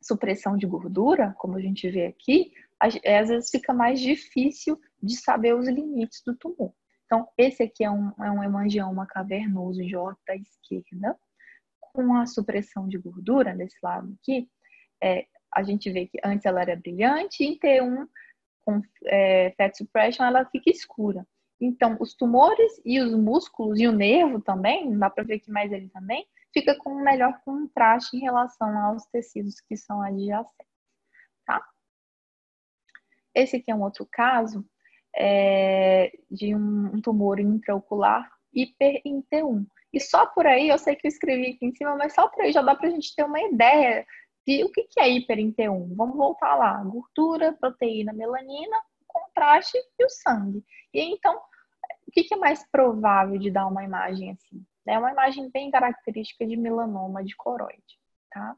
supressão 0.00 0.56
de 0.56 0.66
gordura, 0.66 1.34
como 1.38 1.56
a 1.56 1.60
gente 1.60 1.88
vê 1.90 2.06
aqui, 2.06 2.52
às 2.80 3.28
vezes 3.28 3.50
fica 3.50 3.72
mais 3.72 4.00
difícil 4.00 4.80
de 5.00 5.16
saber 5.16 5.54
os 5.54 5.68
limites 5.68 6.22
do 6.24 6.36
tumor. 6.36 6.72
Então, 7.12 7.28
esse 7.36 7.62
aqui 7.62 7.84
é 7.84 7.90
um, 7.90 8.08
é 8.24 8.30
um 8.30 8.42
hemangioma 8.42 9.06
cavernoso 9.06 9.82
órbita 9.94 10.34
esquerda, 10.34 11.14
com 11.78 12.14
a 12.14 12.24
supressão 12.24 12.88
de 12.88 12.96
gordura 12.96 13.54
desse 13.54 13.76
lado 13.82 14.16
aqui, 14.18 14.48
é, 14.98 15.26
a 15.52 15.62
gente 15.62 15.92
vê 15.92 16.06
que 16.06 16.18
antes 16.24 16.46
ela 16.46 16.62
era 16.62 16.74
brilhante, 16.74 17.44
em 17.44 17.58
T1, 17.58 18.08
com 18.62 18.80
é, 19.04 19.52
fat 19.58 19.76
suppression, 19.76 20.24
ela 20.24 20.46
fica 20.46 20.70
escura. 20.70 21.26
Então, 21.60 21.98
os 22.00 22.14
tumores 22.14 22.80
e 22.82 22.98
os 22.98 23.12
músculos 23.12 23.78
e 23.78 23.86
o 23.86 23.92
nervo 23.92 24.40
também, 24.40 24.98
dá 24.98 25.10
para 25.10 25.22
ver 25.22 25.40
que 25.40 25.50
mais 25.50 25.70
ele 25.70 25.90
também, 25.90 26.26
fica 26.50 26.74
com 26.78 26.94
um 26.94 27.04
melhor 27.04 27.38
contraste 27.44 28.16
em 28.16 28.20
relação 28.20 28.74
aos 28.86 29.04
tecidos 29.04 29.60
que 29.60 29.76
são 29.76 30.00
adjacentes, 30.00 30.66
tá? 31.44 31.62
Esse 33.34 33.56
aqui 33.56 33.70
é 33.70 33.74
um 33.74 33.82
outro 33.82 34.08
caso 34.10 34.66
é, 35.16 36.12
de 36.30 36.54
um, 36.54 37.00
tumor 37.00 37.38
intraocular 37.40 38.30
hiper 38.54 39.00
em 39.04 39.22
T1. 39.22 39.66
E 39.92 40.00
só 40.00 40.26
por 40.26 40.46
aí, 40.46 40.68
eu 40.68 40.78
sei 40.78 40.96
que 40.96 41.06
eu 41.06 41.10
escrevi 41.10 41.50
aqui 41.50 41.66
em 41.66 41.74
cima, 41.74 41.96
mas 41.96 42.14
só 42.14 42.28
por 42.28 42.42
aí 42.42 42.52
já 42.52 42.62
dá 42.62 42.74
para 42.74 42.88
a 42.88 42.90
gente 42.90 43.14
ter 43.14 43.24
uma 43.24 43.40
ideia 43.40 44.06
de 44.46 44.64
o 44.64 44.70
que, 44.70 44.84
que 44.84 45.00
é 45.00 45.08
hiper 45.08 45.38
em 45.38 45.52
T1. 45.52 45.94
Vamos 45.94 46.16
voltar 46.16 46.54
lá: 46.56 46.82
gordura, 46.82 47.52
proteína, 47.52 48.12
melanina, 48.12 48.76
contraste 49.06 49.78
e 49.98 50.04
o 50.04 50.08
sangue. 50.08 50.64
E 50.92 51.00
então, 51.00 51.36
o 52.06 52.10
que, 52.10 52.24
que 52.24 52.34
é 52.34 52.36
mais 52.36 52.68
provável 52.70 53.38
de 53.38 53.50
dar 53.50 53.66
uma 53.66 53.84
imagem 53.84 54.30
assim? 54.30 54.64
É 54.86 54.98
uma 54.98 55.12
imagem 55.12 55.48
bem 55.50 55.70
característica 55.70 56.46
de 56.46 56.56
melanoma 56.56 57.22
de 57.22 57.36
coroide, 57.36 57.98
tá? 58.30 58.56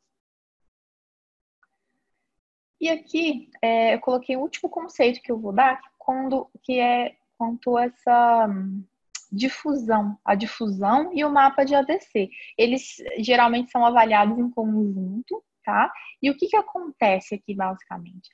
E 2.80 2.88
aqui 2.88 3.50
é, 3.62 3.94
eu 3.94 4.00
coloquei 4.00 4.36
o 4.36 4.40
último 4.40 4.68
conceito 4.68 5.22
que 5.22 5.32
eu 5.32 5.38
vou 5.38 5.52
dar, 5.52 5.80
quando, 6.04 6.48
que 6.62 6.78
é 6.78 7.16
quanto 7.36 7.78
essa 7.78 8.46
hum, 8.48 8.84
difusão, 9.32 10.18
a 10.24 10.34
difusão 10.34 11.10
e 11.12 11.24
o 11.24 11.30
mapa 11.30 11.64
de 11.64 11.74
ADC. 11.74 12.30
Eles 12.56 12.96
geralmente 13.18 13.70
são 13.70 13.84
avaliados 13.84 14.38
em 14.38 14.50
conjunto, 14.50 15.42
tá? 15.64 15.90
E 16.22 16.30
o 16.30 16.36
que, 16.36 16.46
que 16.46 16.56
acontece 16.56 17.34
aqui, 17.34 17.54
basicamente? 17.54 18.30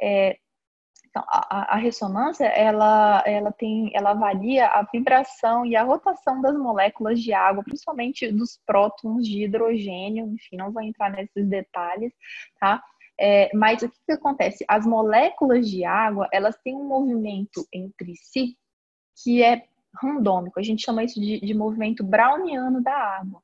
É, 0.00 0.38
então, 1.08 1.24
a, 1.26 1.74
a, 1.74 1.76
ressonância, 1.76 2.44
ela, 2.44 3.22
ela 3.26 3.50
tem, 3.52 3.90
ela 3.94 4.12
avalia 4.12 4.68
a 4.68 4.82
vibração 4.82 5.66
e 5.66 5.74
a 5.74 5.82
rotação 5.82 6.40
das 6.40 6.56
moléculas 6.56 7.20
de 7.20 7.32
água, 7.32 7.64
principalmente 7.64 8.30
dos 8.30 8.60
prótons 8.64 9.26
de 9.26 9.42
hidrogênio, 9.42 10.26
enfim, 10.26 10.56
não 10.56 10.70
vou 10.70 10.80
entrar 10.80 11.10
nesses 11.10 11.48
detalhes, 11.48 12.12
tá? 12.60 12.80
É, 13.22 13.54
mas 13.54 13.82
o 13.82 13.88
que, 13.90 13.98
que 14.06 14.12
acontece? 14.12 14.64
As 14.66 14.86
moléculas 14.86 15.68
de 15.68 15.84
água, 15.84 16.26
elas 16.32 16.56
têm 16.64 16.74
um 16.74 16.88
movimento 16.88 17.68
entre 17.70 18.16
si 18.16 18.56
que 19.22 19.42
é 19.42 19.66
randômico. 19.94 20.58
A 20.58 20.62
gente 20.62 20.82
chama 20.82 21.04
isso 21.04 21.20
de, 21.20 21.38
de 21.38 21.52
movimento 21.52 22.02
browniano 22.02 22.82
da 22.82 22.96
água. 22.96 23.42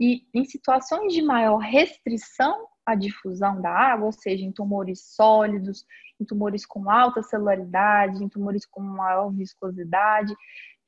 E 0.00 0.26
em 0.34 0.44
situações 0.44 1.12
de 1.12 1.22
maior 1.22 1.58
restrição 1.58 2.66
à 2.84 2.96
difusão 2.96 3.60
da 3.62 3.70
água, 3.70 4.06
ou 4.06 4.12
seja, 4.12 4.44
em 4.44 4.50
tumores 4.50 5.14
sólidos, 5.14 5.86
em 6.18 6.24
tumores 6.24 6.66
com 6.66 6.90
alta 6.90 7.22
celularidade, 7.22 8.24
em 8.24 8.28
tumores 8.28 8.66
com 8.66 8.80
maior 8.80 9.30
viscosidade. 9.30 10.34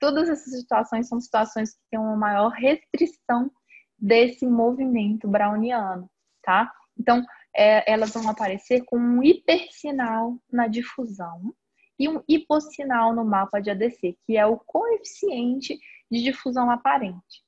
Todas 0.01 0.29
essas 0.29 0.53
situações 0.53 1.09
são 1.09 1.21
situações 1.21 1.75
que 1.75 1.83
têm 1.91 2.01
uma 2.01 2.17
maior 2.17 2.49
restrição 2.49 3.49
desse 3.97 4.45
movimento 4.45 5.29
browniano, 5.29 6.11
tá? 6.43 6.73
Então, 6.99 7.25
é, 7.57 7.91
elas 7.91 8.13
vão 8.13 8.29
aparecer 8.29 8.85
com 8.85 8.97
um 8.97 9.23
hipersinal 9.23 10.39
na 10.51 10.67
difusão 10.67 11.55
e 11.99 12.09
um 12.09 12.23
hipossinal 12.29 13.15
no 13.15 13.25
mapa 13.25 13.61
de 13.61 13.71
ADC, 13.71 14.17
que 14.27 14.37
é 14.37 14.45
o 14.45 14.59
coeficiente 14.59 15.79
de 16.11 16.23
difusão 16.23 16.71
aparente. 16.71 17.45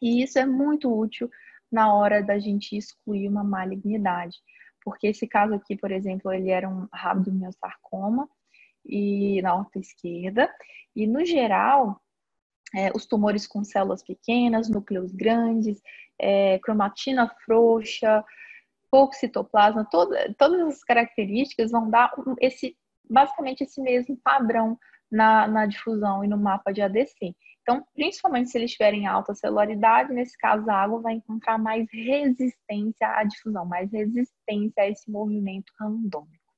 E 0.00 0.22
isso 0.22 0.38
é 0.38 0.46
muito 0.46 0.92
útil 0.92 1.28
na 1.70 1.92
hora 1.92 2.22
da 2.22 2.38
gente 2.38 2.76
excluir 2.76 3.28
uma 3.28 3.42
malignidade 3.42 4.36
porque 4.84 5.08
esse 5.08 5.26
caso 5.26 5.54
aqui, 5.54 5.76
por 5.76 5.90
exemplo, 5.90 6.32
ele 6.32 6.50
era 6.50 6.68
um 6.68 6.86
rabdomiossarcoma 6.92 8.28
e 8.84 9.40
na 9.42 9.54
horta 9.54 9.78
esquerda, 9.78 10.52
e 10.94 11.06
no 11.06 11.24
geral, 11.24 12.00
é, 12.74 12.90
os 12.94 13.06
tumores 13.06 13.46
com 13.46 13.62
células 13.64 14.02
pequenas, 14.02 14.68
núcleos 14.68 15.12
grandes, 15.12 15.80
é, 16.18 16.58
cromatina 16.58 17.28
frouxa, 17.44 18.24
pouco 18.92 19.14
citoplasma, 19.14 19.86
todo, 19.90 20.14
todas 20.36 20.60
as 20.60 20.84
características 20.84 21.70
vão 21.70 21.88
dar 21.88 22.12
esse, 22.38 22.76
basicamente 23.08 23.64
esse 23.64 23.80
mesmo 23.80 24.18
padrão 24.22 24.78
na, 25.10 25.48
na 25.48 25.64
difusão 25.64 26.22
e 26.22 26.28
no 26.28 26.36
mapa 26.36 26.70
de 26.72 26.82
ADC. 26.82 27.34
Então, 27.62 27.82
principalmente 27.94 28.50
se 28.50 28.58
eles 28.58 28.72
tiverem 28.72 29.06
alta 29.06 29.34
celularidade, 29.34 30.12
nesse 30.12 30.36
caso 30.36 30.68
a 30.68 30.74
água 30.74 31.00
vai 31.00 31.14
encontrar 31.14 31.56
mais 31.56 31.88
resistência 31.90 33.08
à 33.08 33.24
difusão, 33.24 33.64
mais 33.64 33.90
resistência 33.90 34.82
a 34.82 34.88
esse 34.88 35.10
movimento 35.10 35.72
randômico, 35.80 36.52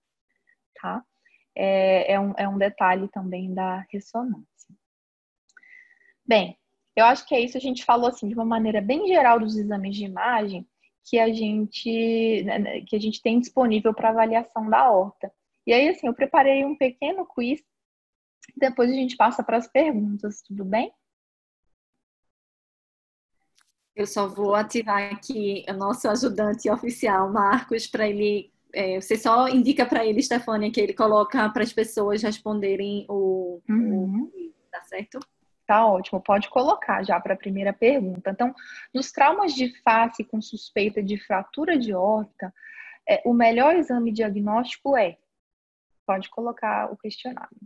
tá? 0.81 1.05
É, 1.55 2.15
é, 2.15 2.21
um, 2.21 2.35
é 2.37 2.49
um 2.49 2.59
detalhe 2.59 3.07
também 3.09 3.55
da 3.55 3.87
ressonância. 3.93 4.75
Bem, 6.27 6.59
eu 6.97 7.05
acho 7.05 7.25
que 7.29 7.35
é 7.35 7.41
isso. 7.41 7.57
A 7.57 7.61
gente 7.61 7.85
falou 7.85 8.09
assim 8.09 8.27
de 8.27 8.35
uma 8.35 8.45
maneira 8.45 8.81
bem 8.81 9.07
geral 9.07 9.39
dos 9.39 9.57
exames 9.57 9.95
de 9.95 10.05
imagem 10.05 10.67
que 11.05 11.19
a 11.19 11.33
gente 11.33 12.43
né, 12.45 12.59
né, 12.59 12.81
que 12.83 12.97
a 12.97 13.01
gente 13.01 13.21
tem 13.23 13.41
disponível 13.41 13.95
para 13.95 14.11
avaliação 14.11 14.69
da 14.69 14.91
horta. 14.91 15.33
E 15.67 15.73
aí, 15.73 15.89
assim, 15.89 16.07
eu 16.07 16.15
preparei 16.15 16.65
um 16.65 16.77
pequeno 16.77 17.27
quiz 17.27 17.63
depois 18.57 18.91
a 18.91 18.95
gente 18.95 19.17
passa 19.17 19.43
para 19.43 19.57
as 19.57 19.67
perguntas, 19.67 20.43
tudo 20.43 20.65
bem? 20.65 20.93
Eu 23.97 24.07
só 24.07 24.27
vou 24.27 24.55
ativar 24.55 25.13
aqui 25.13 25.65
o 25.69 25.73
nosso 25.73 26.09
ajudante 26.09 26.69
oficial, 26.69 27.33
Marcos, 27.33 27.87
para 27.87 28.09
ele. 28.09 28.53
É, 28.73 29.01
você 29.01 29.17
só 29.17 29.49
indica 29.49 29.87
para 29.87 30.05
ele, 30.05 30.21
Stefânia, 30.21 30.71
que 30.71 30.81
ele 30.81 30.93
coloca 30.93 31.49
para 31.51 31.63
as 31.63 31.73
pessoas 31.73 32.21
responderem 32.23 33.07
o, 33.09 33.63
uhum. 33.69 34.25
o. 34.25 34.55
Tá 34.71 34.83
certo? 34.83 35.21
Tá 35.67 35.87
ótimo, 35.87 36.21
pode 36.21 36.49
colocar 36.51 37.03
já 37.03 37.19
para 37.19 37.35
a 37.35 37.37
primeira 37.37 37.73
pergunta. 37.73 38.31
Então, 38.31 38.55
nos 38.93 39.11
traumas 39.11 39.55
de 39.55 39.75
face 39.83 40.23
com 40.23 40.41
suspeita 40.43 41.03
de 41.03 41.19
fratura 41.19 41.79
de 41.79 41.95
órbita, 41.95 42.53
é, 43.09 43.23
o 43.25 43.33
melhor 43.33 43.75
exame 43.77 44.13
diagnóstico 44.13 44.97
é. 44.97 45.19
Pode 46.07 46.29
colocar 46.31 46.93
o 46.93 46.97
questionário. 46.97 47.57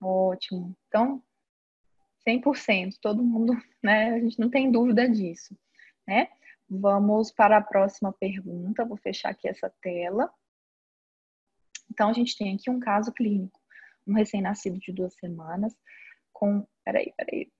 Ótimo. 0.00 0.76
Então, 0.88 1.22
100%, 2.26 2.98
todo 3.00 3.22
mundo, 3.22 3.54
né? 3.82 4.10
A 4.14 4.18
gente 4.20 4.38
não 4.38 4.50
tem 4.50 4.70
dúvida 4.70 5.08
disso, 5.08 5.56
né? 6.06 6.28
Vamos 6.68 7.30
para 7.32 7.58
a 7.58 7.62
próxima 7.62 8.12
pergunta. 8.12 8.84
Vou 8.84 8.96
fechar 8.98 9.30
aqui 9.30 9.48
essa 9.48 9.70
tela. 9.80 10.30
Então, 11.94 12.10
a 12.10 12.12
gente 12.12 12.36
tem 12.36 12.52
aqui 12.52 12.68
um 12.68 12.80
caso 12.80 13.12
clínico. 13.12 13.60
Um 14.04 14.14
recém-nascido 14.14 14.78
de 14.78 14.92
duas 14.92 15.14
semanas 15.14 15.72
com. 16.32 16.66
Peraí, 16.84 17.14
peraí. 17.16 17.50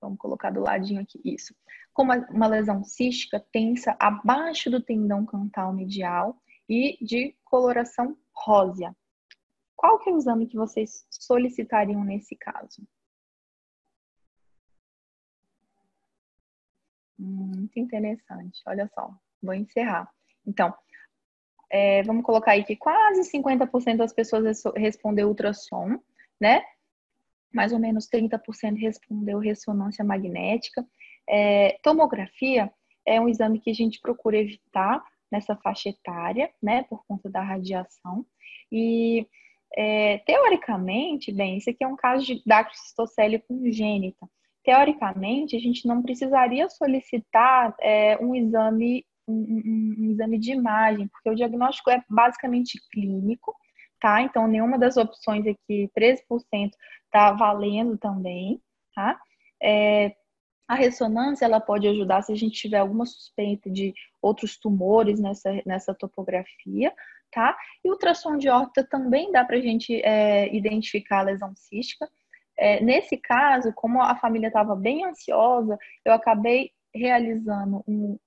Vamos 0.00 0.18
colocar 0.18 0.50
do 0.50 0.60
ladinho 0.60 1.00
aqui. 1.00 1.18
Isso. 1.24 1.54
Com 1.94 2.02
uma, 2.02 2.18
uma 2.28 2.46
lesão 2.46 2.84
cística 2.84 3.44
tensa 3.50 3.96
abaixo 3.98 4.70
do 4.70 4.82
tendão 4.82 5.24
cantal 5.24 5.72
medial 5.72 6.40
e 6.68 7.02
de 7.04 7.34
coloração 7.42 8.16
rósea. 8.32 8.94
Qual 9.74 9.98
que 9.98 10.10
é 10.10 10.12
o 10.12 10.18
exame 10.18 10.46
que 10.46 10.56
vocês 10.56 11.06
solicitariam 11.10 12.04
nesse 12.04 12.36
caso? 12.36 12.86
Muito 17.18 17.78
interessante. 17.80 18.62
Olha 18.66 18.88
só, 18.94 19.10
vou 19.42 19.54
encerrar. 19.54 20.12
Então, 20.46 20.72
é, 21.70 22.02
vamos 22.02 22.24
colocar 22.24 22.52
aí 22.52 22.64
que 22.64 22.76
quase 22.76 23.30
50% 23.30 23.96
das 23.96 24.12
pessoas 24.12 24.62
respondeu 24.76 25.28
ultrassom, 25.28 25.98
né? 26.40 26.62
Mais 27.52 27.72
ou 27.72 27.78
menos 27.78 28.08
30% 28.08 28.78
respondeu 28.78 29.38
ressonância 29.38 30.04
magnética. 30.04 30.86
É, 31.28 31.78
tomografia 31.82 32.70
é 33.06 33.20
um 33.20 33.28
exame 33.28 33.60
que 33.60 33.70
a 33.70 33.74
gente 33.74 34.00
procura 34.00 34.38
evitar 34.38 35.02
nessa 35.30 35.56
faixa 35.56 35.90
etária, 35.90 36.50
né? 36.62 36.84
Por 36.84 37.04
conta 37.06 37.28
da 37.28 37.42
radiação. 37.42 38.24
E 38.72 39.26
é, 39.76 40.18
teoricamente, 40.18 41.32
bem, 41.32 41.58
isso 41.58 41.70
aqui 41.70 41.84
é 41.84 41.88
um 41.88 41.96
caso 41.96 42.24
de 42.24 42.42
dacrocistocele 42.46 43.38
congênita. 43.40 44.28
Teoricamente, 44.64 45.56
a 45.56 45.60
gente 45.60 45.86
não 45.86 46.02
precisaria 46.02 46.68
solicitar 46.68 47.74
é, 47.80 48.18
um 48.18 48.34
exame 48.34 49.04
um, 49.28 49.96
um, 49.98 50.10
exame 50.10 50.38
de 50.38 50.52
imagem, 50.52 51.08
porque 51.08 51.30
o 51.30 51.34
diagnóstico 51.34 51.90
é 51.90 52.02
basicamente 52.08 52.80
clínico, 52.90 53.54
tá? 54.00 54.22
Então, 54.22 54.46
nenhuma 54.46 54.78
das 54.78 54.96
opções 54.96 55.46
aqui, 55.46 55.90
13%, 55.98 56.70
tá 57.10 57.32
valendo 57.32 57.96
também, 57.98 58.60
tá? 58.94 59.18
É, 59.62 60.14
a 60.68 60.74
ressonância, 60.74 61.46
ela 61.46 61.60
pode 61.60 61.88
ajudar 61.88 62.22
se 62.22 62.32
a 62.32 62.36
gente 62.36 62.60
tiver 62.60 62.78
alguma 62.78 63.06
suspeita 63.06 63.70
de 63.70 63.94
outros 64.20 64.58
tumores 64.58 65.18
nessa, 65.18 65.50
nessa 65.64 65.94
topografia, 65.94 66.92
tá? 67.32 67.56
E 67.82 67.88
o 67.88 67.92
ultrassom 67.92 68.36
de 68.36 68.48
órbita 68.48 68.84
também 68.84 69.32
dá 69.32 69.44
para 69.44 69.56
a 69.56 69.60
gente 69.60 70.00
é, 70.02 70.54
identificar 70.54 71.20
a 71.20 71.22
lesão 71.22 71.54
cística. 71.56 72.08
É, 72.56 72.82
nesse 72.82 73.16
caso, 73.16 73.72
como 73.72 74.02
a 74.02 74.16
família 74.16 74.48
estava 74.48 74.76
bem 74.76 75.04
ansiosa, 75.04 75.78
eu 76.04 76.12
acabei 76.12 76.70
realizando 76.94 77.82
um, 77.86 78.18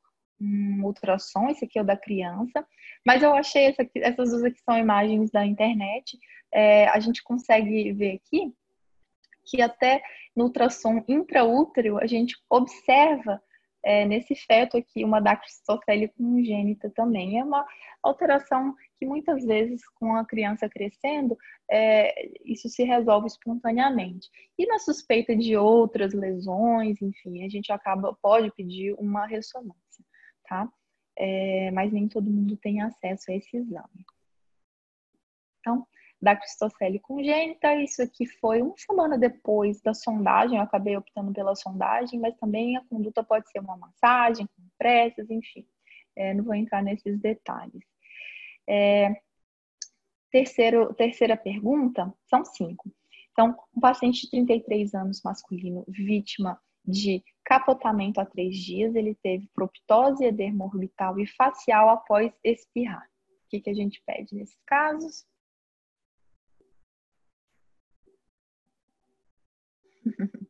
um 0.41 0.83
ultrassom, 0.83 1.49
esse 1.49 1.65
aqui 1.65 1.77
é 1.77 1.81
o 1.81 1.85
da 1.85 1.95
criança, 1.95 2.65
mas 3.05 3.21
eu 3.21 3.33
achei 3.33 3.65
essa 3.65 3.83
aqui, 3.83 3.99
essas 3.99 4.31
duas 4.31 4.43
aqui 4.43 4.59
são 4.61 4.77
imagens 4.77 5.29
da 5.29 5.45
internet, 5.45 6.17
é, 6.51 6.87
a 6.87 6.99
gente 6.99 7.23
consegue 7.23 7.91
ver 7.93 8.15
aqui 8.15 8.53
que 9.45 9.61
até 9.61 10.01
no 10.35 10.45
ultrassom 10.45 11.03
intraútero 11.07 11.97
a 11.97 12.07
gente 12.07 12.35
observa 12.49 13.41
é, 13.83 14.05
nesse 14.05 14.35
feto 14.35 14.77
aqui 14.77 15.03
uma 15.03 15.19
dactistocele 15.19 16.07
congênita 16.09 16.89
também. 16.89 17.39
É 17.39 17.43
uma 17.43 17.65
alteração 18.03 18.75
que 18.97 19.05
muitas 19.05 19.43
vezes 19.43 19.81
com 19.95 20.15
a 20.15 20.25
criança 20.25 20.69
crescendo, 20.69 21.37
é, 21.69 22.29
isso 22.45 22.69
se 22.69 22.83
resolve 22.83 23.27
espontaneamente. 23.27 24.29
E 24.57 24.65
na 24.67 24.77
suspeita 24.79 25.35
de 25.35 25.57
outras 25.57 26.13
lesões, 26.13 27.01
enfim, 27.01 27.43
a 27.43 27.49
gente 27.49 27.71
acaba, 27.71 28.15
pode 28.21 28.51
pedir 28.51 28.93
uma 28.99 29.25
ressonância, 29.25 29.80
tá? 30.51 30.69
É, 31.15 31.71
mas 31.71 31.93
nem 31.93 32.09
todo 32.09 32.29
mundo 32.29 32.57
tem 32.57 32.81
acesso 32.81 33.31
a 33.31 33.35
esse 33.35 33.55
exame. 33.55 34.05
Então, 35.59 35.87
da 36.21 36.35
cristocele 36.35 36.99
congênita. 36.99 37.73
Isso 37.75 38.03
aqui 38.03 38.25
foi 38.25 38.61
uma 38.61 38.77
semana 38.77 39.17
depois 39.17 39.81
da 39.81 39.93
sondagem, 39.93 40.57
eu 40.57 40.63
acabei 40.63 40.97
optando 40.97 41.31
pela 41.31 41.55
sondagem, 41.55 42.19
mas 42.19 42.35
também 42.35 42.75
a 42.75 42.83
conduta 42.83 43.23
pode 43.23 43.49
ser 43.49 43.59
uma 43.59 43.77
massagem, 43.77 44.47
compressas, 44.55 45.29
enfim. 45.29 45.65
É, 46.15 46.33
não 46.33 46.43
vou 46.43 46.53
entrar 46.53 46.83
nesses 46.83 47.17
detalhes. 47.19 47.83
É, 48.67 49.15
terceiro, 50.29 50.93
terceira 50.93 51.37
pergunta, 51.37 52.13
são 52.29 52.43
cinco. 52.43 52.91
Então, 53.31 53.57
um 53.75 53.79
paciente 53.79 54.23
de 54.23 54.31
33 54.31 54.93
anos 54.93 55.21
masculino, 55.23 55.85
vítima 55.87 56.59
de 56.91 57.23
capotamento 57.43 58.19
a 58.19 58.25
três 58.25 58.55
dias, 58.57 58.93
ele 58.95 59.15
teve 59.15 59.47
proptose, 59.53 60.25
edema 60.25 60.65
orbital 60.65 61.19
e 61.19 61.25
facial 61.25 61.89
após 61.89 62.31
espirrar. 62.43 63.09
O 63.45 63.49
que, 63.49 63.61
que 63.61 63.69
a 63.69 63.73
gente 63.73 64.01
pede 64.05 64.35
nesses 64.35 64.61
casos? 64.65 65.25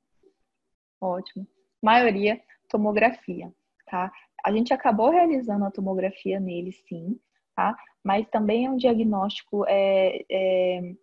Ótimo. 1.00 1.48
Maioria, 1.82 2.42
tomografia, 2.70 3.52
tá? 3.88 4.12
A 4.44 4.52
gente 4.52 4.74
acabou 4.74 5.10
realizando 5.10 5.66
a 5.66 5.72
tomografia 5.72 6.40
nele, 6.40 6.72
sim, 6.72 7.20
tá? 7.56 7.76
Mas 8.04 8.28
também 8.30 8.66
é 8.66 8.70
um 8.70 8.78
diagnóstico 8.78 9.66
é, 9.68 10.24
é, 10.30 10.96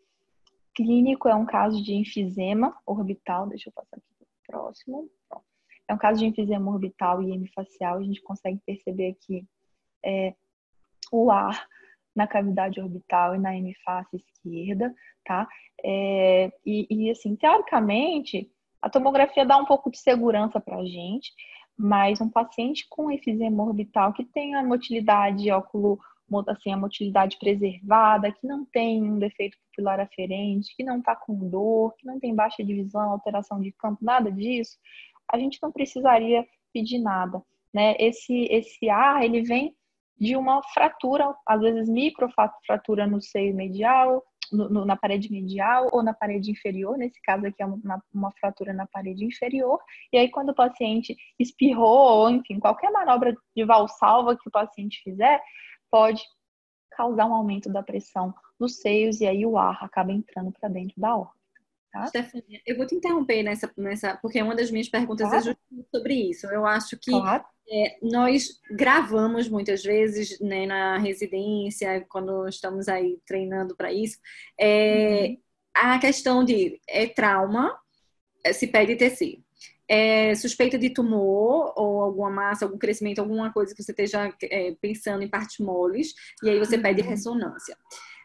clínico, 0.75 1.29
é 1.29 1.35
um 1.35 1.47
caso 1.47 1.83
de 1.83 1.95
enfisema 1.95 2.77
orbital. 2.87 3.49
Deixa 3.49 3.69
eu 3.69 3.73
passar 3.73 3.97
aqui 3.97 4.08
próximo. 4.49 5.09
É 5.87 5.95
um 5.95 5.99
caso 5.99 6.19
de 6.19 6.27
enfisema 6.27 6.71
orbital 6.71 7.23
e 7.23 7.33
hemifacial. 7.33 7.99
A 7.99 8.03
gente 8.03 8.23
consegue 8.23 8.61
perceber 8.67 9.11
aqui 9.11 9.47
é, 10.05 10.35
o 11.13 11.31
ar 11.31 11.67
na 12.17 12.27
cavidade 12.27 12.81
orbital 12.81 13.35
e 13.35 13.39
na 13.39 13.57
hemiface 13.57 14.17
esquerda, 14.17 14.93
tá? 15.25 15.47
É, 15.85 16.51
e, 16.67 16.87
e, 16.91 17.11
assim, 17.11 17.37
teoricamente, 17.37 18.51
a 18.83 18.91
tomografia 18.91 19.47
dá 19.47 19.57
um 19.57 19.65
pouco 19.65 19.91
de 19.91 19.99
segurança 19.99 20.61
para 20.61 20.79
a 20.79 20.85
gente, 20.85 21.33
mas 21.77 22.21
um 22.21 22.29
paciente 22.29 22.87
com 22.91 23.11
enfisema 23.11 23.63
orbital 23.63 24.13
que 24.13 24.25
tem 24.25 24.57
a 24.57 24.65
motilidade 24.65 25.51
óculo, 25.53 26.01
assim, 26.49 26.73
a 26.73 26.77
motilidade 26.77 27.39
preservada, 27.39 28.33
que 28.33 28.47
não 28.47 28.65
tem 28.67 29.03
um 29.03 29.19
defeito 29.19 29.57
pupilar 29.67 30.01
aferente, 30.01 30.75
que 30.77 30.85
não 30.85 30.99
está 30.99 31.17
com 31.17 31.49
dor, 31.49 31.95
que 31.97 32.07
não 32.07 32.19
tem 32.19 32.35
baixa 32.35 32.65
divisão, 32.65 33.13
alteração 33.13 33.61
de 33.61 33.73
campo, 33.73 34.05
nada 34.05 34.31
disso, 34.31 34.77
a 35.31 35.39
gente 35.39 35.59
não 35.63 35.73
precisaria 35.73 36.47
pedir 36.73 36.99
nada, 36.99 37.43
né? 37.73 37.95
Esse, 37.99 38.47
esse 38.51 38.89
ar, 38.89 39.25
ele 39.25 39.43
vem 39.43 39.75
de 40.19 40.37
uma 40.37 40.63
fratura, 40.75 41.35
às 41.47 41.61
vezes 41.61 41.89
microfratura 41.89 43.07
no 43.07 43.21
seio 43.21 43.55
medial, 43.55 44.23
no, 44.53 44.69
no, 44.69 44.85
na 44.85 44.97
parede 44.97 45.31
medial 45.31 45.89
ou 45.93 46.03
na 46.03 46.15
parede 46.15 46.51
inferior, 46.51 46.97
nesse 46.97 47.21
caso 47.23 47.47
aqui 47.47 47.63
é 47.63 47.67
uma, 47.67 48.03
uma, 48.13 48.33
fratura 48.33 48.73
na 48.73 48.87
parede 48.87 49.25
inferior, 49.25 49.79
e 50.13 50.19
aí 50.19 50.31
quando 50.31 50.51
o 50.51 50.55
paciente 50.55 51.17
espirrou, 51.39 52.21
ou 52.21 52.31
enfim, 52.31 52.59
qualquer 52.59 52.91
manobra 52.91 53.37
de 53.55 53.65
valsalva 53.65 54.37
que 54.37 54.49
o 54.49 54.53
paciente 54.53 55.01
fizer, 55.03 55.41
pode 55.91 56.23
causar 56.91 57.27
um 57.27 57.35
aumento 57.35 57.71
da 57.73 57.83
pressão 57.83 58.35
nos 58.59 58.81
seios, 58.81 59.21
e 59.21 59.27
aí 59.27 59.47
o 59.47 59.57
ar 59.57 59.79
acaba 59.83 60.13
entrando 60.13 60.53
para 60.53 60.69
dentro 60.69 61.01
da 61.01 61.17
órbita. 61.17 61.39
Tá? 61.93 62.07
Stefania, 62.07 62.61
eu 62.67 62.77
vou 62.77 62.87
te 62.87 62.95
interromper 62.95 63.43
nessa, 63.43 63.73
nessa, 63.77 64.17
porque 64.17 64.43
uma 64.43 64.55
das 64.55 64.71
minhas 64.71 64.89
perguntas 64.89 65.27
é 65.27 65.31
claro. 65.31 65.43
é 65.43 65.45
justamente 65.45 65.89
sobre 65.95 66.15
isso. 66.15 66.47
Eu 66.49 66.67
acho 66.67 66.99
que 66.99 67.11
claro. 67.11 67.45
é, 67.71 67.99
nós 68.03 68.61
gravamos 68.71 69.49
muitas 69.49 69.83
vezes 69.83 70.39
né, 70.41 70.67
na 70.67 70.99
residência, 70.99 72.05
quando 72.09 72.47
estamos 72.47 72.89
aí 72.89 73.19
treinando 73.25 73.75
para 73.75 73.93
isso, 73.93 74.19
é, 74.59 75.29
uhum. 75.29 75.39
a 75.75 75.99
questão 75.99 76.45
de 76.45 76.81
é, 76.87 77.07
trauma, 77.07 77.79
é, 78.45 78.53
se 78.53 78.67
pede 78.67 78.97
TC. 78.97 79.41
É, 79.89 80.35
suspeita 80.35 80.77
de 80.77 80.91
tumor 80.91 81.73
ou 81.77 82.03
alguma 82.03 82.31
massa, 82.31 82.65
algum 82.65 82.77
crescimento, 82.77 83.21
alguma 83.21 83.53
coisa 83.53 83.75
que 83.75 83.83
você 83.83 83.93
esteja 83.93 84.33
é, 84.43 84.75
pensando 84.81 85.23
em 85.23 85.29
partes 85.29 85.59
moles, 85.59 86.15
e 86.43 86.51
aí 86.51 86.59
você 86.59 86.77
uhum. 86.77 86.83
pede 86.83 87.03
ressonância. 87.03 87.77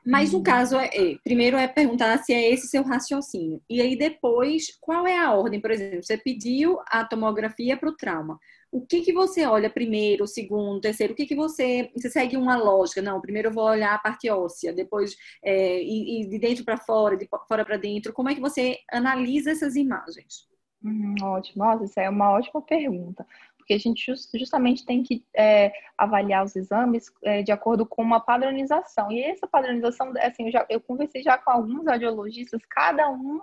Mas 0.06 0.32
no 0.32 0.40
uhum. 0.40 0.44
caso, 0.44 0.78
é, 0.78 0.90
é, 0.94 1.18
primeiro 1.24 1.56
é 1.56 1.68
perguntar 1.68 2.18
se 2.20 2.34
é 2.34 2.52
esse 2.52 2.68
seu 2.68 2.84
raciocínio. 2.84 3.62
E 3.70 3.82
aí 3.82 3.98
depois, 3.98 4.78
qual 4.82 5.08
é 5.08 5.18
a 5.18 5.34
ordem? 5.34 5.62
Por 5.62 5.72
exemplo, 5.72 6.04
você 6.04 6.18
pediu 6.18 6.78
a 6.88 7.06
tomografia 7.06 7.78
para 7.78 7.90
o 7.90 7.96
trauma. 7.96 8.38
O 8.70 8.86
que, 8.86 9.02
que 9.02 9.14
você 9.14 9.46
olha 9.46 9.70
primeiro, 9.70 10.28
segundo, 10.28 10.82
terceiro? 10.82 11.14
O 11.14 11.16
que, 11.16 11.26
que 11.26 11.36
você. 11.36 11.90
Você 11.96 12.10
segue 12.10 12.36
uma 12.36 12.58
lógica? 12.58 13.02
Não, 13.02 13.22
primeiro 13.22 13.50
eu 13.50 13.54
vou 13.54 13.66
olhar 13.66 13.94
a 13.94 14.00
parte 14.00 14.30
óssea, 14.30 14.74
depois 14.74 15.16
é, 15.44 15.82
e, 15.82 16.24
e 16.24 16.28
de 16.28 16.40
dentro 16.40 16.66
para 16.66 16.78
fora, 16.78 17.16
de 17.16 17.30
fora 17.48 17.64
para 17.64 17.78
dentro. 17.78 18.12
Como 18.12 18.30
é 18.30 18.36
que 18.36 18.42
você 18.42 18.80
analisa 18.92 19.52
essas 19.52 19.76
imagens? 19.76 20.52
Hum, 20.84 21.16
ótimo, 21.22 21.64
nossa, 21.64 21.86
isso 21.86 22.00
é 22.00 22.10
uma 22.10 22.32
ótima 22.32 22.62
pergunta 22.62 23.26
porque 23.64 23.74
a 23.74 23.80
gente 23.80 24.14
justamente 24.36 24.86
tem 24.86 25.02
que 25.02 25.26
é, 25.34 25.72
avaliar 25.98 26.44
os 26.44 26.54
exames 26.56 27.06
é, 27.24 27.42
de 27.42 27.52
acordo 27.52 27.86
com 27.86 28.02
uma 28.02 28.20
padronização. 28.20 29.10
E 29.10 29.24
essa 29.24 29.48
padronização, 29.48 30.14
assim, 30.20 30.48
eu, 30.48 30.52
já, 30.52 30.66
eu 30.70 30.82
conversei 30.82 31.24
já 31.24 31.38
com 31.38 31.50
alguns 31.50 31.86
radiologistas, 31.86 32.62
cada 32.70 33.10
um 33.10 33.42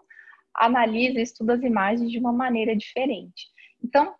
analisa 0.54 1.18
e 1.18 1.22
estuda 1.22 1.54
as 1.54 1.62
imagens 1.62 2.10
de 2.10 2.18
uma 2.18 2.32
maneira 2.32 2.76
diferente. 2.76 3.48
Então, 3.82 4.14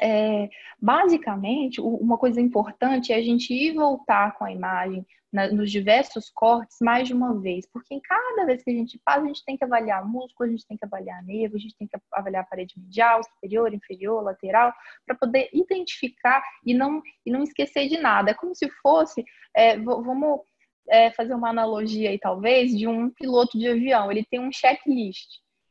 é, 0.00 0.48
basicamente, 0.80 1.80
uma 1.80 2.16
coisa 2.16 2.40
importante 2.40 3.12
é 3.12 3.16
a 3.16 3.22
gente 3.22 3.52
ir 3.52 3.74
voltar 3.74 4.34
com 4.38 4.44
a 4.44 4.52
imagem 4.52 5.06
na, 5.36 5.48
nos 5.48 5.70
diversos 5.70 6.30
cortes 6.30 6.78
mais 6.80 7.06
de 7.06 7.12
uma 7.12 7.38
vez, 7.38 7.66
porque 7.70 7.94
em 7.94 8.00
cada 8.00 8.46
vez 8.46 8.62
que 8.62 8.70
a 8.70 8.72
gente 8.72 8.98
faz, 9.04 9.22
a 9.22 9.26
gente 9.26 9.44
tem 9.44 9.54
que 9.54 9.64
avaliar 9.64 10.02
músculo, 10.02 10.48
a 10.48 10.50
gente 10.50 10.66
tem 10.66 10.78
que 10.78 10.84
avaliar 10.86 11.22
nervo, 11.22 11.56
a 11.56 11.58
gente 11.58 11.76
tem 11.76 11.86
que 11.86 11.96
avaliar 12.10 12.42
a 12.42 12.46
parede 12.46 12.74
medial, 12.78 13.22
superior, 13.22 13.74
inferior, 13.74 14.22
lateral, 14.22 14.72
para 15.04 15.14
poder 15.14 15.50
identificar 15.52 16.42
e 16.64 16.72
não, 16.72 17.02
e 17.26 17.30
não 17.30 17.42
esquecer 17.42 17.86
de 17.86 17.98
nada. 17.98 18.30
É 18.30 18.34
como 18.34 18.54
se 18.54 18.70
fosse, 18.82 19.22
é, 19.54 19.76
vamos 19.76 20.40
é, 20.88 21.10
fazer 21.10 21.34
uma 21.34 21.50
analogia 21.50 22.08
aí, 22.08 22.18
talvez, 22.18 22.74
de 22.74 22.88
um 22.88 23.10
piloto 23.10 23.58
de 23.58 23.68
avião. 23.68 24.10
Ele 24.10 24.24
tem 24.24 24.40
um 24.40 24.50
checklist. 24.50 25.28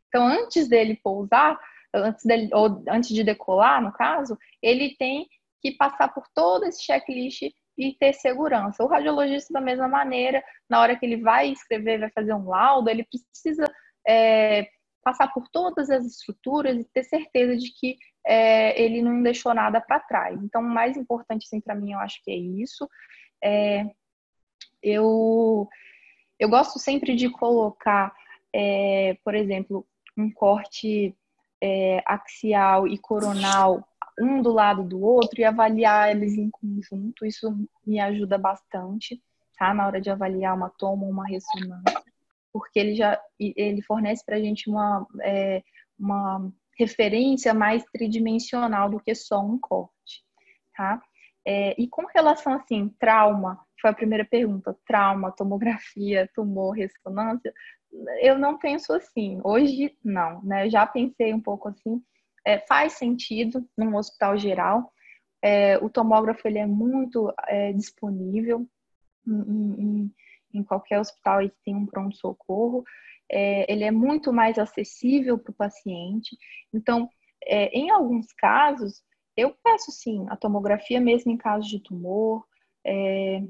Então, 0.10 0.28
antes 0.28 0.70
dele 0.70 1.00
pousar, 1.04 1.60
antes, 1.92 2.24
dele, 2.24 2.50
ou 2.54 2.84
antes 2.88 3.10
de 3.10 3.24
decolar, 3.24 3.82
no 3.82 3.92
caso, 3.92 4.38
ele 4.62 4.96
tem 4.96 5.28
que 5.60 5.72
passar 5.72 6.14
por 6.14 6.28
todo 6.36 6.66
esse 6.66 6.84
checklist 6.84 7.52
e 7.78 7.94
ter 7.94 8.14
segurança. 8.14 8.84
O 8.84 8.88
radiologista, 8.88 9.54
da 9.54 9.62
mesma 9.62 9.88
maneira, 9.88 10.44
na 10.70 10.80
hora 10.80 10.96
que 10.96 11.06
ele 11.06 11.18
vai 11.18 11.50
escrever, 11.50 12.00
vai 12.00 12.10
fazer 12.12 12.34
um 12.34 12.48
laudo, 12.48 12.90
ele 12.90 13.04
precisa 13.04 13.66
é, 14.08 14.68
passar 15.04 15.32
por 15.34 15.48
todas 15.50 15.90
as 15.90 16.06
estruturas 16.06 16.78
e 16.78 16.84
ter 16.86 17.04
certeza 17.04 17.58
de 17.58 17.72
que 17.72 17.98
é, 18.26 18.82
ele 18.82 19.02
não 19.02 19.22
deixou 19.22 19.54
nada 19.54 19.80
para 19.80 20.00
trás. 20.00 20.42
Então, 20.42 20.62
o 20.62 20.66
mais 20.66 20.98
importante, 20.98 21.46
assim, 21.46 21.62
para 21.62 21.76
mim, 21.76 21.92
eu 21.92 22.00
acho 22.00 22.24
que 22.24 22.32
é 22.32 22.36
isso. 22.36 22.90
É, 23.44 23.86
eu, 24.82 25.68
eu 26.40 26.50
gosto 26.50 26.80
sempre 26.80 27.16
de 27.16 27.30
colocar, 27.30 28.14
é, 28.54 29.18
por 29.24 29.36
exemplo, 29.36 29.86
um 30.18 30.32
corte 30.32 31.16
é, 31.62 32.02
axial 32.06 32.88
e 32.88 32.98
coronal 32.98 33.88
um 34.20 34.42
do 34.42 34.52
lado 34.52 34.84
do 34.84 35.02
outro 35.02 35.40
e 35.40 35.44
avaliar 35.44 36.12
eles 36.12 36.38
em 36.38 36.50
conjunto. 36.50 37.26
Isso 37.26 37.54
me 37.86 38.00
ajuda 38.00 38.38
bastante, 38.38 39.22
tá? 39.58 39.74
Na 39.74 39.86
hora 39.86 40.02
de 40.02 40.10
avaliar 40.10 40.56
uma 40.56 40.70
toma 40.70 41.04
ou 41.04 41.10
uma 41.10 41.28
ressonância, 41.28 42.02
porque 42.52 42.80
ele 42.80 42.96
já 42.96 43.20
ele 43.40 43.82
fornece 43.82 44.24
para 44.26 44.38
a 44.38 44.40
gente 44.40 44.70
uma, 44.70 45.06
é, 45.22 45.64
uma 45.98 46.52
referência 46.78 47.54
mais 47.54 47.84
tridimensional 47.86 48.90
do 48.90 49.00
que 49.00 49.14
só 49.14 49.42
um 49.42 49.58
corte, 49.58 50.24
tá? 50.76 51.02
É, 51.48 51.80
e 51.80 51.88
com 51.88 52.06
relação 52.08 52.54
assim, 52.54 52.90
trauma, 53.00 53.60
foi 53.80 53.92
a 53.92 53.94
primeira 53.94 54.26
pergunta, 54.26 54.76
trauma, 54.88 55.32
tomografia, 55.32 56.30
tumor, 56.34 56.72
ressonância, 56.72 57.54
eu 58.20 58.38
não 58.38 58.58
penso 58.58 58.94
assim. 58.94 59.40
Hoje 59.44 59.98
não, 60.04 60.42
né? 60.44 60.66
Eu 60.66 60.72
já 60.72 60.86
pensei 60.86 61.34
um 61.34 61.40
pouco 61.40 61.70
assim 61.70 62.02
é, 62.46 62.60
faz 62.60 62.94
sentido 62.94 63.68
num 63.78 63.96
hospital 63.96 64.38
geral. 64.38 64.94
É, 65.42 65.78
o 65.80 65.90
tomógrafo 65.90 66.48
ele 66.48 66.60
é 66.60 66.66
muito 66.66 67.34
é, 67.48 67.74
disponível 67.74 68.68
em, 69.28 69.74
em, 69.82 70.14
em, 70.54 70.64
qualquer 70.64 71.00
hospital 71.00 71.42
que 71.42 71.56
tem 71.64 71.76
um 71.76 71.86
pronto-socorro. 71.86 72.84
É, 73.30 73.72
ele 73.72 73.84
é 73.84 73.92
muito 73.92 74.32
mais 74.32 74.60
acessível 74.60 75.38
para 75.38 75.52
o 75.52 75.56
paciente. 75.56 76.38
Então, 76.72 77.10
é, 77.44 77.68
em 77.78 77.90
alguns 77.90 78.32
casos, 78.34 79.04
eu 79.36 79.56
peço 79.64 79.92
sim 79.92 80.26
a 80.30 80.36
tomografia, 80.38 81.02
mesmo 81.02 81.32
em 81.32 81.38
casos 81.38 81.68
de 81.68 81.80
tumor. 81.80 82.46
É, 82.86 83.42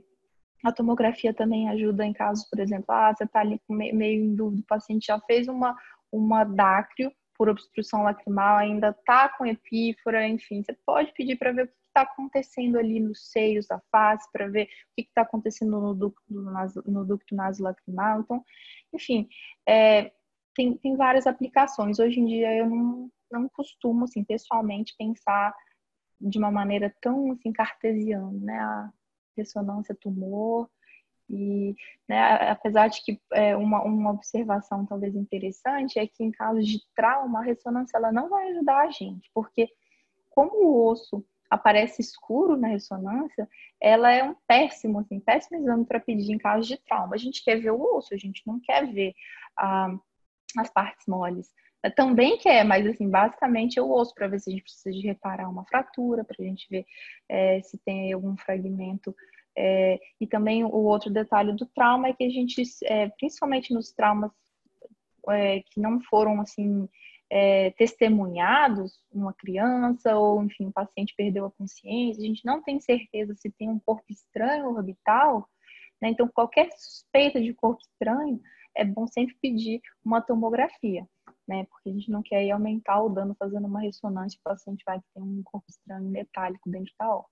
a 0.64 0.72
tomografia 0.72 1.34
também 1.34 1.70
ajuda 1.70 2.06
em 2.06 2.14
casos, 2.14 2.46
por 2.50 2.60
exemplo, 2.60 2.86
ah, 2.90 3.14
você 3.14 3.26
está 3.26 3.42
ali 3.42 3.62
meio 3.70 4.26
em 4.26 4.36
dúvida, 4.36 4.62
o 4.62 4.66
paciente 4.66 5.08
já 5.08 5.20
fez 5.20 5.48
uma, 5.48 5.78
uma 6.12 6.44
dácrio, 6.44 7.12
por 7.38 7.50
obstrução 7.50 8.04
lacrimal, 8.04 8.58
ainda 8.58 8.90
está 8.90 9.30
com 9.30 9.46
epífora, 9.46 10.28
enfim, 10.28 10.64
você 10.64 10.74
pode 10.86 11.14
pedir 11.14 11.38
para 11.38 11.52
ver 11.52 11.66
o 11.66 11.68
que 11.68 11.74
está 11.88 12.02
acontecendo 12.02 12.78
ali 12.78 13.00
nos 13.00 13.30
seios 13.32 13.68
da 13.68 13.80
face, 13.92 14.30
para 14.32 14.48
ver 14.48 14.66
o 14.66 14.68
que 14.96 15.02
está 15.02 15.22
acontecendo 15.22 15.80
no 15.80 15.94
ducto, 15.94 16.22
no 16.30 17.06
ducto 17.06 17.36
nasolacrimal. 17.36 18.22
Então, 18.22 18.44
enfim, 18.94 19.28
é, 19.68 20.12
tem, 20.54 20.78
tem 20.78 20.96
várias 20.96 21.28
aplicações. 21.28 22.00
Hoje 22.00 22.20
em 22.20 22.26
dia 22.26 22.56
eu 22.58 22.70
não, 22.70 23.12
não 23.32 23.50
costumo, 23.50 24.06
assim, 24.06 24.24
pessoalmente, 24.24 24.96
pensar 24.98 25.54
de 26.20 26.38
uma 26.38 26.52
maneira 26.52 26.94
tão 27.02 27.32
assim, 27.32 27.52
cartesiana, 27.52 28.32
né? 28.32 28.60
A 28.60 28.94
ressonância 29.38 29.94
tumor 29.96 30.70
E, 31.30 31.76
né, 32.08 32.50
apesar 32.50 32.88
de 32.88 33.04
que 33.04 33.20
é, 33.34 33.56
uma, 33.56 33.82
uma 33.84 34.12
observação 34.12 34.86
talvez 34.86 35.16
interessante 35.16 35.98
é 35.98 36.06
que 36.06 36.24
em 36.24 36.32
casos 36.32 36.68
de 36.68 36.80
trauma, 36.96 37.40
a 37.40 37.44
ressonância 37.44 37.98
ela 37.98 38.12
não 38.12 38.30
vai 38.30 38.50
ajudar 38.50 38.82
a 38.82 38.92
gente, 38.92 39.30
porque 39.34 39.70
como 40.30 40.66
o 40.66 40.92
osso 40.92 41.26
aparece 41.50 42.02
escuro 42.02 42.58
na 42.58 42.68
ressonância, 42.68 43.48
ela 43.80 44.12
é 44.12 44.24
um 44.24 44.36
péssimo, 44.48 45.00
assim, 45.00 45.20
péssimo 45.20 45.58
exame 45.58 45.86
para 45.86 46.00
pedir 46.00 46.32
em 46.32 46.38
caso 46.38 46.68
de 46.68 46.78
trauma. 46.78 47.16
A 47.16 47.18
gente 47.18 47.44
quer 47.44 47.60
ver 47.60 47.72
o 47.72 47.98
osso, 47.98 48.14
a 48.14 48.18
gente 48.18 48.42
não 48.46 48.60
quer 48.60 48.86
ver 48.92 49.14
ah, 49.58 49.96
as 50.58 50.70
partes 50.70 51.06
moles. 51.08 51.50
Também 51.96 52.38
quer, 52.38 52.64
mas 52.64 52.86
assim, 52.88 53.10
basicamente 53.10 53.78
é 53.78 53.82
o 53.82 53.92
osso 53.92 54.14
para 54.16 54.28
ver 54.28 54.40
se 54.40 54.50
a 54.50 54.54
gente 54.54 54.64
precisa 54.64 54.92
de 54.92 55.06
reparar 55.06 55.48
uma 55.50 55.66
fratura, 55.66 56.24
para 56.24 56.36
a 56.40 56.44
gente 56.44 56.68
ver 56.70 56.86
é, 57.30 57.62
se 57.62 57.78
tem 57.78 58.12
algum 58.12 58.36
fragmento. 58.36 59.16
É, 59.58 60.00
e 60.20 60.28
também 60.28 60.64
o 60.64 60.70
outro 60.70 61.10
detalhe 61.10 61.54
do 61.54 61.66
trauma 61.66 62.10
é 62.10 62.14
que 62.14 62.24
a 62.24 62.30
gente, 62.30 62.62
é, 62.84 63.10
principalmente 63.10 63.74
nos 63.74 63.92
traumas 63.92 64.32
é, 65.30 65.62
que 65.62 65.80
não 65.80 66.02
foram 66.02 66.42
assim 66.42 66.90
é, 67.30 67.72
testemunhados, 67.72 69.00
uma 69.12 69.34
criança 69.34 70.16
ou 70.16 70.44
enfim, 70.44 70.66
um 70.66 70.72
paciente 70.72 71.14
perdeu 71.16 71.46
a 71.46 71.52
consciência, 71.52 72.24
a 72.24 72.28
gente 72.28 72.46
não 72.46 72.62
tem 72.62 72.80
certeza 72.80 73.34
se 73.36 73.50
tem 73.50 73.70
um 73.70 73.80
corpo 73.80 74.06
estranho 74.10 74.68
orbital, 74.68 75.50
né? 76.02 76.10
então 76.10 76.28
qualquer 76.28 76.70
suspeita 76.74 77.42
de 77.42 77.54
corpo 77.54 77.82
estranho 77.82 78.42
é 78.76 78.84
bom 78.84 79.08
sempre 79.08 79.36
pedir 79.42 79.82
uma 80.04 80.22
tomografia 80.22 81.08
né? 81.48 81.66
Porque 81.66 81.90
a 81.90 81.94
gente 81.94 82.10
não 82.10 82.22
quer 82.22 82.50
aumentar 82.52 83.02
o 83.02 83.10
dano 83.10 83.36
fazendo 83.38 83.68
uma 83.68 83.82
ressonância, 83.82 84.40
o 84.40 84.44
paciente 84.44 84.84
vai 84.86 85.00
ter 85.00 85.22
um 85.22 85.42
corpo 85.44 85.66
estranho 85.70 86.10
metálico 86.10 86.70
dentro 86.70 86.94
da 87.00 87.16
horta, 87.16 87.30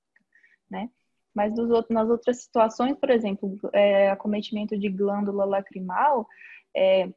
né? 0.69 0.89
Mas 1.33 1.53
nas 1.89 2.09
outras 2.09 2.43
situações, 2.43 2.95
por 2.97 3.09
exemplo, 3.09 3.57
é, 3.73 4.09
acometimento 4.11 4.77
de 4.77 4.89
glândula 4.89 5.45
lacrimal, 5.45 6.27
é, 6.75 7.09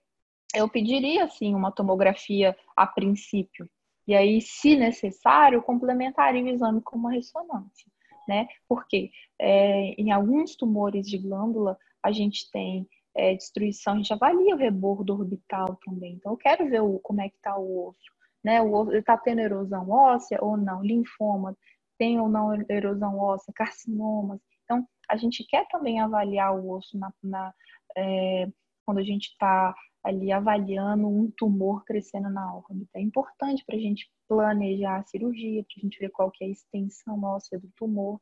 eu 0.55 0.69
pediria, 0.69 1.29
sim, 1.29 1.55
uma 1.55 1.71
tomografia 1.71 2.57
a 2.75 2.87
princípio. 2.87 3.69
E 4.07 4.15
aí, 4.15 4.41
se 4.41 4.77
necessário, 4.77 5.63
complementaria 5.63 6.43
o 6.43 6.49
exame 6.49 6.81
com 6.81 6.97
uma 6.97 7.13
ressonância, 7.13 7.91
né? 8.29 8.47
Porque 8.69 9.11
é, 9.39 10.01
em 10.01 10.13
alguns 10.13 10.55
tumores 10.55 11.07
de 11.09 11.19
glândula, 11.19 11.77
a 12.03 12.13
gente 12.13 12.51
tem 12.51 12.89
é, 13.15 13.35
destruição, 13.35 13.95
a 13.95 13.97
gente 13.97 14.13
avalia 14.13 14.55
o 14.55 14.59
rebordo 14.59 15.13
orbital 15.13 15.77
também. 15.85 16.15
Então, 16.15 16.33
eu 16.33 16.37
quero 16.37 16.69
ver 16.69 16.83
o, 16.83 16.99
como 17.01 17.21
é 17.21 17.29
que 17.29 17.37
está 17.37 17.57
o 17.59 17.89
osso. 17.89 18.17
Né? 18.45 18.63
O 18.63 18.73
osso 18.73 18.95
está 18.95 19.17
tendo 19.17 19.41
erosão 19.41 19.91
óssea 19.91 20.39
ou 20.41 20.57
não, 20.57 20.83
linfoma, 20.83 21.57
tem 21.99 22.21
ou 22.21 22.29
não 22.29 22.53
erosão 22.69 23.19
óssea, 23.19 23.53
carcinomas. 23.55 24.41
Então, 24.65 24.87
a 25.09 25.17
gente 25.17 25.45
quer 25.47 25.67
também 25.69 26.01
avaliar 26.01 26.55
o 26.55 26.71
osso 26.71 26.99
na, 26.99 27.13
na 27.23 27.55
é, 27.97 28.49
quando 28.85 28.99
a 28.99 29.05
gente 29.05 29.27
está 29.27 29.75
ali 30.03 30.31
avaliando 30.31 31.09
um 31.09 31.31
tumor 31.37 31.85
crescendo 31.85 32.31
na 32.31 32.55
órbita. 32.55 32.99
É 32.99 33.01
importante 33.01 33.65
para 33.67 33.77
a 33.77 33.81
gente 33.81 34.09
planejar 34.29 34.99
a 34.99 35.05
cirurgia, 35.05 35.65
para 35.65 35.81
a 35.81 35.81
gente 35.81 35.99
ver 35.99 36.11
qual 36.11 36.31
que 36.31 36.45
é 36.45 36.47
a 36.47 36.51
extensão 36.51 37.23
óssea 37.25 37.59
do 37.59 37.69
tumor. 37.77 38.21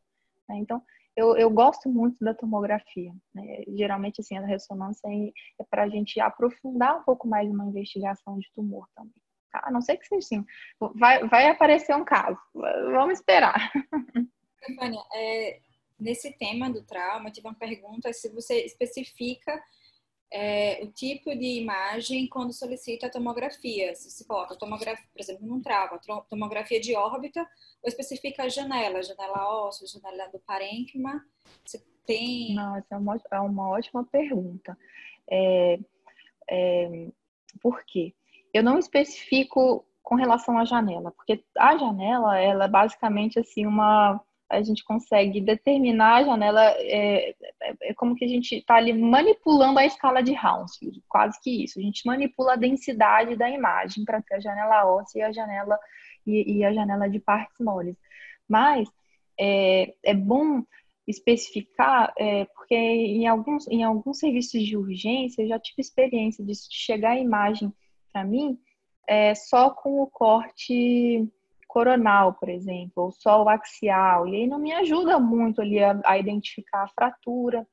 Né? 0.48 0.56
Então, 0.58 0.82
eu, 1.14 1.36
eu 1.36 1.50
gosto 1.50 1.88
muito 1.88 2.24
da 2.24 2.34
tomografia. 2.34 3.12
Né? 3.34 3.64
Geralmente, 3.68 4.20
assim, 4.20 4.36
a 4.36 4.46
ressonância 4.46 5.06
é, 5.06 5.30
é 5.60 5.64
para 5.70 5.84
a 5.84 5.88
gente 5.88 6.18
aprofundar 6.20 7.00
um 7.00 7.04
pouco 7.04 7.28
mais 7.28 7.50
uma 7.50 7.66
investigação 7.66 8.38
de 8.38 8.50
tumor 8.54 8.88
também. 8.94 9.23
Tá? 9.54 9.62
A 9.62 9.70
não 9.70 9.80
ser 9.80 9.96
que 9.98 10.08
seja 10.08 10.18
assim, 10.18 10.44
vai, 10.96 11.24
vai 11.28 11.46
aparecer 11.46 11.94
um 11.94 12.04
caso. 12.04 12.36
Vamos 12.52 13.14
esperar. 13.14 13.70
Stefania, 14.60 15.00
é, 15.14 15.60
nesse 15.98 16.32
tema 16.32 16.68
do 16.68 16.82
trauma, 16.82 17.30
tive 17.30 17.46
uma 17.46 17.54
pergunta 17.54 18.12
se 18.12 18.28
você 18.30 18.64
especifica 18.64 19.62
é, 20.32 20.82
o 20.82 20.90
tipo 20.90 21.30
de 21.36 21.60
imagem 21.60 22.26
quando 22.26 22.52
solicita 22.52 23.06
a 23.06 23.10
tomografia. 23.10 23.94
Se 23.94 24.10
se 24.10 24.26
coloca 24.26 24.58
tomografia, 24.58 25.06
por 25.12 25.20
exemplo, 25.20 25.46
num 25.46 25.62
trauma, 25.62 26.00
tomografia 26.28 26.80
de 26.80 26.96
órbita, 26.96 27.40
ou 27.80 27.88
especifica 27.88 28.42
a 28.42 28.48
janela, 28.48 29.04
janela 29.04 29.66
óssea, 29.66 29.86
janela 29.86 30.28
do 30.32 30.40
parênquima. 30.40 31.24
Você 31.64 31.80
tem. 32.04 32.56
Não, 32.56 32.74
essa 32.74 32.96
é 32.96 32.98
uma, 32.98 33.20
é 33.30 33.38
uma 33.38 33.68
ótima 33.68 34.02
pergunta. 34.02 34.76
É, 35.30 35.78
é, 36.50 37.08
por 37.62 37.84
quê? 37.84 38.12
Eu 38.54 38.62
não 38.62 38.78
especifico 38.78 39.84
com 40.02 40.14
relação 40.14 40.58
à 40.58 40.64
janela, 40.64 41.10
porque 41.12 41.44
a 41.58 41.76
janela, 41.76 42.38
ela 42.38 42.64
é 42.66 42.68
basicamente 42.68 43.38
assim 43.38 43.66
uma 43.66 44.20
a 44.50 44.62
gente 44.62 44.84
consegue 44.84 45.40
determinar 45.40 46.16
a 46.16 46.24
janela, 46.24 46.62
é, 46.78 47.30
é, 47.30 47.34
é 47.82 47.94
como 47.94 48.14
que 48.14 48.24
a 48.24 48.28
gente 48.28 48.56
está 48.56 48.76
ali 48.76 48.92
manipulando 48.92 49.78
a 49.78 49.86
escala 49.86 50.22
de 50.22 50.32
Hounsfield, 50.32 51.02
quase 51.08 51.40
que 51.42 51.64
isso. 51.64 51.78
A 51.78 51.82
gente 51.82 52.06
manipula 52.06 52.52
a 52.52 52.56
densidade 52.56 53.36
da 53.36 53.50
imagem 53.50 54.04
para 54.04 54.22
ter 54.22 54.36
a 54.36 54.40
janela 54.40 54.86
óssea 54.86 55.20
e 55.20 55.22
a 55.22 55.32
janela, 55.32 55.78
e, 56.26 56.58
e 56.58 56.64
a 56.64 56.72
janela 56.72 57.08
de 57.08 57.18
partes 57.18 57.58
moles. 57.58 57.96
Mas 58.48 58.88
é, 59.38 59.94
é 60.04 60.14
bom 60.14 60.62
especificar, 61.06 62.12
é, 62.18 62.46
porque 62.46 62.74
em 62.74 63.26
alguns, 63.26 63.66
em 63.68 63.82
alguns 63.82 64.18
serviços 64.18 64.62
de 64.62 64.76
urgência 64.76 65.42
eu 65.42 65.48
já 65.48 65.58
tive 65.58 65.80
experiência 65.80 66.44
de 66.44 66.52
chegar 66.70 67.10
a 67.12 67.18
imagem 67.18 67.72
para 68.14 68.24
mim 68.24 68.56
é, 69.08 69.34
só 69.34 69.70
com 69.70 70.00
o 70.00 70.06
corte 70.06 71.28
coronal, 71.66 72.34
por 72.34 72.48
exemplo, 72.48 73.02
ou 73.02 73.10
só 73.10 73.42
o 73.42 73.48
axial, 73.48 74.28
e 74.28 74.36
aí 74.36 74.46
não 74.46 74.60
me 74.60 74.72
ajuda 74.72 75.18
muito 75.18 75.60
ali 75.60 75.82
a, 75.82 76.00
a 76.04 76.16
identificar 76.16 76.84
a 76.84 76.88
fratura, 76.88 77.66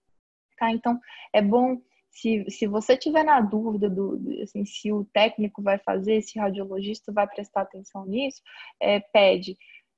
tá? 0.57 0.71
Então, 0.71 0.99
é 1.31 1.39
bom, 1.39 1.79
se, 2.09 2.43
se 2.49 2.65
você 2.65 2.97
tiver 2.97 3.23
na 3.23 3.39
dúvida 3.39 3.87
do, 3.87 4.19
assim, 4.41 4.65
se 4.65 4.91
o 4.91 5.05
técnico 5.13 5.61
vai 5.61 5.77
fazer, 5.77 6.23
se 6.23 6.39
o 6.39 6.41
radiologista 6.41 7.11
vai 7.11 7.27
prestar 7.27 7.61
atenção 7.61 8.03
nisso, 8.07 8.41
é, 8.79 8.99
pede 8.99 9.55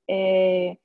é, 0.09 0.77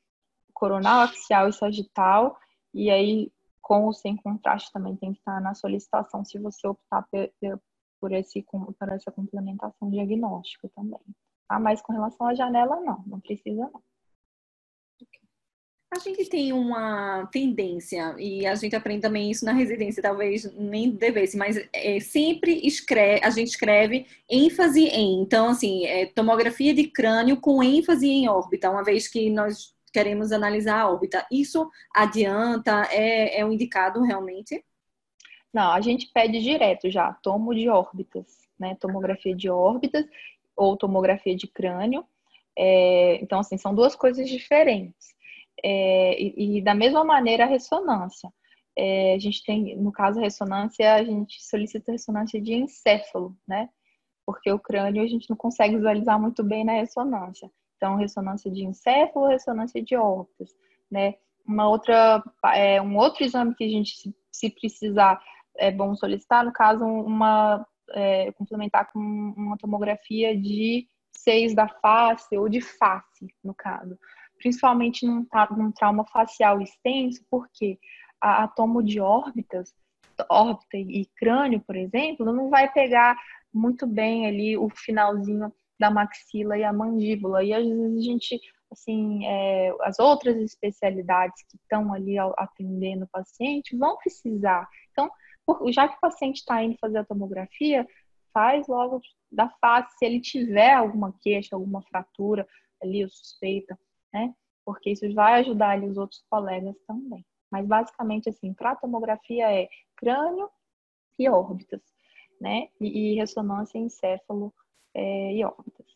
coronal, 0.55 1.01
axial 1.01 1.49
e 1.49 1.53
sagital, 1.53 2.39
e 2.73 2.89
aí 2.89 3.33
com 3.61 3.85
ou 3.85 3.93
sem 3.93 4.17
contraste 4.17 4.73
também 4.73 4.97
tem 4.97 5.13
que 5.13 5.19
estar 5.19 5.41
na 5.43 5.55
solicitação 5.55 6.25
se 6.25 6.39
você 6.39 6.67
optar 6.67 7.05
por, 8.01 8.12
esse, 8.12 8.42
por 8.42 8.88
essa 8.90 9.11
complementação 9.11 9.90
diagnóstica 9.90 10.68
também. 10.74 11.01
Ah, 11.49 11.61
mas 11.61 11.80
com 11.80 11.92
relação 11.92 12.26
à 12.26 12.34
janela, 12.34 12.80
não, 12.80 13.03
não 13.07 13.20
precisa 13.20 13.70
não. 13.72 13.82
A 15.90 15.99
gente 15.99 16.28
tem 16.28 16.53
uma 16.53 17.26
tendência, 17.32 18.14
e 18.18 18.46
a 18.46 18.55
gente 18.55 18.76
aprende 18.76 19.01
também 19.01 19.30
isso 19.30 19.42
na 19.46 19.53
residência, 19.53 20.03
talvez 20.03 20.44
nem 20.55 20.90
devesse, 20.90 21.34
mas 21.34 21.57
é, 21.72 21.99
sempre 21.99 22.61
escreve, 22.66 23.24
a 23.24 23.30
gente 23.30 23.49
escreve 23.49 24.07
ênfase 24.30 24.84
em. 24.84 25.22
Então, 25.22 25.49
assim, 25.49 25.86
é, 25.86 26.05
tomografia 26.05 26.74
de 26.74 26.88
crânio 26.88 27.40
com 27.40 27.62
ênfase 27.62 28.07
em 28.07 28.28
órbita, 28.28 28.70
uma 28.70 28.84
vez 28.84 29.09
que 29.09 29.30
nós 29.30 29.74
queremos 29.90 30.30
analisar 30.30 30.80
a 30.80 30.90
órbita. 30.90 31.26
Isso 31.32 31.70
adianta? 31.94 32.86
É, 32.90 33.40
é 33.40 33.44
um 33.46 33.53
indicado 33.53 34.03
realmente? 34.03 34.62
Não, 35.53 35.72
a 35.72 35.80
gente 35.80 36.11
pede 36.12 36.40
direto 36.40 36.90
já, 36.90 37.12
tomo 37.14 37.55
de 37.55 37.68
órbitas, 37.68 38.26
né? 38.59 38.76
Tomografia 38.80 39.34
de 39.34 39.49
órbitas 39.49 40.05
ou 40.57 40.76
tomografia 40.76 41.34
de 41.34 41.46
crânio. 41.46 42.05
É, 42.57 43.16
então, 43.22 43.40
assim, 43.40 43.57
são 43.57 43.74
duas 43.74 43.94
coisas 43.94 44.28
diferentes. 44.28 45.14
É, 45.64 46.20
e, 46.20 46.59
e, 46.59 46.62
da 46.62 46.74
mesma 46.74 47.05
maneira 47.05 47.44
a 47.44 47.46
ressonância. 47.46 48.32
É, 48.76 49.14
a 49.14 49.18
gente 49.18 49.42
tem, 49.44 49.76
no 49.76 49.90
caso 49.90 50.18
a 50.18 50.22
ressonância, 50.22 50.94
a 50.94 51.03
gente 51.03 51.42
solicita 51.44 51.92
ressonância 51.92 52.40
de 52.40 52.55
encéfalo, 52.55 53.36
né? 53.46 53.68
Porque 54.24 54.51
o 54.53 54.59
crânio 54.59 55.03
a 55.03 55.07
gente 55.07 55.28
não 55.28 55.36
consegue 55.36 55.76
visualizar 55.76 56.20
muito 56.20 56.44
bem 56.44 56.64
na 56.64 56.74
ressonância. 56.74 57.51
Então, 57.76 57.96
ressonância 57.96 58.51
de 58.51 58.64
encéfalo, 58.64 59.28
ressonância 59.28 59.82
de 59.82 59.96
órbitas, 59.96 60.51
né? 60.90 61.14
Uma 61.46 61.68
outra, 61.68 62.22
é, 62.55 62.80
um 62.82 62.96
outro 62.96 63.24
exame 63.24 63.55
que 63.55 63.64
a 63.64 63.68
gente, 63.68 64.14
se, 64.30 64.51
precisar, 64.51 65.20
é 65.59 65.71
bom 65.71 65.95
solicitar, 65.95 66.45
no 66.45 66.53
caso, 66.53 66.85
uma 66.85 67.67
é, 67.91 68.33
complementar 68.33 68.91
com 68.93 68.99
uma 68.99 69.57
tomografia 69.57 70.39
de 70.39 70.89
seios 71.11 71.55
da 71.55 71.69
face 71.69 72.37
ou 72.37 72.49
de 72.49 72.61
face, 72.61 73.27
no 73.43 73.55
caso. 73.55 73.99
Principalmente 74.39 75.05
num, 75.07 75.27
num 75.57 75.73
trauma 75.73 76.07
facial 76.07 76.61
extenso, 76.61 77.25
porque 77.31 77.79
a, 78.21 78.45
a 78.45 78.49
tomo 78.49 78.83
de 78.83 79.01
órbitas, 79.01 79.75
órbita 80.31 80.77
e 80.77 81.07
crânio, 81.17 81.61
por 81.61 81.77
exemplo, 81.77 82.33
não 82.33 82.49
vai 82.49 82.71
pegar 82.73 83.17
muito 83.53 83.87
bem 83.87 84.27
ali 84.27 84.57
o 84.57 84.69
finalzinho 84.69 85.53
da 85.79 85.91
maxila 85.91 86.57
e 86.57 86.65
a 86.65 86.73
mandíbula. 86.73 87.43
E 87.43 87.53
às 87.53 87.65
vezes 87.67 87.97
a 87.97 88.01
gente, 88.01 88.41
assim, 88.71 89.27
é, 89.27 89.75
as 89.83 89.99
outras 89.99 90.37
especialidades 90.37 91.43
que 91.49 91.57
estão 91.57 91.93
ali 91.93 92.17
atendendo 92.37 93.05
o 93.05 93.09
paciente 93.09 93.77
vão 93.77 93.97
precisar. 93.97 94.69
Então, 94.93 95.11
já 95.70 95.88
que 95.88 95.96
o 95.96 96.01
paciente 96.01 96.36
está 96.36 96.62
indo 96.62 96.76
fazer 96.80 96.99
a 96.99 97.05
tomografia, 97.05 97.86
faz 98.32 98.66
logo 98.68 99.01
da 99.30 99.49
face, 99.61 99.96
se 99.99 100.05
ele 100.05 100.20
tiver 100.20 100.72
alguma 100.72 101.12
queixa, 101.20 101.57
alguma 101.57 101.82
fratura 101.82 102.46
ali, 102.82 103.03
ou 103.03 103.11
suspeita, 103.11 103.78
né? 104.12 104.34
Porque 104.64 104.90
isso 104.90 105.12
vai 105.14 105.40
ajudar 105.40 105.70
ali 105.70 105.88
os 105.88 105.96
outros 105.96 106.24
colegas 106.30 106.76
também. 106.86 107.24
Mas 107.51 107.66
basicamente 107.66 108.28
assim, 108.28 108.53
para 108.53 108.76
tomografia 108.76 109.51
é 109.51 109.68
crânio 109.96 110.49
e 111.18 111.28
órbitas, 111.28 111.82
né? 112.40 112.68
E, 112.80 113.12
e 113.12 113.14
ressonância 113.16 113.78
encéfalo 113.78 114.55
é, 114.94 115.34
e 115.34 115.44
órbitas. 115.44 115.86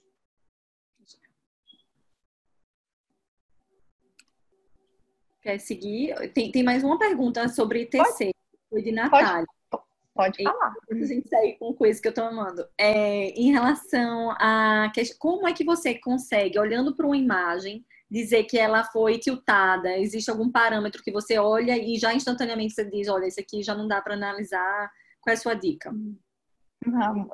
Quer 5.43 5.59
seguir? 5.59 6.33
Tem, 6.33 6.53
tem 6.53 6.63
mais 6.63 6.85
uma 6.85 6.97
pergunta 6.99 7.49
sobre 7.49 7.85
TC, 7.87 8.31
foi 8.73 8.83
de 8.83 8.91
Natália. 8.91 9.47
Pode, 9.71 9.85
pode 10.15 10.43
falar. 10.43 10.75
A 10.91 10.95
gente 10.95 11.29
segue 11.29 11.59
com 11.59 11.75
coisa 11.75 12.01
que 12.01 12.09
eu 12.09 12.11
estou 12.11 12.25
amando. 12.25 12.67
É, 12.79 13.29
em 13.31 13.53
relação 13.53 14.31
a 14.33 14.91
como 15.19 15.47
é 15.47 15.53
que 15.53 15.65
você 15.65 15.95
consegue, 15.95 16.59
olhando 16.59 16.97
para 16.97 17.07
uma 17.07 17.17
imagem, 17.17 17.85
dizer 18.11 18.45
que 18.45 18.59
ela 18.59 18.83
foi 18.85 19.19
tiltada? 19.19 19.99
Existe 19.99 20.31
algum 20.31 20.51
parâmetro 20.51 21.03
que 21.03 21.13
você 21.13 21.39
olha 21.39 21.77
e 21.77 21.99
já 21.99 22.15
instantaneamente 22.15 22.73
você 22.75 22.85
diz, 22.85 23.09
olha, 23.09 23.27
esse 23.27 23.41
aqui 23.41 23.63
já 23.63 23.75
não 23.75 23.87
dá 23.87 24.01
para 24.01 24.15
analisar? 24.15 24.91
Qual 25.21 25.33
é 25.33 25.37
a 25.37 25.41
sua 25.41 25.55
dica? 25.55 25.95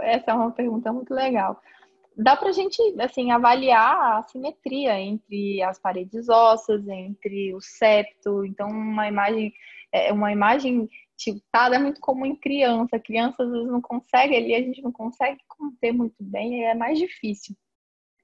essa 0.00 0.32
é 0.32 0.34
uma 0.34 0.50
pergunta 0.50 0.92
muito 0.92 1.14
legal 1.14 1.58
dá 2.18 2.36
para 2.36 2.48
a 2.48 2.52
gente 2.52 2.82
assim 3.00 3.30
avaliar 3.30 4.18
a 4.18 4.22
simetria 4.24 5.00
entre 5.00 5.62
as 5.62 5.78
paredes 5.78 6.28
ósseas, 6.28 6.86
entre 6.88 7.54
o 7.54 7.60
septo. 7.60 8.44
Então, 8.44 8.68
uma 8.68 9.06
imagem, 9.06 9.54
é, 9.92 10.12
uma 10.12 10.32
imagem 10.32 10.90
tiltada 11.18 11.76
é 11.76 11.78
muito 11.78 12.00
comum 12.00 12.24
em 12.24 12.36
criança. 12.36 12.98
Criança 12.98 13.42
às 13.42 13.50
vezes 13.50 13.66
não 13.68 13.82
consegue 13.82 14.36
ali, 14.36 14.54
a 14.54 14.62
gente 14.62 14.80
não 14.82 14.92
consegue 14.92 15.40
conter 15.48 15.92
muito 15.92 16.16
bem, 16.20 16.64
é 16.64 16.74
mais 16.74 16.98
difícil. 16.98 17.54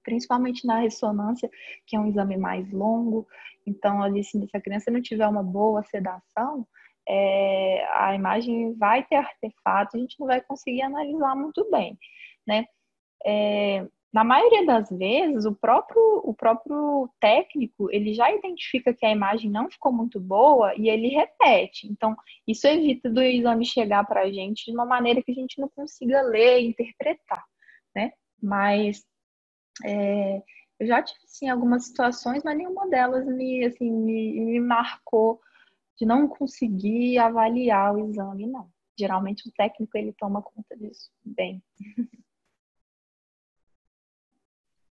Principalmente 0.03 0.67
na 0.67 0.81
ressonância, 0.81 1.51
que 1.87 1.97
é 1.97 2.01
um 2.01 2.09
exame 2.09 2.37
mais 2.37 2.71
longo. 2.73 3.27
Então, 3.67 4.03
ali, 4.03 4.23
se 4.25 4.39
a 4.55 4.61
criança 4.61 4.91
não 4.91 5.03
tiver 5.03 5.27
uma 5.27 5.43
boa 5.43 5.83
sedação, 5.85 6.67
é, 7.09 7.87
a 7.91 8.15
imagem 8.15 8.75
vai 8.75 9.05
ter 9.05 9.17
artefato, 9.17 9.97
a 9.97 10.01
gente 10.01 10.19
não 10.19 10.27
vai 10.27 10.41
conseguir 10.41 10.83
analisar 10.83 11.35
muito 11.37 11.69
bem, 11.71 11.99
né? 12.47 12.67
é, 13.25 13.87
na 14.15 14.23
maioria 14.23 14.65
das 14.65 14.89
vezes, 14.91 15.45
o 15.45 15.53
próprio, 15.53 16.01
o 16.23 16.33
próprio 16.33 17.11
técnico, 17.19 17.91
ele 17.91 18.15
já 18.15 18.33
identifica 18.33 18.95
que 18.95 19.05
a 19.05 19.11
imagem 19.11 19.51
não 19.51 19.69
ficou 19.69 19.93
muito 19.93 20.21
boa 20.21 20.73
e 20.77 20.89
ele 20.89 21.09
repete. 21.09 21.89
Então, 21.89 22.15
isso 22.47 22.65
evita 22.69 23.11
do 23.11 23.21
exame 23.21 23.67
chegar 23.67 24.07
para 24.07 24.21
a 24.23 24.33
gente 24.33 24.67
de 24.67 24.71
uma 24.71 24.87
maneira 24.87 25.21
que 25.21 25.33
a 25.33 25.35
gente 25.35 25.61
não 25.61 25.69
consiga 25.69 26.23
ler 26.23 26.61
e 26.61 26.69
interpretar, 26.69 27.45
né? 27.93 28.13
Mas 28.41 29.05
é, 29.85 30.41
eu 30.79 30.87
já 30.87 31.03
tive, 31.03 31.19
sim, 31.27 31.49
algumas 31.49 31.87
situações, 31.87 32.45
mas 32.45 32.57
nenhuma 32.57 32.89
delas 32.89 33.27
me, 33.27 33.65
assim, 33.65 33.91
me, 33.91 34.41
me 34.45 34.61
marcou 34.61 35.41
de 35.99 36.07
não 36.07 36.29
conseguir 36.29 37.19
avaliar 37.19 37.93
o 37.93 38.09
exame, 38.09 38.47
não. 38.47 38.71
Geralmente 38.97 39.49
o 39.49 39.53
técnico, 39.53 39.99
ele 39.99 40.13
toma 40.13 40.41
conta 40.41 40.77
disso 40.77 41.11
bem. 41.25 41.61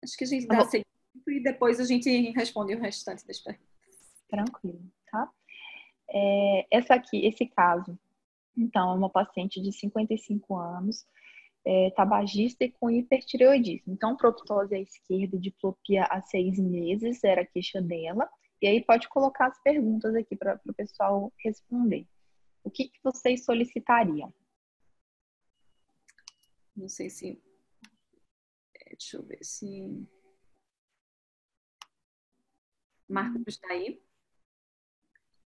Acho 0.05 0.17
que 0.17 0.23
a 0.23 0.27
gente 0.27 0.45
dá 0.45 0.57
vou... 0.57 0.65
seguimento 0.65 1.31
e 1.31 1.41
depois 1.41 1.79
a 1.79 1.83
gente 1.83 2.31
responde 2.31 2.75
o 2.75 2.79
restante 2.79 3.25
das 3.25 3.39
perguntas. 3.39 3.67
Tranquilo, 4.29 4.81
tá? 5.11 5.31
É, 6.07 6.67
essa 6.69 6.93
aqui, 6.93 7.25
esse 7.25 7.47
caso, 7.47 7.97
então, 8.55 8.91
é 8.91 8.95
uma 8.95 9.09
paciente 9.09 9.59
de 9.59 9.73
55 9.73 10.55
anos, 10.55 11.05
é, 11.65 11.89
tabagista 11.91 12.63
e 12.63 12.71
com 12.71 12.91
hipertireoidismo. 12.91 13.93
Então, 13.93 14.15
proptose 14.15 14.75
à 14.75 14.79
esquerda 14.79 15.35
e 15.35 15.39
diplopia 15.39 16.03
há 16.03 16.21
seis 16.21 16.59
meses, 16.59 17.23
era 17.23 17.41
a 17.41 17.45
queixa 17.45 17.81
dela. 17.81 18.29
E 18.61 18.67
aí 18.67 18.83
pode 18.83 19.09
colocar 19.09 19.47
as 19.47 19.61
perguntas 19.63 20.13
aqui 20.15 20.35
para 20.35 20.61
o 20.65 20.73
pessoal 20.73 21.33
responder. 21.43 22.07
O 22.63 22.69
que, 22.69 22.89
que 22.89 22.99
vocês 23.03 23.43
solicitariam? 23.43 24.31
Não 26.75 26.87
sei 26.87 27.09
se 27.09 27.41
Deixa 28.87 29.17
eu 29.17 29.23
ver 29.23 29.43
se. 29.43 30.07
Marcos 33.07 33.43
está 33.47 33.67
aí? 33.71 34.01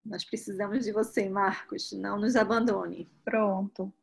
Nós 0.04 0.24
precisamos 0.24 0.86
de 0.86 0.92
você, 0.92 1.30
Marcos. 1.30 1.92
Não 1.92 2.20
nos 2.20 2.36
abandone. 2.36 3.10
Pronto. 3.24 3.94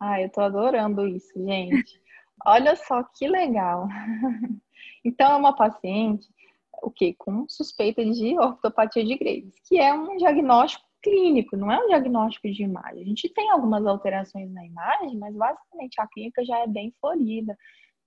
Ah, 0.00 0.20
eu 0.20 0.30
tô 0.30 0.40
adorando 0.40 1.06
isso, 1.06 1.32
gente. 1.44 2.00
Olha 2.46 2.76
só 2.76 3.02
que 3.02 3.26
legal. 3.28 3.88
Então, 5.04 5.32
é 5.32 5.36
uma 5.36 5.54
paciente, 5.56 6.28
o 6.82 6.90
que? 6.90 7.14
Com 7.14 7.48
suspeita 7.48 8.04
de 8.04 8.38
ortopatia 8.38 9.04
de 9.04 9.16
Graves, 9.16 9.54
que 9.66 9.78
é 9.78 9.94
um 9.94 10.16
diagnóstico 10.16 10.87
clínico, 11.02 11.56
não 11.56 11.70
é 11.70 11.78
um 11.78 11.88
diagnóstico 11.88 12.50
de 12.50 12.62
imagem. 12.62 13.02
A 13.02 13.06
gente 13.06 13.28
tem 13.30 13.50
algumas 13.50 13.86
alterações 13.86 14.50
na 14.50 14.64
imagem, 14.64 15.16
mas 15.18 15.34
basicamente 15.34 16.00
a 16.00 16.06
clínica 16.06 16.44
já 16.44 16.58
é 16.58 16.66
bem 16.66 16.92
florida. 17.00 17.56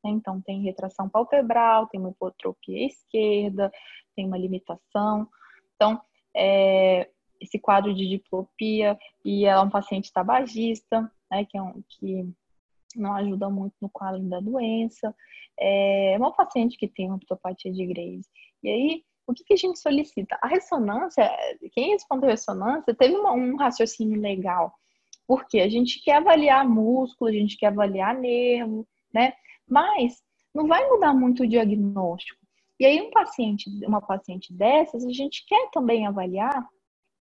Né? 0.03 0.11
Então, 0.11 0.41
tem 0.41 0.63
retração 0.63 1.09
palpebral, 1.09 1.87
tem 1.87 1.99
uma 1.99 2.09
hipotropia 2.09 2.85
esquerda, 2.85 3.71
tem 4.15 4.25
uma 4.25 4.37
limitação. 4.37 5.27
Então, 5.75 6.01
é, 6.35 7.09
esse 7.39 7.59
quadro 7.59 7.93
de 7.93 8.07
diplopia, 8.07 8.97
e 9.23 9.45
ela 9.45 9.61
é 9.61 9.65
um 9.65 9.69
paciente 9.69 10.13
tabagista, 10.13 11.11
né, 11.29 11.45
que, 11.45 11.57
é 11.57 11.61
um, 11.61 11.83
que 11.89 12.29
não 12.95 13.13
ajuda 13.13 13.49
muito 13.49 13.73
no 13.81 13.89
quadro 13.89 14.21
da 14.23 14.39
doença. 14.39 15.15
É 15.59 16.15
uma 16.17 16.33
paciente 16.33 16.77
que 16.77 16.87
tem 16.87 17.07
uma 17.07 17.19
pitopatia 17.19 17.71
de 17.71 17.85
Graves. 17.85 18.27
E 18.63 18.69
aí, 18.69 19.03
o 19.31 19.33
que, 19.33 19.43
que, 19.43 19.53
a 19.53 19.57
gente 19.57 19.79
solicita? 19.79 20.37
A 20.41 20.47
ressonância, 20.47 21.29
quem 21.71 21.91
respondeu 21.91 22.29
ressonância 22.29 22.93
teve 22.93 23.15
uma, 23.15 23.31
um 23.31 23.55
raciocínio 23.55 24.19
legal, 24.19 24.73
porque 25.27 25.59
a 25.59 25.69
gente 25.69 26.03
quer 26.03 26.17
avaliar 26.17 26.67
músculo, 26.67 27.29
a 27.29 27.33
gente 27.33 27.57
quer 27.57 27.67
avaliar 27.67 28.13
nervo, 28.15 28.87
né? 29.13 29.33
Mas 29.67 30.21
não 30.53 30.67
vai 30.67 30.85
mudar 30.89 31.13
muito 31.13 31.43
o 31.43 31.47
diagnóstico. 31.47 32.39
E 32.79 32.85
aí, 32.85 32.99
um 33.01 33.11
paciente, 33.11 33.69
uma 33.85 34.01
paciente 34.01 34.51
dessas, 34.53 35.05
a 35.05 35.11
gente 35.11 35.45
quer 35.45 35.69
também 35.71 36.07
avaliar 36.07 36.67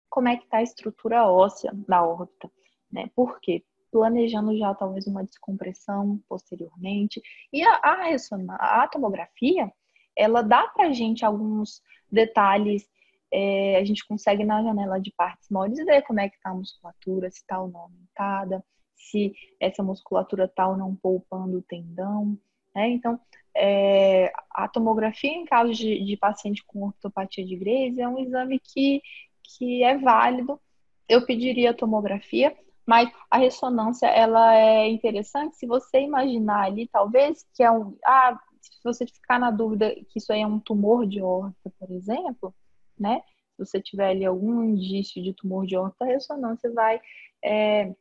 como 0.10 0.30
é 0.30 0.38
que 0.38 0.44
está 0.46 0.58
a 0.58 0.64
estrutura 0.64 1.28
óssea 1.28 1.72
da 1.88 2.04
órbita, 2.04 2.50
né? 2.92 3.10
Por 3.16 3.40
quê? 3.42 3.64
Planejando 3.92 4.58
já 4.58 4.74
talvez 4.76 5.08
uma 5.08 5.24
descompressão 5.24 6.22
posteriormente. 6.30 7.22
E 7.52 7.64
a, 7.64 7.74
a, 7.84 8.84
a 8.84 8.88
tomografia, 8.88 9.72
ela 10.18 10.42
dá 10.42 10.68
para 10.68 10.88
a 10.88 10.92
gente 10.92 11.24
alguns 11.24 11.82
detalhes, 12.12 12.88
é, 13.32 13.78
a 13.78 13.86
gente 13.86 14.06
consegue 14.08 14.44
na 14.44 14.64
janela 14.64 15.00
de 15.00 15.12
partes 15.12 15.50
maiores 15.50 15.78
ver 15.86 16.02
como 16.04 16.20
é 16.20 16.30
que 16.30 16.36
está 16.36 16.50
a 16.50 16.56
musculatura, 16.56 17.30
se 17.30 17.38
está 17.38 17.62
ou 17.62 17.70
não 17.70 17.82
aumentada, 17.82 18.64
se 18.96 19.34
essa 19.60 19.84
musculatura 19.84 20.46
está 20.46 20.68
ou 20.68 20.78
não 20.78 20.96
poupando 20.96 21.58
o 21.60 21.62
tendão. 21.62 22.38
Né? 22.74 22.90
Então, 22.90 23.20
é, 23.56 24.32
a 24.52 24.68
tomografia 24.68 25.32
em 25.32 25.46
caso 25.46 25.74
de, 25.74 26.04
de 26.04 26.18
paciente 26.18 26.64
com 26.66 26.86
ortopatia 26.86 27.46
de 27.46 27.56
Graves 27.56 27.98
é 27.98 28.08
um 28.08 28.20
exame 28.20 28.60
que, 28.60 29.02
que 29.44 29.84
é 29.84 29.98
válido. 29.98 30.60
Eu 31.08 31.26
pediria 31.26 31.74
tomografia, 31.74 32.56
mas 32.86 33.10
a 33.30 33.38
ressonância 33.38 34.08
ela 34.08 34.56
é 34.56 34.88
interessante 34.88 35.58
se 35.58 35.66
você 35.66 36.02
imaginar 36.02 36.66
ali, 36.66 36.88
talvez, 36.88 37.46
que 37.54 37.64
é 37.64 37.72
um. 37.72 37.98
Ah, 38.06 38.40
se 38.72 38.84
você 38.84 39.06
ficar 39.06 39.40
na 39.40 39.52
dúvida 39.52 39.94
que 40.10 40.18
isso 40.18 40.32
aí 40.32 40.42
é 40.42 40.48
um 40.48 40.60
tumor 40.60 41.08
de 41.08 41.22
horta, 41.22 41.72
por 41.80 41.92
exemplo, 41.92 42.54
né? 43.00 43.22
Se 43.56 43.66
você 43.66 43.82
tiver 43.82 44.10
ali 44.10 44.26
algum 44.26 44.64
indício 44.64 45.22
de 45.22 45.34
tumor 45.34 45.66
de 45.66 45.76
horta, 45.76 46.06
a 46.06 46.08
ressonância 46.08 46.72
vai 46.72 47.02
é, 47.44 47.94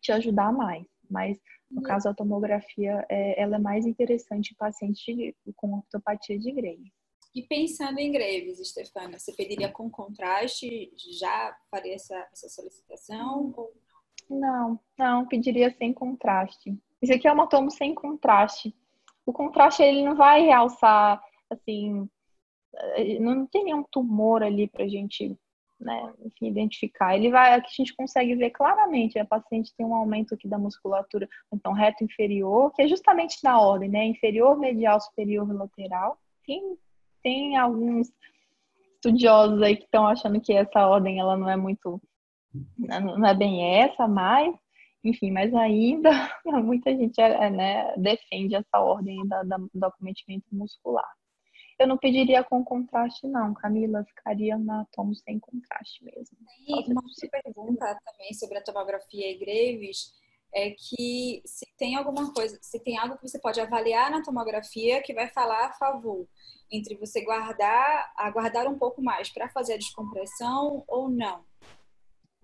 te 0.00 0.10
ajudar 0.12 0.52
mais. 0.52 0.86
Mas, 1.08 1.38
no 1.70 1.82
caso, 1.82 2.08
a 2.08 2.14
tomografia, 2.14 3.06
é, 3.08 3.40
ela 3.40 3.56
é 3.56 3.58
mais 3.58 3.86
interessante 3.86 4.52
em 4.52 4.56
pacientes 4.56 5.34
com 5.56 5.74
ortopatia 5.74 6.38
de 6.38 6.50
Graves. 6.52 6.92
E 7.34 7.42
pensando 7.42 7.98
em 7.98 8.10
Graves, 8.10 8.58
Stefana, 8.68 9.18
você 9.18 9.32
pediria 9.32 9.70
com 9.70 9.88
contraste? 9.88 10.92
Já 11.18 11.56
faria 11.70 11.94
essa, 11.94 12.28
essa 12.32 12.48
solicitação? 12.48 13.54
Ou... 13.56 13.72
Não, 14.28 14.80
não, 14.98 15.26
pediria 15.26 15.70
sem 15.70 15.92
contraste. 15.92 16.76
Isso 17.00 17.12
aqui 17.12 17.28
é 17.28 17.32
uma 17.32 17.46
tomo 17.46 17.70
sem 17.70 17.94
contraste 17.94 18.74
o 19.28 19.32
contraste 19.32 19.82
ele 19.82 20.02
não 20.02 20.16
vai 20.16 20.40
realçar, 20.40 21.22
assim, 21.50 22.08
não 23.20 23.46
tem 23.46 23.64
nenhum 23.64 23.84
tumor 23.92 24.42
ali 24.42 24.66
para 24.66 24.84
a 24.84 24.88
gente, 24.88 25.38
né, 25.78 26.14
enfim, 26.24 26.46
identificar. 26.46 27.14
Ele 27.14 27.30
vai, 27.30 27.52
aqui 27.52 27.68
a 27.68 27.76
gente 27.76 27.94
consegue 27.94 28.34
ver 28.36 28.48
claramente, 28.48 29.18
a 29.18 29.26
paciente 29.26 29.74
tem 29.76 29.84
um 29.84 29.94
aumento 29.94 30.34
aqui 30.34 30.48
da 30.48 30.56
musculatura, 30.56 31.28
então 31.52 31.74
reto 31.74 32.02
inferior, 32.02 32.72
que 32.72 32.80
é 32.80 32.88
justamente 32.88 33.36
na 33.44 33.60
ordem, 33.60 33.90
né, 33.90 34.06
inferior, 34.06 34.58
medial, 34.58 34.98
superior 34.98 35.46
e 35.46 35.52
lateral. 35.52 36.16
Tem, 36.46 36.78
tem 37.22 37.56
alguns 37.58 38.10
estudiosos 38.94 39.60
aí 39.60 39.76
que 39.76 39.84
estão 39.84 40.06
achando 40.06 40.40
que 40.40 40.54
essa 40.54 40.86
ordem 40.86 41.20
ela 41.20 41.36
não 41.36 41.50
é 41.50 41.56
muito, 41.56 42.00
não 42.78 43.26
é 43.26 43.34
bem 43.34 43.82
essa, 43.82 44.08
mas 44.08 44.56
Enfim, 45.04 45.30
mas 45.30 45.54
ainda 45.54 46.10
muita 46.64 46.90
gente 46.90 47.20
é, 47.20 47.50
né, 47.50 47.94
defende 47.96 48.54
essa 48.54 48.80
ordem 48.80 49.26
da, 49.28 49.42
da, 49.42 49.56
do 49.56 49.84
acometimento 49.84 50.46
muscular. 50.52 51.08
Eu 51.78 51.86
não 51.86 51.96
pediria 51.96 52.42
com 52.42 52.64
contraste, 52.64 53.28
não, 53.28 53.54
Camila. 53.54 54.04
Ficaria 54.04 54.58
na 54.58 54.84
tomo 54.92 55.14
sem 55.14 55.38
contraste 55.38 56.04
mesmo. 56.04 56.36
E 56.66 56.90
uma 56.90 57.02
pergunta 57.30 57.98
também 58.04 58.34
sobre 58.34 58.58
a 58.58 58.62
tomografia 58.62 59.30
e 59.30 59.38
Graves 59.38 60.12
é 60.52 60.70
que 60.70 61.40
se 61.44 61.66
tem 61.76 61.94
alguma 61.94 62.32
coisa, 62.32 62.58
se 62.60 62.80
tem 62.80 62.98
algo 62.98 63.16
que 63.16 63.28
você 63.28 63.38
pode 63.38 63.60
avaliar 63.60 64.10
na 64.10 64.22
tomografia 64.22 65.02
que 65.02 65.14
vai 65.14 65.28
falar 65.28 65.66
a 65.66 65.72
favor 65.74 66.26
entre 66.70 66.96
você 66.96 67.24
guardar, 67.24 68.12
aguardar 68.16 68.66
um 68.66 68.78
pouco 68.78 69.02
mais 69.02 69.30
para 69.30 69.48
fazer 69.48 69.74
a 69.74 69.78
descompressão 69.78 70.84
ou 70.88 71.08
não. 71.08 71.44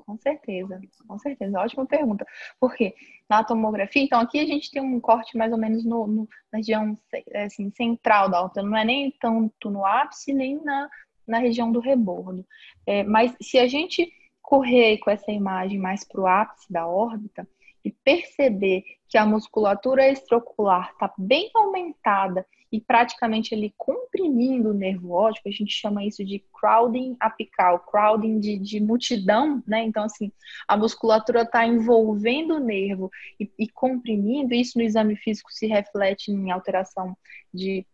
Com 0.06 0.18
certeza, 0.18 0.80
com 1.06 1.18
certeza. 1.18 1.58
Ótima 1.58 1.86
pergunta. 1.86 2.26
Porque 2.60 2.94
na 3.28 3.42
tomografia, 3.42 4.02
então 4.02 4.20
aqui 4.20 4.38
a 4.38 4.44
gente 4.44 4.70
tem 4.70 4.82
um 4.82 5.00
corte 5.00 5.36
mais 5.36 5.50
ou 5.50 5.58
menos 5.58 5.84
no, 5.84 6.06
no 6.06 6.28
na 6.52 6.58
região 6.58 6.96
assim, 7.34 7.70
central 7.70 8.28
da 8.28 8.38
aorta, 8.38 8.62
não 8.62 8.76
é 8.76 8.84
nem 8.84 9.10
tanto 9.18 9.70
no 9.70 9.84
ápice, 9.84 10.34
nem 10.34 10.62
na, 10.62 10.90
na 11.26 11.38
região 11.38 11.72
do 11.72 11.80
rebordo. 11.80 12.46
É, 12.86 13.02
mas 13.02 13.34
se 13.40 13.58
a 13.58 13.66
gente 13.66 14.12
correr 14.42 14.98
com 14.98 15.10
essa 15.10 15.32
imagem 15.32 15.78
mais 15.78 16.04
para 16.04 16.20
o 16.20 16.26
ápice 16.26 16.70
da 16.70 16.86
órbita 16.86 17.48
e 17.82 17.90
perceber 17.90 18.84
que 19.08 19.16
a 19.16 19.24
musculatura 19.24 20.08
extraocular 20.08 20.90
está 20.92 21.12
bem 21.16 21.50
aumentada 21.54 22.46
e 22.74 22.80
praticamente 22.80 23.54
ele 23.54 23.72
comprimindo 23.78 24.70
o 24.70 24.74
nervo 24.74 25.12
óptico, 25.12 25.48
a 25.48 25.52
gente 25.52 25.72
chama 25.72 26.04
isso 26.04 26.24
de 26.24 26.44
crowding 26.52 27.16
apical, 27.20 27.78
crowding 27.78 28.40
de, 28.40 28.58
de 28.58 28.80
multidão, 28.80 29.62
né? 29.64 29.84
Então, 29.84 30.02
assim, 30.02 30.32
a 30.66 30.76
musculatura 30.76 31.42
está 31.42 31.64
envolvendo 31.64 32.56
o 32.56 32.58
nervo 32.58 33.12
e, 33.38 33.48
e 33.56 33.68
comprimindo, 33.68 34.52
isso 34.54 34.76
no 34.76 34.82
exame 34.82 35.14
físico 35.14 35.52
se 35.52 35.68
reflete 35.68 36.32
em 36.32 36.50
alteração 36.50 37.16
de 37.52 37.86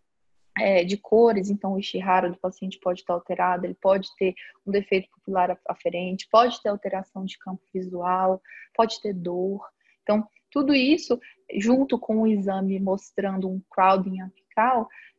é, 0.59 0.83
de 0.83 0.97
cores, 0.97 1.49
então 1.49 1.75
o 1.75 1.79
Ishihara 1.79 2.31
do 2.31 2.37
paciente 2.39 2.79
pode 2.81 3.01
estar 3.01 3.15
alterado, 3.15 3.67
ele 3.67 3.77
pode 3.81 4.09
ter 4.17 4.35
um 4.67 4.73
defeito 4.73 5.09
pupilar 5.11 5.59
aferente, 5.69 6.27
pode 6.31 6.61
ter 6.63 6.71
alteração 6.71 7.25
de 7.25 7.39
campo 7.39 7.63
visual, 7.73 8.43
pode 8.75 9.01
ter 9.01 9.15
dor. 9.15 9.63
Então, 10.03 10.27
tudo 10.51 10.75
isso, 10.75 11.19
junto 11.55 11.99
com 11.99 12.23
o 12.23 12.27
exame 12.27 12.79
mostrando 12.81 13.49
um 13.49 13.63
crowding 13.71 14.21
apical, 14.21 14.41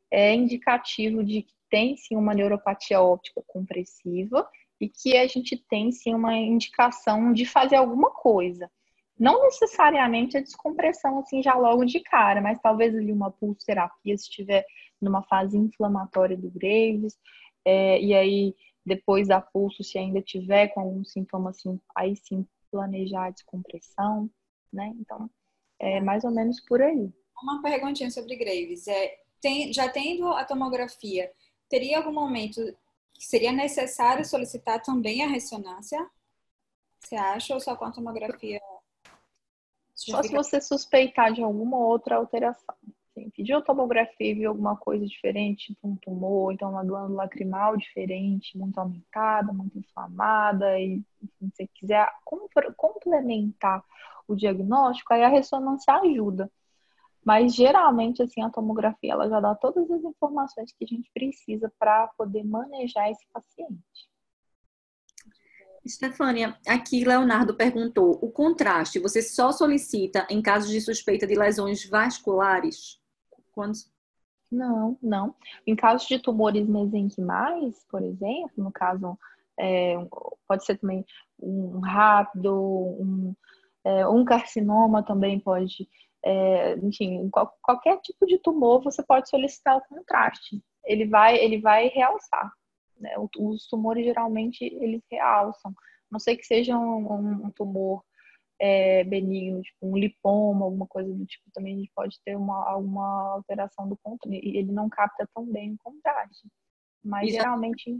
é 0.09 0.33
indicativo 0.35 1.23
de 1.23 1.43
que 1.43 1.53
tem 1.69 1.95
sim 1.95 2.15
uma 2.15 2.33
neuropatia 2.33 3.01
óptica 3.01 3.41
compressiva 3.47 4.47
e 4.79 4.89
que 4.89 5.17
a 5.17 5.27
gente 5.27 5.57
tem 5.69 5.91
sim 5.91 6.13
uma 6.13 6.35
indicação 6.35 7.31
de 7.31 7.45
fazer 7.45 7.77
alguma 7.77 8.11
coisa. 8.11 8.69
Não 9.17 9.43
necessariamente 9.43 10.37
a 10.37 10.41
descompressão 10.41 11.19
assim 11.19 11.41
já 11.43 11.53
logo 11.53 11.85
de 11.85 11.99
cara, 11.99 12.41
mas 12.41 12.59
talvez 12.59 12.95
ali 12.95 13.11
uma 13.11 13.31
pulsoterapia 13.31 14.17
se 14.17 14.23
estiver 14.23 14.65
numa 14.99 15.23
fase 15.23 15.57
inflamatória 15.57 16.35
do 16.35 16.49
Graves, 16.49 17.17
é, 17.63 18.01
e 18.01 18.13
aí 18.13 18.55
depois 18.85 19.27
da 19.27 19.39
pulso, 19.39 19.83
se 19.83 19.97
ainda 19.97 20.21
tiver 20.21 20.69
com 20.69 20.81
algum 20.81 21.03
sintoma 21.03 21.51
assim, 21.51 21.79
aí 21.95 22.15
sim 22.15 22.45
planejar 22.71 23.25
a 23.25 23.29
descompressão 23.29 24.29
né? 24.71 24.93
Então, 24.99 25.29
é 25.79 25.99
mais 25.99 26.23
ou 26.23 26.31
menos 26.31 26.59
por 26.61 26.81
aí. 26.81 27.11
Uma 27.41 27.61
perguntinha 27.61 28.09
sobre 28.09 28.35
Graves. 28.35 28.87
É, 28.87 29.15
tem, 29.41 29.73
já 29.73 29.89
tendo 29.89 30.27
a 30.27 30.45
tomografia, 30.45 31.31
teria 31.67 31.97
algum 31.97 32.13
momento 32.13 32.61
que 33.13 33.25
seria 33.25 33.51
necessário 33.51 34.23
solicitar 34.23 34.81
também 34.81 35.23
a 35.23 35.27
ressonância? 35.27 36.09
Você 36.99 37.15
acha 37.15 37.53
ou 37.53 37.59
só 37.59 37.75
com 37.75 37.85
a 37.85 37.91
tomografia? 37.91 38.61
Só 39.93 40.23
se 40.23 40.31
você 40.31 40.61
suspeitar 40.61 41.33
de 41.33 41.41
alguma 41.41 41.77
outra 41.77 42.15
alteração. 42.15 42.75
Assim, 43.11 43.29
pediu 43.31 43.61
tomografia 43.61 44.31
e 44.31 44.33
viu 44.33 44.49
alguma 44.49 44.75
coisa 44.77 45.05
diferente, 45.05 45.73
tipo 45.73 45.87
um 45.87 45.95
tumor, 45.97 46.53
então 46.53 46.71
uma 46.71 46.83
glândula 46.83 47.23
lacrimal 47.23 47.75
diferente, 47.75 48.57
muito 48.57 48.79
aumentada, 48.79 49.51
muito 49.51 49.77
inflamada, 49.77 50.79
e 50.79 51.03
enfim, 51.21 51.49
se 51.49 51.55
você 51.55 51.67
quiser 51.67 52.07
complementar 52.77 53.83
o 54.27 54.35
diagnóstico, 54.35 55.13
aí 55.13 55.23
a 55.23 55.27
ressonância 55.27 55.93
ajuda. 55.93 56.49
Mas 57.23 57.53
geralmente, 57.53 58.21
assim, 58.23 58.41
a 58.41 58.49
tomografia 58.49 59.13
ela 59.13 59.29
já 59.29 59.39
dá 59.39 59.53
todas 59.55 59.89
as 59.91 60.03
informações 60.03 60.71
que 60.71 60.83
a 60.83 60.87
gente 60.87 61.09
precisa 61.13 61.71
para 61.77 62.07
poder 62.17 62.43
manejar 62.43 63.09
esse 63.11 63.25
paciente. 63.31 64.09
Stefânia, 65.87 66.57
aqui 66.67 67.03
Leonardo 67.03 67.55
perguntou: 67.55 68.19
o 68.21 68.31
contraste 68.31 68.99
você 68.99 69.21
só 69.21 69.51
solicita 69.51 70.27
em 70.29 70.41
casos 70.41 70.69
de 70.69 70.79
suspeita 70.79 71.25
de 71.25 71.35
lesões 71.35 71.87
vasculares? 71.87 72.99
Quando... 73.51 73.73
Não, 74.51 74.97
não. 75.01 75.33
Em 75.65 75.75
casos 75.75 76.07
de 76.07 76.19
tumores 76.19 76.67
mesenquimais, 76.67 77.85
por 77.89 78.03
exemplo, 78.03 78.51
no 78.57 78.71
caso, 78.71 79.17
é, 79.57 79.95
pode 80.47 80.65
ser 80.65 80.77
também 80.77 81.05
um 81.39 81.79
rápido, 81.79 82.53
um, 82.53 83.35
é, 83.83 84.07
um 84.07 84.25
carcinoma 84.25 85.01
também 85.03 85.39
pode, 85.39 85.87
é, 86.23 86.77
enfim, 86.77 87.29
qual, 87.29 87.51
qualquer 87.61 87.99
tipo 88.01 88.25
de 88.25 88.37
tumor 88.39 88.83
você 88.83 89.03
pode 89.03 89.29
solicitar 89.29 89.77
o 89.77 89.81
contraste. 89.87 90.61
Ele 90.85 91.05
vai, 91.07 91.37
ele 91.37 91.59
vai 91.59 91.87
realçar. 91.87 92.51
Né? 92.97 93.13
Os 93.37 93.67
tumores 93.67 94.05
geralmente 94.05 94.63
eles 94.63 95.01
realçam. 95.09 95.73
Não 96.11 96.19
sei 96.19 96.37
que 96.37 96.45
seja 96.45 96.77
um, 96.77 97.45
um 97.45 97.51
tumor 97.51 98.03
é, 98.59 99.03
benigno, 99.03 99.61
tipo 99.61 99.87
um 99.87 99.97
lipoma, 99.97 100.65
alguma 100.65 100.85
coisa 100.85 101.11
do 101.11 101.25
tipo, 101.25 101.49
também 101.51 101.75
a 101.75 101.77
gente 101.79 101.91
pode 101.95 102.19
ter 102.23 102.35
uma, 102.35 102.69
alguma 102.69 103.33
alteração 103.33 103.89
do 103.89 103.97
controle. 104.03 104.39
E 104.43 104.57
ele 104.57 104.71
não 104.71 104.87
capta 104.87 105.27
tão 105.33 105.45
bem 105.45 105.73
o 105.73 105.77
contraste. 105.83 106.47
Mas 107.03 107.29
e 107.29 107.31
geralmente. 107.31 107.97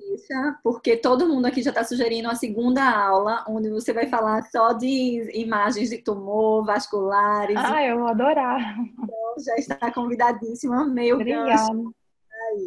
Porque 0.64 0.96
todo 0.96 1.28
mundo 1.28 1.48
aqui 1.48 1.62
já 1.64 1.72
está 1.72 1.84
sugerindo 1.84 2.30
a 2.30 2.36
segunda 2.36 2.84
aula, 2.84 3.44
onde 3.48 3.70
você 3.70 3.92
vai 3.92 4.08
falar 4.08 4.44
só 4.44 4.74
de 4.74 5.32
imagens 5.34 5.90
de 5.90 5.98
tumor, 5.98 6.66
vasculares. 6.66 7.58
Ah, 7.58 7.84
eu 7.84 8.00
vou 8.00 8.08
adorar. 8.08 8.78
Então, 8.80 9.44
já 9.44 9.56
está 9.56 9.92
convidadíssima, 9.92 10.86
meio 10.86 11.16
Obrigada. 11.16 11.72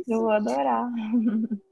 Eu 0.09 0.21
vou 0.21 0.31
adorar. 0.31 0.91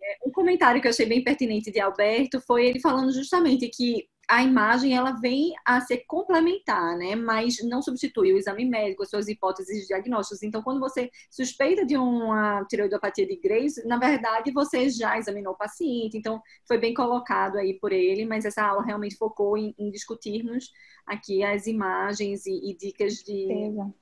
É, 0.03 0.29
um 0.29 0.31
comentário 0.31 0.81
que 0.81 0.87
eu 0.87 0.91
achei 0.91 1.07
bem 1.07 1.23
pertinente 1.23 1.71
de 1.71 1.81
Alberto 1.81 2.41
foi 2.41 2.67
ele 2.67 2.81
falando 2.81 3.13
justamente 3.13 3.69
que 3.69 4.07
a 4.29 4.43
imagem 4.43 4.97
ela 4.97 5.13
vem 5.13 5.53
a 5.65 5.81
ser 5.81 6.05
complementar, 6.07 6.97
né? 6.97 7.15
Mas 7.15 7.57
não 7.65 7.83
substitui 7.83 8.33
o 8.33 8.39
exame 8.39 8.65
médico, 8.65 9.03
as 9.03 9.11
suas 9.11 9.29
hipóteses 9.29 9.87
diagnósticas. 9.87 10.43
Então, 10.43 10.63
quando 10.63 10.81
você 10.81 11.11
suspeita 11.31 11.85
de 11.85 11.97
uma 11.97 12.65
tireoidopatia 12.67 13.27
de 13.27 13.37
Graves, 13.37 13.85
na 13.85 13.99
verdade 13.99 14.51
você 14.53 14.89
já 14.89 15.19
examinou 15.19 15.55
o 15.55 15.59
paciente. 15.59 16.17
Então, 16.17 16.41
foi 16.67 16.79
bem 16.79 16.95
colocado 16.95 17.57
aí 17.57 17.79
por 17.79 17.93
ele, 17.93 18.25
mas 18.25 18.45
essa 18.45 18.65
aula 18.65 18.85
realmente 18.85 19.17
focou 19.17 19.57
em, 19.59 19.75
em 19.79 19.91
discutirmos 19.91 20.71
aqui 21.07 21.43
as 21.43 21.67
imagens 21.67 22.47
e, 22.47 22.71
e 22.71 22.77
dicas 22.77 23.17
de 23.17 23.47
mesmo. 23.47 23.95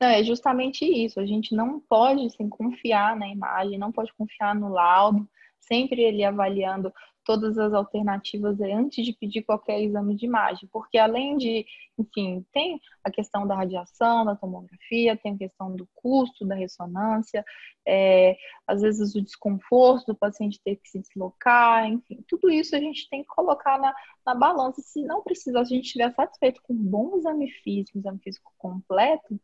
Não, 0.00 0.08
é 0.08 0.22
justamente 0.22 0.84
isso. 0.84 1.20
A 1.20 1.26
gente 1.26 1.54
não 1.54 1.80
pode 1.80 2.26
assim, 2.26 2.48
confiar 2.48 3.16
na 3.16 3.28
imagem, 3.28 3.78
não 3.78 3.92
pode 3.92 4.12
confiar 4.14 4.54
no 4.54 4.68
laudo, 4.68 5.28
sempre 5.60 6.02
ele 6.02 6.24
avaliando 6.24 6.92
todas 7.30 7.56
as 7.58 7.72
alternativas 7.72 8.60
antes 8.60 9.06
de 9.06 9.12
pedir 9.12 9.42
qualquer 9.42 9.80
exame 9.80 10.16
de 10.16 10.26
imagem, 10.26 10.68
porque 10.72 10.98
além 10.98 11.36
de, 11.36 11.64
enfim, 11.96 12.44
tem 12.52 12.80
a 13.04 13.10
questão 13.10 13.46
da 13.46 13.54
radiação, 13.54 14.24
da 14.24 14.34
tomografia, 14.34 15.16
tem 15.16 15.34
a 15.34 15.38
questão 15.38 15.76
do 15.76 15.88
custo 15.94 16.44
da 16.44 16.56
ressonância, 16.56 17.44
é, 17.86 18.36
às 18.66 18.82
vezes 18.82 19.14
o 19.14 19.22
desconforto 19.22 20.06
do 20.06 20.16
paciente 20.16 20.60
ter 20.64 20.74
que 20.74 20.88
se 20.88 20.98
deslocar, 20.98 21.86
enfim, 21.86 22.20
tudo 22.26 22.50
isso 22.50 22.74
a 22.74 22.80
gente 22.80 23.08
tem 23.08 23.22
que 23.22 23.28
colocar 23.28 23.78
na, 23.78 23.94
na 24.26 24.34
balança. 24.34 24.82
Se 24.82 25.00
não 25.00 25.22
precisar, 25.22 25.64
se 25.64 25.72
a 25.72 25.76
gente 25.76 25.86
estiver 25.86 26.12
satisfeito 26.12 26.60
com 26.64 26.74
um 26.74 26.82
bom 26.82 27.16
exame 27.16 27.48
físico, 27.62 27.96
um 27.96 28.00
exame 28.00 28.18
físico 28.18 28.52
completo, 28.58 29.40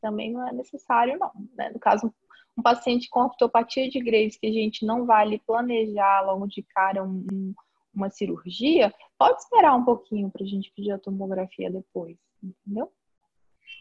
também 0.00 0.32
não 0.32 0.44
é 0.44 0.52
necessário, 0.52 1.16
não. 1.16 1.30
Né? 1.54 1.70
No 1.70 1.78
caso, 1.78 2.12
um 2.58 2.62
paciente 2.62 3.08
com 3.08 3.20
ortopatia 3.20 3.88
de 3.88 4.00
Graves 4.00 4.36
que 4.36 4.48
a 4.48 4.52
gente 4.52 4.84
não 4.84 5.06
vale 5.06 5.40
planejar 5.46 6.22
logo 6.22 6.46
de 6.48 6.62
cara 6.62 7.04
um, 7.04 7.24
um, 7.32 7.54
uma 7.94 8.10
cirurgia, 8.10 8.92
pode 9.16 9.40
esperar 9.40 9.76
um 9.76 9.84
pouquinho 9.84 10.28
para 10.28 10.44
a 10.44 10.46
gente 10.46 10.72
pedir 10.74 10.90
a 10.90 10.98
tomografia 10.98 11.70
depois, 11.70 12.16
entendeu? 12.42 12.92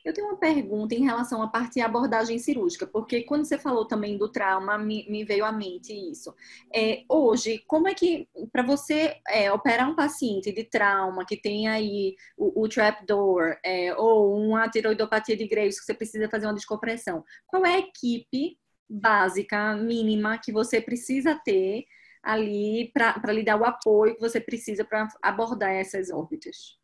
Eu 0.05 0.13
tenho 0.13 0.27
uma 0.27 0.37
pergunta 0.37 0.95
em 0.95 1.03
relação 1.03 1.41
à 1.41 1.47
parte 1.47 1.75
de 1.75 1.81
abordagem 1.81 2.37
cirúrgica, 2.39 2.85
porque 2.85 3.23
quando 3.23 3.45
você 3.45 3.57
falou 3.57 3.85
também 3.85 4.17
do 4.17 4.29
trauma, 4.29 4.77
me, 4.77 5.05
me 5.09 5.23
veio 5.23 5.43
à 5.43 5.51
mente 5.51 5.91
isso. 5.91 6.33
É, 6.73 7.03
hoje, 7.09 7.63
como 7.67 7.87
é 7.87 7.93
que, 7.93 8.27
para 8.51 8.63
você 8.63 9.17
é, 9.27 9.51
operar 9.51 9.89
um 9.89 9.95
paciente 9.95 10.51
de 10.51 10.63
trauma 10.63 11.25
que 11.25 11.35
tem 11.35 11.67
aí 11.67 12.15
o, 12.37 12.63
o 12.63 12.69
trapdoor, 12.69 13.57
é, 13.63 13.93
ou 13.95 14.37
uma 14.37 14.69
tiroidopatia 14.69 15.35
de 15.35 15.47
Graves 15.47 15.79
que 15.79 15.85
você 15.85 15.93
precisa 15.93 16.29
fazer 16.29 16.45
uma 16.45 16.55
descompressão, 16.55 17.23
qual 17.45 17.65
é 17.65 17.75
a 17.75 17.79
equipe 17.79 18.57
básica, 18.89 19.75
mínima, 19.75 20.37
que 20.37 20.51
você 20.51 20.81
precisa 20.81 21.35
ter 21.35 21.85
ali 22.23 22.91
para 22.93 23.31
lhe 23.31 23.43
dar 23.43 23.59
o 23.59 23.65
apoio 23.65 24.15
que 24.15 24.21
você 24.21 24.39
precisa 24.39 24.83
para 24.83 25.07
abordar 25.21 25.71
essas 25.71 26.09
órbitas? 26.09 26.77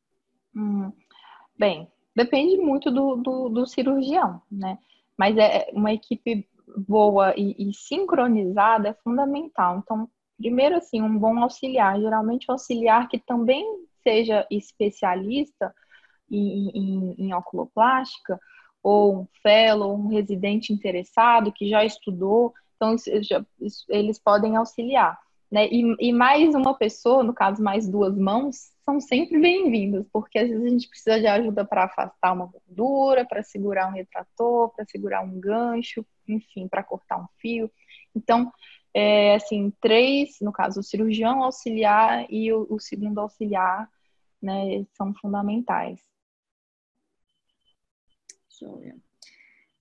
Hum, 0.56 0.92
bem, 1.58 1.92
depende 2.16 2.58
muito 2.58 2.92
do, 2.92 3.18
do, 3.18 3.50
do, 3.50 3.68
cirurgião, 3.68 4.42
né? 4.52 4.78
Mas 5.18 5.38
é 5.38 5.70
uma 5.74 5.92
equipe 5.94 6.48
boa 6.88 7.34
e, 7.38 7.56
e, 7.58 7.74
sincronizada 7.74 8.90
é 8.90 8.94
fundamental. 9.04 9.80
Então, 9.80 10.10
primeiro, 10.38 10.78
assim, 10.78 11.02
um 11.02 11.18
bom 11.18 11.38
auxiliar. 11.40 12.00
Geralmente, 12.00 12.46
um 12.50 12.54
auxiliar 12.54 13.08
que 13.10 13.20
também 13.20 13.66
seja 14.02 14.48
especialista 14.50 15.74
em, 16.30 16.70
em, 16.70 17.16
em 17.18 17.34
oculoplástica, 17.34 18.40
ou 18.84 19.22
um 19.22 19.28
fellow, 19.42 19.96
um 19.96 20.08
residente 20.08 20.74
interessado 20.74 21.52
que 21.52 21.70
já 21.70 21.86
estudou, 21.86 22.54
então 22.76 22.96
eles 23.90 24.20
podem 24.20 24.58
auxiliar. 24.58 25.18
Né? 25.50 25.68
E, 25.68 25.96
e, 26.00 26.12
mais 26.12 26.54
uma 26.56 26.74
pessoa, 26.74 27.24
no 27.24 27.34
caso, 27.34 27.62
mais 27.62 27.88
duas 27.88 28.18
mãos, 28.18 28.72
são 28.84 29.00
sempre 29.00 29.40
bem-vindas, 29.40 30.06
porque 30.12 30.40
às 30.40 30.50
vezes 30.50 30.66
a 30.66 30.70
gente 30.70 30.90
precisa 30.90 31.20
de 31.20 31.28
ajuda 31.28 31.64
para 31.64 31.86
afastar 31.86 32.34
uma 32.34 32.48
gordura, 32.48 33.24
para 33.24 33.44
segurar 33.44 33.88
um 33.88 33.94
retrator, 33.94 34.74
para 34.76 34.84
segurar 34.86 35.22
um 35.22 35.40
gancho, 35.40 36.04
enfim, 36.28 36.68
para 36.68 36.84
cortar 36.84 37.20
um 37.20 37.28
fio. 37.38 37.72
Então, 38.16 38.52
é, 38.94 39.36
assim, 39.36 39.72
três, 39.80 40.38
no 40.42 40.52
caso, 40.52 40.80
o 40.80 40.84
cirurgião 40.84 41.44
auxiliar 41.44 42.26
e 42.30 42.52
o, 42.52 42.66
o 42.70 42.80
segundo 42.80 43.20
auxiliar, 43.20 43.88
né, 44.42 44.86
são 44.94 45.14
fundamentais. 45.14 46.02
Joia. 48.64 48.96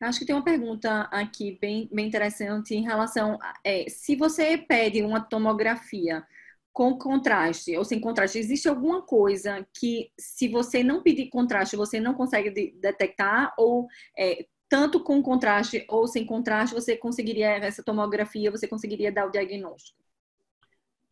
Acho 0.00 0.18
que 0.18 0.26
tem 0.26 0.34
uma 0.34 0.44
pergunta 0.44 1.02
aqui 1.12 1.56
bem, 1.60 1.88
bem 1.92 2.08
interessante 2.08 2.74
em 2.74 2.82
relação 2.82 3.38
a, 3.40 3.54
é, 3.64 3.88
se 3.88 4.16
você 4.16 4.58
pede 4.58 5.00
uma 5.02 5.20
tomografia 5.20 6.26
com 6.72 6.98
contraste 6.98 7.76
ou 7.76 7.84
sem 7.84 8.00
contraste, 8.00 8.38
existe 8.38 8.68
alguma 8.68 9.02
coisa 9.02 9.64
que 9.72 10.10
se 10.18 10.48
você 10.48 10.82
não 10.82 11.02
pedir 11.02 11.28
contraste 11.28 11.76
você 11.76 12.00
não 12.00 12.14
consegue 12.14 12.50
de, 12.50 12.72
detectar 12.80 13.54
ou 13.56 13.86
é, 14.18 14.46
tanto 14.68 14.98
com 15.04 15.22
contraste 15.22 15.84
ou 15.88 16.08
sem 16.08 16.26
contraste 16.26 16.74
você 16.74 16.96
conseguiria 16.96 17.50
essa 17.58 17.82
tomografia 17.82 18.50
você 18.50 18.66
conseguiria 18.66 19.12
dar 19.12 19.26
o 19.26 19.30
diagnóstico? 19.30 20.02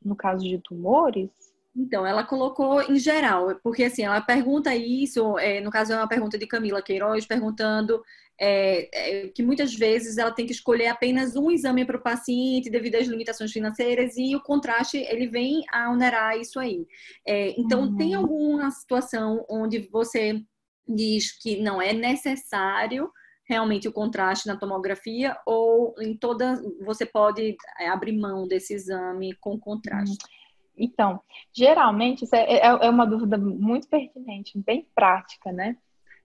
No 0.02 0.16
caso 0.16 0.42
de 0.42 0.58
tumores, 0.58 1.30
então, 1.74 2.04
ela 2.04 2.24
colocou 2.24 2.82
em 2.82 2.98
geral, 2.98 3.54
porque 3.62 3.84
assim, 3.84 4.02
ela 4.02 4.20
pergunta 4.20 4.74
isso, 4.74 5.38
é, 5.38 5.60
no 5.60 5.70
caso 5.70 5.92
é 5.92 5.96
uma 5.96 6.08
pergunta 6.08 6.36
de 6.36 6.46
Camila 6.46 6.82
Queiroz, 6.82 7.24
perguntando 7.26 8.02
é, 8.40 8.88
é, 8.92 9.28
que 9.28 9.42
muitas 9.42 9.74
vezes 9.74 10.18
ela 10.18 10.32
tem 10.32 10.46
que 10.46 10.52
escolher 10.52 10.88
apenas 10.88 11.36
um 11.36 11.50
exame 11.50 11.84
para 11.84 11.96
o 11.96 12.02
paciente 12.02 12.70
devido 12.70 12.96
às 12.96 13.06
limitações 13.06 13.52
financeiras 13.52 14.16
e 14.16 14.34
o 14.34 14.42
contraste, 14.42 14.96
ele 14.96 15.28
vem 15.28 15.62
a 15.72 15.90
onerar 15.90 16.36
isso 16.36 16.58
aí. 16.58 16.86
É, 17.26 17.54
então, 17.60 17.82
uhum. 17.82 17.96
tem 17.96 18.14
alguma 18.14 18.70
situação 18.70 19.44
onde 19.48 19.88
você 19.92 20.42
diz 20.88 21.30
que 21.40 21.60
não 21.60 21.80
é 21.80 21.92
necessário 21.92 23.10
realmente 23.48 23.86
o 23.86 23.92
contraste 23.92 24.46
na 24.46 24.56
tomografia 24.56 25.36
ou 25.46 25.94
em 26.00 26.16
toda 26.16 26.60
você 26.84 27.04
pode 27.04 27.56
é, 27.78 27.88
abrir 27.88 28.12
mão 28.12 28.48
desse 28.48 28.74
exame 28.74 29.34
com 29.40 29.58
contraste? 29.58 30.12
Uhum. 30.12 30.39
Então, 30.80 31.20
geralmente, 31.52 32.24
isso 32.24 32.34
é, 32.34 32.54
é, 32.54 32.66
é, 32.66 32.88
uma 32.88 33.06
dúvida 33.06 33.36
muito 33.36 33.86
pertinente, 33.86 34.58
bem 34.58 34.88
prática, 34.94 35.52
né? 35.52 35.76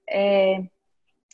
É, 0.10 0.66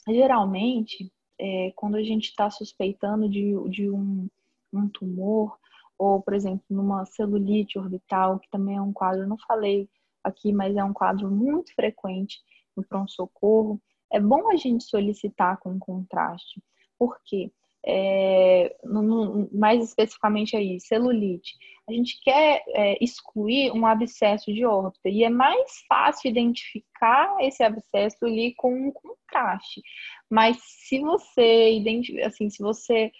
geralmente, 0.07 1.13
é, 1.39 1.72
quando 1.76 1.97
a 1.97 2.03
gente 2.03 2.26
está 2.30 2.49
suspeitando 2.49 3.30
de, 3.30 3.53
de 3.69 3.91
um, 3.91 4.28
um 4.74 4.89
tumor, 4.89 5.55
ou, 5.99 6.19
por 6.19 6.34
exemplo, 6.34 6.63
numa 6.67 7.05
celulite 7.05 7.78
orbital, 7.78 8.39
que 8.39 8.49
também 8.49 8.78
é 8.78 8.82
um 8.82 8.91
quadro, 8.91 9.22
eu 9.22 9.28
não 9.28 9.38
falei 9.38 9.88
aqui, 10.24 10.51
mas 10.51 10.76
é 10.76 10.84
um 10.84 10.93
quadro 10.93 11.30
muito 11.30 11.76
frequente 11.76 12.39
no 12.76 12.84
pronto-socorro, 12.84 13.80
é 14.11 14.19
bom 14.19 14.49
a 14.49 14.55
gente 14.55 14.84
solicitar 14.84 15.59
com 15.59 15.78
contraste. 15.78 16.59
Por 16.97 17.19
quê? 17.24 17.51
É, 17.86 18.76
no, 18.84 19.02
no, 19.02 19.50
mais 19.52 19.84
especificamente 19.84 20.56
aí, 20.56 20.80
celulite, 20.80 21.56
a 21.90 21.94
gente 21.94 22.22
quer 22.22 22.64
é, 22.70 23.04
excluir 23.04 23.72
um 23.72 23.86
abscesso 23.86 24.54
de 24.54 24.64
órbita 24.66 25.10
e 25.10 25.24
é 25.24 25.30
mais 25.30 25.84
fácil 25.90 26.30
identificar 26.30 27.36
esse 27.42 27.64
abscesso 27.64 28.26
ali 28.26 28.54
com 28.56 28.74
um 28.74 28.92
contraste. 28.92 29.82
Mas 30.30 30.58
se 30.62 31.00
você 31.00 31.82
assim, 32.24 32.50
se 32.50 32.62
você 32.62 33.12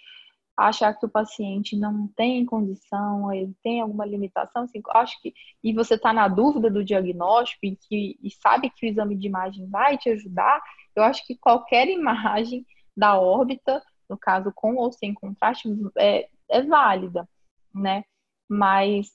achar 0.56 0.94
que 0.94 1.06
o 1.06 1.10
paciente 1.10 1.76
não 1.76 2.08
tem 2.08 2.44
condição, 2.44 3.32
ele 3.32 3.54
tem 3.62 3.80
alguma 3.80 4.06
limitação, 4.06 4.62
assim, 4.62 4.80
acho 4.90 5.20
que 5.20 5.34
e 5.62 5.72
você 5.72 5.94
está 5.94 6.12
na 6.12 6.28
dúvida 6.28 6.70
do 6.70 6.84
diagnóstico 6.84 7.66
e, 7.66 7.76
que, 7.76 8.18
e 8.22 8.30
sabe 8.30 8.70
que 8.70 8.86
o 8.86 8.88
exame 8.88 9.16
de 9.16 9.26
imagem 9.26 9.68
vai 9.68 9.98
te 9.98 10.10
ajudar, 10.10 10.62
eu 10.94 11.02
acho 11.02 11.26
que 11.26 11.36
qualquer 11.36 11.88
imagem 11.88 12.64
da 12.96 13.18
órbita 13.18 13.82
no 14.12 14.18
caso 14.18 14.52
com 14.54 14.76
ou 14.76 14.92
sem 14.92 15.14
contraste, 15.14 15.68
é, 15.98 16.28
é 16.50 16.62
válida, 16.62 17.26
né? 17.74 18.04
Mas 18.48 19.10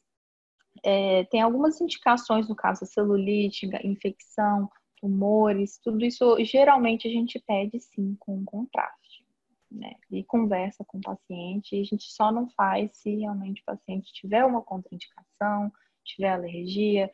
é, 0.84 1.24
tem 1.26 1.42
algumas 1.42 1.80
indicações 1.80 2.50
no 2.50 2.56
caso 2.56 2.86
celulite, 2.86 3.70
infecção, 3.84 4.70
tumores, 4.98 5.80
tudo 5.84 6.04
isso 6.04 6.36
geralmente 6.44 7.08
a 7.08 7.12
gente 7.12 7.40
pede 7.40 7.80
sim 7.80 8.16
com 8.20 8.44
contraste, 8.44 9.24
né? 9.72 9.94
E 10.12 10.24
conversa 10.24 10.84
com 10.86 10.98
o 10.98 11.02
paciente, 11.02 11.76
e 11.76 11.82
a 11.82 11.86
gente 11.86 12.12
só 12.12 12.32
não 12.32 12.50
faz 12.50 12.92
se 12.98 13.16
realmente 13.16 13.62
o 13.62 13.66
paciente 13.66 14.12
tiver 14.12 14.44
uma 14.44 14.64
contraindicação, 14.64 15.72
tiver 16.04 16.30
alergia, 16.30 17.12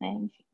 né? 0.00 0.08
Enfim. 0.08 0.49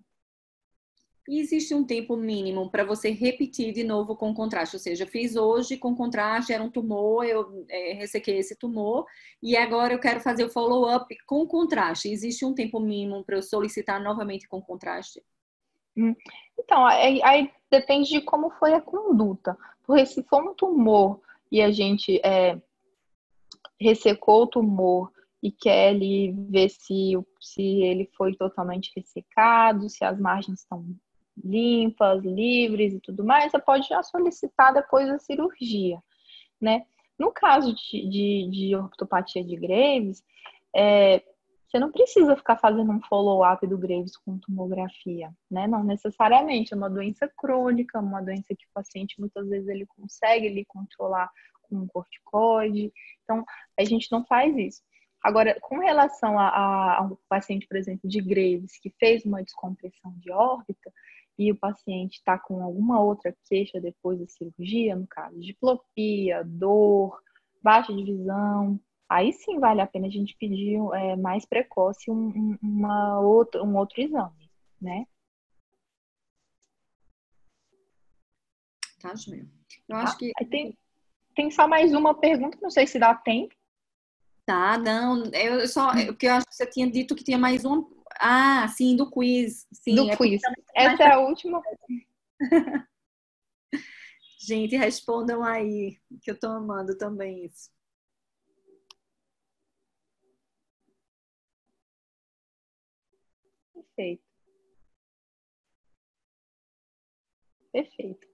E 1.29 1.41
existe 1.41 1.75
um 1.75 1.85
tempo 1.85 2.17
mínimo 2.17 2.71
para 2.71 2.85
você 2.85 3.11
repetir 3.11 3.73
de 3.73 3.83
novo 3.83 4.15
com 4.15 4.33
contraste, 4.33 4.77
ou 4.77 4.81
seja, 4.81 5.07
fiz 5.07 5.35
hoje 5.35 5.77
com 5.77 5.95
contraste, 5.95 6.53
era 6.53 6.63
um 6.63 6.71
tumor, 6.71 7.25
eu 7.25 7.65
é, 7.69 7.95
ressequei 7.95 8.39
esse 8.39 8.57
tumor, 8.57 9.05
e 9.43 9.57
agora 9.57 9.93
eu 9.93 9.99
quero 9.99 10.21
fazer 10.21 10.45
o 10.45 10.51
follow-up 10.51 11.13
com 11.27 11.47
contraste. 11.47 12.09
Existe 12.09 12.45
um 12.45 12.55
tempo 12.55 12.79
mínimo 12.79 13.25
para 13.25 13.37
eu 13.37 13.43
solicitar 13.43 14.01
novamente 14.01 14.49
com 14.49 14.63
contraste? 14.63 15.21
Hum. 15.97 16.15
Então, 16.59 16.87
aí, 16.87 17.21
aí, 17.23 17.51
depende 17.71 18.11
de 18.11 18.21
como 18.21 18.51
foi 18.51 18.75
a 18.75 18.81
conduta. 18.81 19.57
Porque 19.83 20.07
se 20.07 20.23
for 20.25 20.43
um 20.43 20.55
tumor 20.55 21.21
e 21.51 21.61
a 21.63 21.71
gente 21.71 22.21
é, 22.25 22.61
ressecou 23.81 24.43
o 24.43 24.47
tumor 24.47 25.13
e 25.43 25.51
quer 25.51 25.91
ali 25.91 26.33
ver 26.51 26.69
se, 26.69 27.13
se 27.41 27.63
ele 27.63 28.11
foi 28.17 28.35
totalmente 28.35 28.93
ressecado, 28.97 29.89
se 29.89 30.05
as 30.05 30.19
margens 30.19 30.61
estão 30.61 30.85
limpas, 31.43 32.23
livres 32.25 32.95
e 32.95 33.01
tudo 33.01 33.25
mais, 33.25 33.51
você 33.51 33.59
pode 33.59 33.89
já 33.89 34.03
solicitar 34.03 34.73
depois 34.73 35.07
da 35.09 35.19
cirurgia, 35.19 36.03
né? 36.61 36.87
No 37.19 37.33
caso 37.33 37.75
de, 37.75 38.09
de, 38.09 38.51
de 38.51 38.77
ortopatia 38.77 39.43
de 39.43 39.57
Graves, 39.57 40.23
é, 40.75 41.23
você 41.67 41.79
não 41.79 41.91
precisa 41.91 42.37
ficar 42.37 42.57
fazendo 42.57 42.91
um 42.93 43.01
follow-up 43.03 43.67
do 43.67 43.77
Graves 43.77 44.17
com 44.17 44.39
tomografia, 44.39 45.33
né? 45.51 45.67
Não 45.67 45.83
necessariamente, 45.83 46.73
é 46.73 46.77
uma 46.77 46.91
doença 46.91 47.31
crônica, 47.37 47.99
uma 47.99 48.23
doença 48.23 48.55
que 48.55 48.67
o 48.67 48.73
paciente 48.73 49.19
muitas 49.19 49.49
vezes 49.49 49.69
ele 49.69 49.87
consegue 49.87 50.47
ele 50.47 50.65
controlar 50.65 51.31
com 51.63 51.77
um 51.77 51.87
corticoide, 51.87 52.93
então 53.23 53.45
a 53.79 53.85
gente 53.85 54.11
não 54.13 54.25
faz 54.25 54.57
isso. 54.57 54.83
Agora, 55.23 55.59
com 55.61 55.79
relação 55.79 56.39
a, 56.39 56.49
a, 56.49 56.99
a 56.99 57.03
um 57.03 57.17
paciente, 57.29 57.67
por 57.67 57.77
exemplo, 57.77 58.09
de 58.09 58.21
Graves, 58.21 58.79
que 58.79 58.95
fez 58.99 59.25
uma 59.25 59.43
descompressão 59.43 60.15
de 60.19 60.31
órbita, 60.31 60.93
e 61.39 61.53
o 61.53 61.57
paciente 61.57 62.15
está 62.15 62.39
com 62.39 62.63
alguma 62.63 63.01
outra 63.01 63.35
queixa 63.47 63.81
depois 63.81 64.19
da 64.19 64.27
cirurgia, 64.27 64.97
no 64.97 65.07
caso, 65.07 65.39
diplopia, 65.39 66.43
dor, 66.45 67.21
baixa 67.63 67.93
de 67.93 68.05
visão, 68.05 68.81
aí 69.09 69.33
sim 69.33 69.59
vale 69.59 69.81
a 69.81 69.87
pena 69.87 70.07
a 70.07 70.11
gente 70.11 70.37
pedir 70.39 70.79
é, 70.95 71.17
mais 71.17 71.45
precoce 71.45 72.11
um, 72.11 72.57
uma 72.63 73.21
outra, 73.21 73.63
um 73.63 73.77
outro 73.77 74.01
exame, 74.01 74.51
né? 74.81 75.07
Tá, 79.01 79.15
Júlia. 79.15 79.47
Eu 79.89 79.97
acho 79.97 80.15
ah, 80.15 80.19
que. 80.19 80.33
Tem, 80.51 80.77
tem 81.35 81.51
só 81.51 81.69
mais 81.69 81.93
uma 81.93 82.15
pergunta, 82.15 82.59
não 82.61 82.71
sei 82.71 82.87
se 82.87 82.99
dá 82.99 83.15
tempo. 83.15 83.55
Tá, 84.45 84.79
não, 84.79 85.25
eu 85.33 85.67
só, 85.67 85.91
porque 86.07 86.27
eu 86.27 86.35
acho 86.35 86.47
que 86.47 86.55
você 86.55 86.67
tinha 86.67 86.91
dito 86.91 87.17
que 87.17 87.25
tinha 87.25 87.37
mais 87.37 87.65
uma, 87.65 87.85
ah, 88.21 88.69
sim, 88.69 88.97
do 88.97 89.11
quiz. 89.11 89.67
Sim, 89.73 89.97
do 89.97 90.11
é 90.11 90.17
quiz. 90.17 90.41
Essa 90.75 91.03
é 91.05 91.13
a 91.13 91.19
última. 91.21 91.63
Gente, 94.39 94.77
respondam 94.77 95.43
aí, 95.43 95.99
que 96.23 96.31
eu 96.31 96.39
tô 96.39 96.47
amando 96.47 96.97
também 96.97 97.45
isso. 97.45 97.71
Perfeito. 103.75 104.23
Perfeito. 107.73 108.29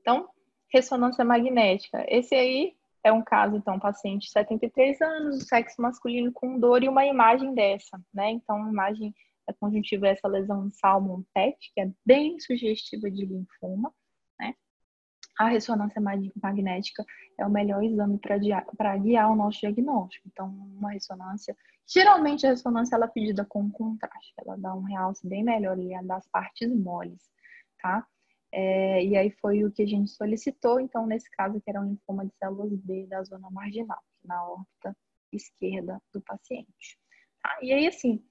Então, 0.00 0.28
ressonância 0.68 1.24
magnética. 1.24 2.04
Esse 2.08 2.34
aí 2.34 2.76
é 3.06 3.12
um 3.12 3.22
caso, 3.22 3.56
então, 3.56 3.78
paciente 3.78 4.22
de 4.22 4.32
73 4.32 5.00
anos, 5.00 5.46
sexo 5.46 5.80
masculino 5.80 6.32
com 6.32 6.58
dor 6.58 6.82
e 6.82 6.88
uma 6.88 7.06
imagem 7.06 7.54
dessa, 7.54 8.00
né? 8.12 8.30
Então, 8.30 8.56
uma 8.56 8.70
imagem 8.70 9.14
da 9.46 9.54
conjuntiva 9.54 10.08
é 10.08 10.10
essa 10.10 10.26
lesão 10.26 10.68
Salmon 10.72 11.22
PET, 11.32 11.56
que 11.72 11.80
é 11.80 11.90
bem 12.04 12.40
sugestiva 12.40 13.08
de 13.08 13.24
linfoma, 13.24 13.94
né? 14.40 14.54
A 15.38 15.48
ressonância 15.48 16.02
magnética 16.42 17.04
é 17.38 17.46
o 17.46 17.50
melhor 17.50 17.84
exame 17.84 18.18
para 18.18 18.96
guiar 18.96 19.30
o 19.30 19.36
nosso 19.36 19.60
diagnóstico. 19.60 20.26
Então, 20.26 20.48
uma 20.48 20.90
ressonância, 20.90 21.56
geralmente 21.86 22.44
a 22.44 22.50
ressonância 22.50 22.96
ela 22.96 23.04
é 23.04 23.08
pedida 23.08 23.44
com 23.44 23.70
contraste, 23.70 24.34
ela 24.44 24.56
dá 24.58 24.74
um 24.74 24.82
realce 24.82 25.28
bem 25.28 25.44
melhor 25.44 25.74
ali 25.74 25.90
das 26.04 26.26
partes 26.26 26.68
moles, 26.74 27.22
tá? 27.80 28.04
É, 28.58 29.04
e 29.04 29.14
aí 29.14 29.30
foi 29.32 29.64
o 29.64 29.70
que 29.70 29.82
a 29.82 29.86
gente 29.86 30.10
solicitou, 30.10 30.80
então, 30.80 31.06
nesse 31.06 31.30
caso, 31.30 31.60
que 31.60 31.68
era 31.68 31.78
um 31.78 31.90
linfoma 31.90 32.24
de 32.24 32.32
células 32.36 32.72
B 32.72 33.06
da 33.06 33.22
zona 33.22 33.50
marginal, 33.50 34.00
na 34.24 34.42
órbita 34.48 34.96
esquerda 35.30 36.00
do 36.10 36.22
paciente. 36.22 36.98
Tá? 37.42 37.58
E 37.60 37.70
aí, 37.70 37.86
assim, 37.86 38.24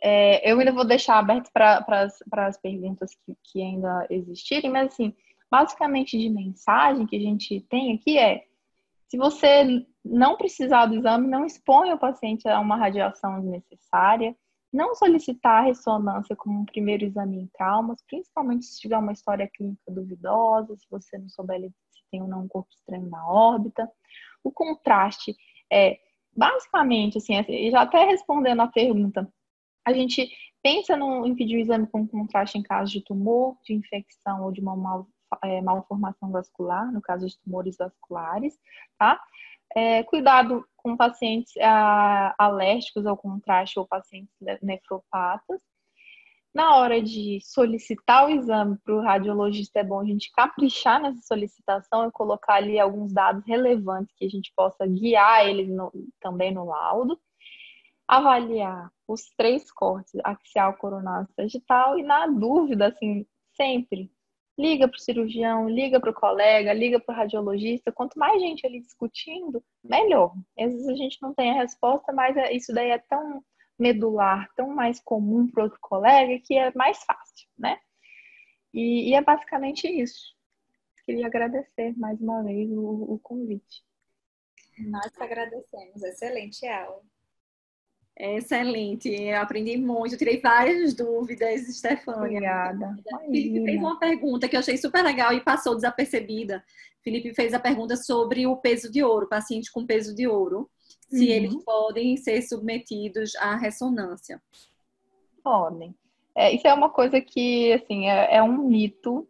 é, 0.00 0.50
eu 0.50 0.58
ainda 0.58 0.72
vou 0.72 0.86
deixar 0.86 1.18
aberto 1.18 1.52
para 1.52 1.84
as 2.46 2.58
perguntas 2.62 3.14
que, 3.14 3.36
que 3.44 3.60
ainda 3.60 4.06
existirem, 4.08 4.70
mas, 4.70 4.94
assim, 4.94 5.14
basicamente 5.50 6.18
de 6.18 6.30
mensagem 6.30 7.04
que 7.04 7.16
a 7.16 7.20
gente 7.20 7.60
tem 7.68 7.94
aqui 7.94 8.16
é: 8.16 8.46
se 9.06 9.18
você 9.18 9.86
não 10.02 10.38
precisar 10.38 10.86
do 10.86 10.94
exame, 10.94 11.28
não 11.28 11.44
exponha 11.44 11.94
o 11.94 11.98
paciente 11.98 12.48
a 12.48 12.58
uma 12.58 12.76
radiação 12.76 13.38
desnecessária 13.38 14.34
não 14.72 14.94
solicitar 14.94 15.64
ressonância 15.64 16.34
como 16.34 16.60
um 16.60 16.64
primeiro 16.64 17.04
exame 17.04 17.38
em 17.38 17.46
traumas, 17.48 18.02
principalmente 18.08 18.64
se 18.64 18.80
tiver 18.80 18.96
uma 18.96 19.12
história 19.12 19.48
clínica 19.52 19.82
duvidosa, 19.88 20.76
se 20.76 20.86
você 20.90 21.18
não 21.18 21.28
souber 21.28 21.60
se 21.90 22.02
tem 22.10 22.22
ou 22.22 22.28
não 22.28 22.44
um 22.44 22.48
corpo 22.48 22.70
estranho 22.72 23.08
na 23.10 23.26
órbita. 23.26 23.90
O 24.42 24.50
contraste 24.50 25.36
é, 25.70 25.98
basicamente, 26.34 27.18
assim, 27.18 27.36
assim, 27.36 27.70
já 27.70 27.82
até 27.82 28.04
respondendo 28.04 28.62
a 28.62 28.68
pergunta, 28.68 29.30
a 29.84 29.92
gente 29.92 30.30
pensa 30.62 30.96
no, 30.96 31.26
em 31.26 31.34
pedir 31.34 31.56
o 31.56 31.60
exame 31.60 31.86
com 31.86 32.06
contraste 32.06 32.56
em 32.56 32.62
caso 32.62 32.92
de 32.92 33.02
tumor, 33.02 33.56
de 33.64 33.74
infecção 33.74 34.44
ou 34.44 34.52
de 34.52 34.60
uma 34.60 34.76
mal, 34.76 35.06
é, 35.42 35.60
malformação 35.60 36.30
vascular, 36.30 36.90
no 36.90 37.02
caso 37.02 37.26
de 37.26 37.38
tumores 37.40 37.76
vasculares, 37.76 38.58
tá? 38.98 39.20
É, 39.74 40.02
cuidado 40.02 40.66
com 40.76 40.96
pacientes 40.96 41.52
ah, 41.58 42.34
alérgicos 42.38 43.06
ao 43.06 43.16
contraste 43.16 43.78
ou 43.78 43.86
pacientes 43.86 44.34
nefropatas. 44.62 45.60
Na 46.54 46.76
hora 46.76 47.00
de 47.00 47.38
solicitar 47.42 48.26
o 48.26 48.30
exame 48.30 48.76
para 48.84 48.94
o 48.94 49.00
radiologista, 49.00 49.80
é 49.80 49.84
bom 49.84 50.00
a 50.00 50.04
gente 50.04 50.30
caprichar 50.32 51.00
nessa 51.00 51.22
solicitação 51.22 52.06
e 52.06 52.12
colocar 52.12 52.56
ali 52.56 52.78
alguns 52.78 53.10
dados 53.12 53.42
relevantes 53.46 54.14
que 54.18 54.26
a 54.26 54.28
gente 54.28 54.52
possa 54.54 54.86
guiar 54.86 55.46
eles 55.46 55.68
no, 55.70 55.90
também 56.20 56.52
no 56.52 56.66
laudo. 56.66 57.18
Avaliar 58.06 58.92
os 59.08 59.30
três 59.34 59.72
cortes, 59.72 60.12
axial, 60.22 60.74
coronal 60.74 61.22
e 61.22 61.32
sagital, 61.34 61.98
e 61.98 62.02
na 62.02 62.26
dúvida, 62.26 62.88
assim, 62.88 63.26
sempre 63.54 64.10
liga 64.58 64.86
para 64.86 64.96
o 64.96 65.00
cirurgião, 65.00 65.68
liga 65.68 66.00
para 66.00 66.10
o 66.10 66.14
colega, 66.14 66.72
liga 66.72 67.00
para 67.00 67.14
o 67.14 67.16
radiologista. 67.16 67.92
Quanto 67.92 68.18
mais 68.18 68.40
gente 68.40 68.66
ali 68.66 68.80
discutindo, 68.80 69.62
melhor. 69.82 70.34
Às 70.58 70.72
vezes 70.72 70.88
a 70.88 70.94
gente 70.94 71.18
não 71.22 71.34
tem 71.34 71.50
a 71.50 71.62
resposta, 71.62 72.12
mas 72.12 72.36
é, 72.36 72.52
isso 72.52 72.72
daí 72.72 72.90
é 72.90 72.98
tão 72.98 73.42
medular, 73.78 74.48
tão 74.54 74.68
mais 74.68 75.00
comum 75.00 75.48
para 75.48 75.64
outro 75.64 75.78
colega 75.80 76.40
que 76.44 76.54
é 76.56 76.72
mais 76.74 77.02
fácil, 77.04 77.48
né? 77.58 77.78
E, 78.72 79.10
e, 79.10 79.14
é 79.14 79.20
basicamente 79.20 79.86
isso. 79.88 80.34
Queria 81.04 81.26
agradecer 81.26 81.96
mais 81.98 82.20
uma 82.20 82.42
vez 82.42 82.70
o, 82.70 83.14
o 83.14 83.18
convite. 83.18 83.82
Nós 84.78 85.10
agradecemos. 85.18 86.02
Excelente 86.02 86.66
aula. 86.66 87.02
Excelente, 88.24 89.08
eu 89.08 89.36
aprendi 89.40 89.76
muito, 89.76 90.16
tirei 90.16 90.40
várias 90.40 90.94
dúvidas, 90.94 91.62
Stefania. 91.76 92.38
Obrigada. 92.38 92.96
Felipe 93.26 93.64
fez 93.64 93.78
uma 93.80 93.98
pergunta 93.98 94.48
que 94.48 94.54
eu 94.54 94.60
achei 94.60 94.76
super 94.76 95.02
legal 95.02 95.32
e 95.32 95.40
passou 95.40 95.74
desapercebida. 95.74 96.62
Felipe 97.02 97.34
fez 97.34 97.52
a 97.52 97.58
pergunta 97.58 97.96
sobre 97.96 98.46
o 98.46 98.56
peso 98.56 98.92
de 98.92 99.02
ouro, 99.02 99.28
paciente 99.28 99.72
com 99.72 99.84
peso 99.84 100.14
de 100.14 100.28
ouro, 100.28 100.70
se 101.10 101.26
uhum. 101.26 101.32
eles 101.32 101.64
podem 101.64 102.16
ser 102.16 102.40
submetidos 102.42 103.34
à 103.34 103.56
ressonância. 103.56 104.40
Podem. 105.42 105.92
É, 106.32 106.54
isso 106.54 106.68
é 106.68 106.72
uma 106.72 106.90
coisa 106.90 107.20
que, 107.20 107.72
assim, 107.72 108.08
é, 108.08 108.36
é, 108.36 108.42
um 108.42 108.68
mito 108.68 109.26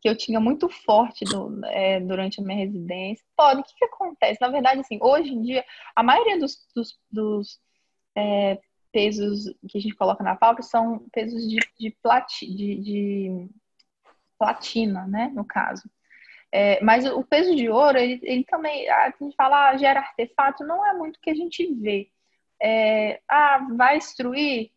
que 0.00 0.08
eu 0.08 0.16
tinha 0.16 0.40
muito 0.40 0.70
forte 0.70 1.26
do, 1.26 1.62
é, 1.66 2.00
durante 2.00 2.40
a 2.40 2.42
minha 2.42 2.56
residência. 2.56 3.22
Pode, 3.36 3.60
o 3.60 3.64
que, 3.64 3.74
que 3.74 3.84
acontece? 3.84 4.40
Na 4.40 4.48
verdade, 4.48 4.80
assim, 4.80 4.98
hoje 5.02 5.34
em 5.34 5.42
dia, 5.42 5.62
a 5.94 6.02
maioria 6.02 6.38
dos, 6.38 6.66
dos, 6.74 6.98
dos 7.10 7.60
é, 8.16 8.60
pesos 8.92 9.44
que 9.68 9.78
a 9.78 9.80
gente 9.80 9.94
coloca 9.94 10.22
na 10.22 10.36
pauta 10.36 10.62
são 10.62 11.06
pesos 11.12 11.48
de, 11.48 11.58
de, 11.78 11.90
plati, 12.02 12.46
de, 12.46 12.76
de 12.76 13.48
platina, 14.38 15.06
né, 15.06 15.30
no 15.34 15.44
caso. 15.44 15.88
É, 16.54 16.82
mas 16.84 17.06
o 17.06 17.24
peso 17.24 17.56
de 17.56 17.70
ouro, 17.70 17.96
ele, 17.96 18.20
ele 18.22 18.44
também, 18.44 18.88
a 18.90 19.10
gente 19.18 19.34
fala, 19.34 19.70
ah, 19.70 19.76
gera 19.76 20.00
artefato, 20.00 20.62
não 20.64 20.86
é 20.86 20.92
muito 20.92 21.16
o 21.16 21.20
que 21.20 21.30
a 21.30 21.34
gente 21.34 21.72
vê. 21.74 22.10
É, 22.62 23.20
ah, 23.26 23.66
vai 23.74 23.98
destruir? 23.98 24.70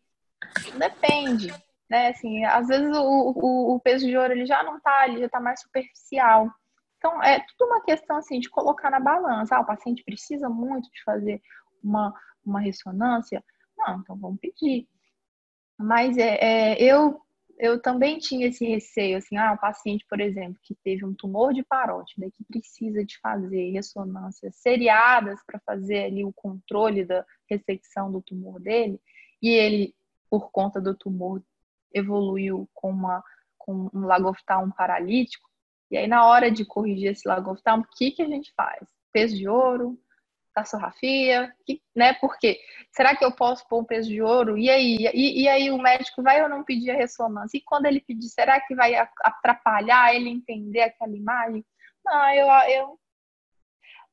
Depende. 0.78 1.52
Né? 1.88 2.08
Assim, 2.08 2.44
às 2.44 2.66
vezes 2.66 2.96
o, 2.96 3.32
o, 3.36 3.74
o 3.74 3.80
peso 3.80 4.06
de 4.06 4.16
ouro 4.16 4.32
ele 4.32 4.46
já 4.46 4.62
não 4.62 4.78
está 4.78 5.02
ali, 5.02 5.20
já 5.20 5.26
está 5.26 5.38
mais 5.38 5.60
superficial. 5.60 6.50
Então, 6.96 7.22
é 7.22 7.40
tudo 7.40 7.68
uma 7.68 7.82
questão 7.82 8.16
assim, 8.16 8.40
de 8.40 8.48
colocar 8.48 8.90
na 8.90 8.98
balança. 8.98 9.56
Ah, 9.56 9.60
o 9.60 9.66
paciente 9.66 10.02
precisa 10.02 10.48
muito 10.48 10.90
de 10.90 11.02
fazer 11.04 11.42
uma, 11.84 12.12
uma 12.48 12.60
ressonância? 12.60 13.44
Não, 13.76 14.00
então 14.00 14.16
vamos 14.16 14.40
pedir. 14.40 14.88
Mas 15.78 16.16
é, 16.16 16.38
é, 16.40 16.82
eu, 16.82 17.20
eu 17.58 17.80
também 17.80 18.18
tinha 18.18 18.46
esse 18.46 18.64
receio, 18.64 19.18
assim, 19.18 19.36
ah, 19.36 19.52
um 19.52 19.56
paciente, 19.56 20.06
por 20.08 20.20
exemplo, 20.20 20.58
que 20.62 20.74
teve 20.74 21.04
um 21.04 21.14
tumor 21.14 21.52
de 21.52 21.62
parótida, 21.62 22.30
que 22.30 22.44
precisa 22.44 23.04
de 23.04 23.18
fazer 23.18 23.70
ressonâncias 23.72 24.56
seriadas 24.56 25.40
para 25.46 25.60
fazer 25.60 26.04
ali 26.04 26.24
o 26.24 26.32
controle 26.32 27.04
da 27.04 27.24
ressecção 27.48 28.10
do 28.10 28.22
tumor 28.22 28.60
dele, 28.60 29.00
e 29.42 29.50
ele, 29.50 29.94
por 30.30 30.50
conta 30.50 30.80
do 30.80 30.94
tumor, 30.94 31.42
evoluiu 31.92 32.68
com, 32.74 32.90
uma, 32.90 33.22
com 33.58 33.90
um 33.92 34.06
lagoftalmo 34.06 34.74
paralítico, 34.74 35.48
e 35.90 35.96
aí 35.96 36.06
na 36.06 36.26
hora 36.26 36.50
de 36.50 36.64
corrigir 36.64 37.12
esse 37.12 37.28
lagoftalmo, 37.28 37.84
o 37.84 37.96
que, 37.96 38.10
que 38.10 38.22
a 38.22 38.28
gente 38.28 38.52
faz? 38.54 38.88
Peso 39.12 39.36
de 39.36 39.48
ouro, 39.48 39.98
tassografia, 40.56 41.52
que, 41.66 41.82
né? 41.94 42.14
Porque 42.14 42.58
será 42.90 43.14
que 43.14 43.22
eu 43.22 43.30
posso 43.30 43.68
pôr 43.68 43.82
um 43.82 43.84
peso 43.84 44.08
de 44.08 44.22
ouro? 44.22 44.56
E 44.56 44.70
aí, 44.70 44.96
e, 45.12 45.42
e, 45.42 45.48
aí 45.48 45.70
o 45.70 45.76
médico 45.76 46.22
vai 46.22 46.42
ou 46.42 46.48
não 46.48 46.64
pedir 46.64 46.90
a 46.90 46.96
ressonância? 46.96 47.58
E 47.58 47.60
quando 47.60 47.84
ele 47.84 48.00
pedir, 48.00 48.28
será 48.28 48.58
que 48.58 48.74
vai 48.74 48.94
atrapalhar 49.22 50.14
ele 50.14 50.30
entender 50.30 50.80
aquela 50.80 51.14
imagem? 51.14 51.62
Não, 52.02 52.30
eu, 52.34 52.46
eu, 52.70 53.00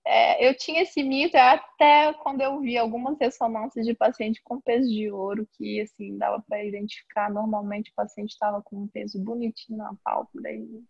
é, 0.06 0.49
eu 0.49 0.57
tinha 0.57 0.82
esse 0.82 1.02
mito 1.02 1.38
até 1.38 2.14
quando 2.15 2.41
eu 2.41 2.60
vi 2.60 2.78
algumas 2.78 3.18
ressonâncias 3.18 3.86
de 3.86 3.94
paciente 3.94 4.41
com 4.44 4.60
peso 4.60 4.90
de 4.90 5.10
ouro, 5.10 5.48
que 5.53 5.80
assim, 5.80 6.18
dava 6.18 6.44
para 6.45 6.64
identificar. 6.65 7.32
Normalmente 7.32 7.90
o 7.91 7.95
paciente 7.95 8.32
estava 8.32 8.61
com 8.61 8.84
um 8.84 8.88
peso 8.90 9.24
bonitinho 9.24 9.78
na 9.78 9.95
pálpebra 10.03 10.52
e 10.52 10.84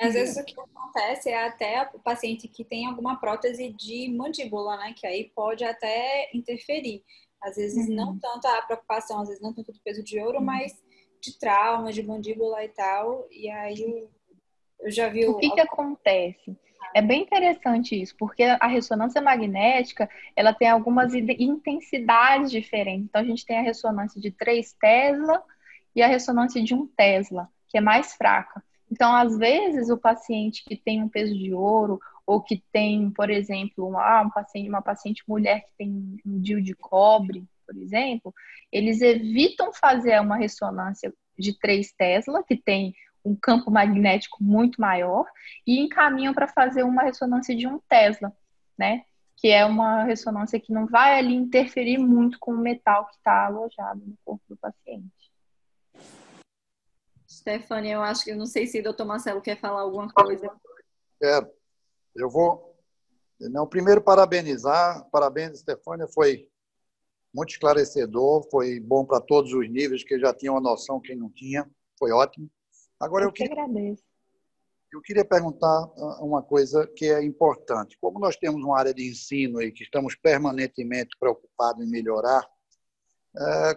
às 0.00 0.14
vezes 0.14 0.36
o 0.36 0.44
que 0.44 0.54
acontece 0.58 1.28
é 1.28 1.46
até 1.46 1.90
o 1.92 1.98
paciente 1.98 2.46
que 2.46 2.64
tem 2.64 2.86
alguma 2.86 3.18
prótese 3.18 3.70
de 3.72 4.14
mandíbula, 4.16 4.76
né? 4.76 4.94
Que 4.96 5.06
aí 5.06 5.30
pode 5.34 5.64
até 5.64 6.30
interferir. 6.32 7.02
Às 7.42 7.56
vezes 7.56 7.88
uhum. 7.88 7.94
não 7.94 8.18
tanto 8.18 8.46
a 8.46 8.62
preocupação, 8.62 9.20
às 9.20 9.28
vezes 9.28 9.42
não 9.42 9.52
tanto 9.52 9.72
do 9.72 9.80
peso 9.80 10.02
de 10.02 10.20
ouro, 10.20 10.38
uhum. 10.38 10.44
mas 10.44 10.72
de 11.20 11.38
trauma, 11.38 11.92
de 11.92 12.02
mandíbula 12.02 12.64
e 12.64 12.68
tal. 12.68 13.26
E 13.30 13.50
aí 13.50 14.08
eu 14.80 14.90
já 14.90 15.08
vi 15.08 15.26
o. 15.26 15.32
O 15.32 15.38
que, 15.38 15.50
que 15.50 15.60
acontece? 15.60 16.56
É 16.94 17.02
bem 17.02 17.22
interessante 17.22 18.00
isso, 18.00 18.14
porque 18.16 18.42
a 18.42 18.66
ressonância 18.66 19.20
magnética 19.20 20.08
ela 20.34 20.54
tem 20.54 20.68
algumas 20.68 21.12
intensidades 21.14 22.50
diferentes. 22.50 23.04
Então 23.04 23.20
a 23.20 23.24
gente 23.24 23.44
tem 23.44 23.58
a 23.58 23.62
ressonância 23.62 24.20
de 24.20 24.30
3 24.30 24.72
Tesla 24.74 25.42
e 25.94 26.02
a 26.02 26.06
ressonância 26.06 26.62
de 26.62 26.74
1 26.74 26.86
Tesla, 26.96 27.48
que 27.68 27.76
é 27.76 27.80
mais 27.80 28.14
fraca. 28.14 28.62
Então, 28.90 29.14
às 29.14 29.36
vezes, 29.36 29.90
o 29.90 29.98
paciente 29.98 30.64
que 30.64 30.76
tem 30.76 31.02
um 31.02 31.08
peso 31.08 31.36
de 31.36 31.52
ouro 31.52 32.00
ou 32.26 32.42
que 32.42 32.62
tem, 32.72 33.10
por 33.10 33.30
exemplo, 33.30 33.88
uma, 33.88 34.22
um 34.22 34.30
paciente, 34.30 34.68
uma 34.68 34.82
paciente 34.82 35.22
mulher 35.26 35.62
que 35.62 35.72
tem 35.78 36.20
um 36.26 36.40
DIU 36.40 36.62
de 36.62 36.74
cobre, 36.74 37.44
por 37.66 37.76
exemplo, 37.76 38.34
eles 38.72 39.00
evitam 39.02 39.72
fazer 39.72 40.20
uma 40.20 40.36
ressonância 40.36 41.12
de 41.38 41.58
3 41.58 41.92
Tesla, 41.92 42.42
que 42.42 42.56
tem 42.56 42.94
um 43.24 43.36
campo 43.36 43.70
magnético 43.70 44.42
muito 44.42 44.80
maior, 44.80 45.26
e 45.66 45.78
encaminham 45.80 46.32
para 46.32 46.48
fazer 46.48 46.82
uma 46.82 47.02
ressonância 47.02 47.54
de 47.54 47.66
1 47.66 47.78
Tesla, 47.88 48.32
né? 48.76 49.04
Que 49.36 49.48
é 49.48 49.64
uma 49.64 50.04
ressonância 50.04 50.58
que 50.58 50.72
não 50.72 50.86
vai 50.86 51.18
ali 51.18 51.34
interferir 51.34 51.98
muito 51.98 52.38
com 52.38 52.52
o 52.52 52.58
metal 52.58 53.06
que 53.06 53.16
está 53.16 53.46
alojado 53.46 54.00
no 54.04 54.16
corpo 54.24 54.42
do 54.48 54.56
paciente. 54.56 55.10
Stefania, 57.30 57.94
eu 57.94 58.02
acho 58.02 58.24
que 58.24 58.34
não 58.34 58.46
sei 58.46 58.66
se 58.66 58.80
o 58.80 58.82
doutor 58.82 59.04
Marcelo 59.04 59.42
quer 59.42 59.60
falar 59.60 59.82
alguma 59.82 60.10
coisa. 60.12 60.50
Quero. 61.20 61.50
Eu 62.16 62.30
vou. 62.30 62.74
Não, 63.38 63.66
primeiro 63.66 64.00
parabenizar. 64.00 65.08
Parabéns, 65.10 65.60
Stefania. 65.60 66.08
Foi 66.08 66.48
muito 67.34 67.50
esclarecedor, 67.50 68.48
foi 68.50 68.80
bom 68.80 69.04
para 69.04 69.20
todos 69.20 69.52
os 69.52 69.68
níveis, 69.70 70.02
que 70.02 70.18
já 70.18 70.32
tinham 70.32 70.56
a 70.56 70.60
noção, 70.60 71.00
quem 71.00 71.16
não 71.16 71.30
tinha, 71.30 71.68
foi 71.98 72.10
ótimo. 72.10 72.50
Agora 72.98 73.24
eu, 73.24 73.28
eu 73.28 73.32
que 73.32 73.44
queria, 73.44 73.62
agradeço. 73.62 74.02
Eu 74.92 75.00
queria 75.02 75.24
perguntar 75.24 75.66
ah, 75.66 76.24
uma 76.24 76.42
coisa 76.42 76.86
que 76.96 77.06
é 77.06 77.22
importante. 77.22 77.96
Como 78.00 78.18
nós 78.18 78.36
temos 78.36 78.62
uma 78.62 78.78
área 78.78 78.94
de 78.94 79.08
ensino 79.08 79.60
e 79.60 79.70
que 79.70 79.82
estamos 79.82 80.14
permanentemente 80.16 81.16
preocupados 81.18 81.84
em 81.84 81.90
melhorar, 81.90 82.44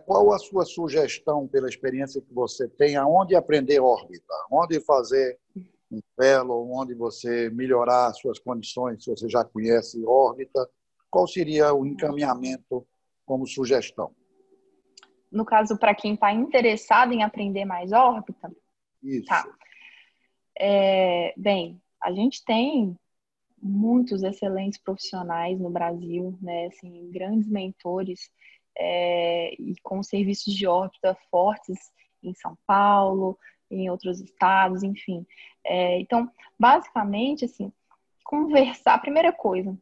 qual 0.05 0.31
a 0.33 0.39
sua 0.39 0.65
sugestão, 0.65 1.47
pela 1.47 1.67
experiência 1.67 2.21
que 2.21 2.33
você 2.33 2.67
tem, 2.67 2.95
aonde 2.95 3.35
aprender 3.35 3.79
órbita? 3.79 4.33
Onde 4.51 4.79
fazer 4.79 5.37
um 5.91 5.99
fellow, 6.15 6.71
onde 6.71 6.93
você 6.93 7.49
melhorar 7.49 8.13
suas 8.13 8.39
condições, 8.39 9.03
se 9.03 9.09
você 9.09 9.27
já 9.27 9.43
conhece 9.43 10.03
órbita? 10.05 10.69
Qual 11.09 11.27
seria 11.27 11.73
o 11.73 11.85
encaminhamento 11.85 12.87
como 13.25 13.45
sugestão? 13.45 14.15
No 15.31 15.45
caso, 15.45 15.77
para 15.77 15.95
quem 15.95 16.13
está 16.13 16.31
interessado 16.31 17.13
em 17.13 17.23
aprender 17.23 17.65
mais 17.65 17.91
órbita? 17.91 18.51
Isso. 19.03 19.27
Tá. 19.27 19.45
É, 20.59 21.33
bem, 21.37 21.81
a 22.01 22.11
gente 22.11 22.43
tem 22.43 22.97
muitos 23.61 24.23
excelentes 24.23 24.79
profissionais 24.79 25.59
no 25.59 25.69
Brasil, 25.69 26.37
né? 26.41 26.67
Assim, 26.67 27.09
grandes 27.11 27.47
mentores 27.47 28.29
é, 28.77 29.53
e 29.59 29.75
com 29.83 30.01
serviços 30.01 30.53
de 30.53 30.67
órbita 30.67 31.17
fortes 31.29 31.77
em 32.23 32.33
São 32.33 32.57
Paulo, 32.65 33.37
em 33.69 33.89
outros 33.89 34.19
estados, 34.19 34.83
enfim. 34.83 35.25
É, 35.63 35.99
então, 35.99 36.29
basicamente, 36.59 37.45
assim, 37.45 37.71
conversar, 38.23 38.99
primeira 38.99 39.31
coisa, 39.31 39.77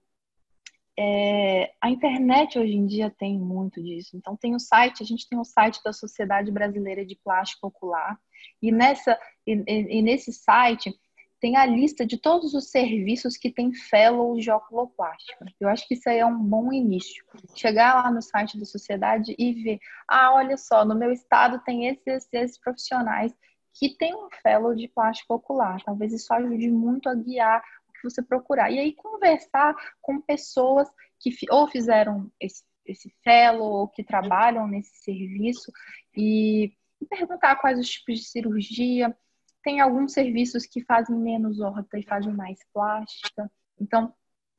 é, 1.01 1.71
a 1.79 1.89
internet 1.89 2.59
hoje 2.59 2.73
em 2.75 2.85
dia 2.85 3.09
tem 3.09 3.39
muito 3.39 3.81
disso. 3.81 4.17
Então 4.17 4.35
tem 4.35 4.53
o 4.53 4.59
site, 4.59 5.01
a 5.01 5.05
gente 5.05 5.29
tem 5.29 5.39
o 5.39 5.45
site 5.45 5.79
da 5.81 5.93
Sociedade 5.93 6.51
Brasileira 6.51 7.05
de 7.05 7.15
Plástico 7.15 7.67
Ocular 7.67 8.19
e 8.61 8.69
nessa 8.69 9.17
e, 9.47 9.53
e 9.65 10.01
nesse 10.01 10.33
site 10.33 10.93
tem 11.39 11.55
a 11.55 11.65
lista 11.65 12.05
de 12.05 12.17
todos 12.17 12.53
os 12.53 12.69
serviços 12.69 13.37
que 13.37 13.51
tem 13.51 13.73
fellow 13.73 14.35
de 14.37 14.51
oculoplástica. 14.51 15.45
Eu 15.59 15.69
acho 15.69 15.87
que 15.87 15.93
isso 15.93 16.09
aí 16.09 16.19
é 16.19 16.25
um 16.25 16.37
bom 16.37 16.71
início. 16.73 17.23
Chegar 17.55 18.03
lá 18.03 18.11
no 18.11 18.21
site 18.21 18.59
da 18.59 18.65
sociedade 18.65 19.35
e 19.37 19.53
ver, 19.53 19.79
ah, 20.07 20.33
olha 20.33 20.57
só, 20.57 20.83
no 20.83 20.95
meu 20.95 21.11
estado 21.11 21.61
tem 21.63 21.87
esses, 21.87 22.27
esses 22.31 22.59
profissionais 22.59 23.33
que 23.73 23.95
tem 23.97 24.13
um 24.13 24.29
fellow 24.41 24.75
de 24.75 24.87
plástico 24.87 25.35
ocular. 25.35 25.81
Talvez 25.83 26.11
isso 26.11 26.33
ajude 26.33 26.69
muito 26.69 27.07
a 27.07 27.15
guiar 27.15 27.63
que 27.99 28.09
você 28.09 28.21
procurar. 28.21 28.71
E 28.71 28.79
aí 28.79 28.93
conversar 28.93 29.75
com 30.01 30.21
pessoas 30.21 30.87
que 31.19 31.31
ou 31.49 31.67
fizeram 31.67 32.31
esse, 32.39 32.63
esse 32.85 33.13
fellow 33.23 33.71
ou 33.71 33.87
que 33.87 34.03
trabalham 34.03 34.67
nesse 34.67 34.95
serviço 35.03 35.71
e 36.15 36.73
perguntar 37.09 37.57
quais 37.57 37.79
os 37.79 37.89
tipos 37.89 38.19
de 38.19 38.25
cirurgia. 38.25 39.15
Tem 39.63 39.79
alguns 39.79 40.13
serviços 40.13 40.65
que 40.65 40.83
fazem 40.83 41.15
menos 41.15 41.59
horta 41.59 41.97
e 41.97 42.03
fazem 42.03 42.33
mais 42.33 42.59
plástica. 42.73 43.51
Então, 43.79 44.13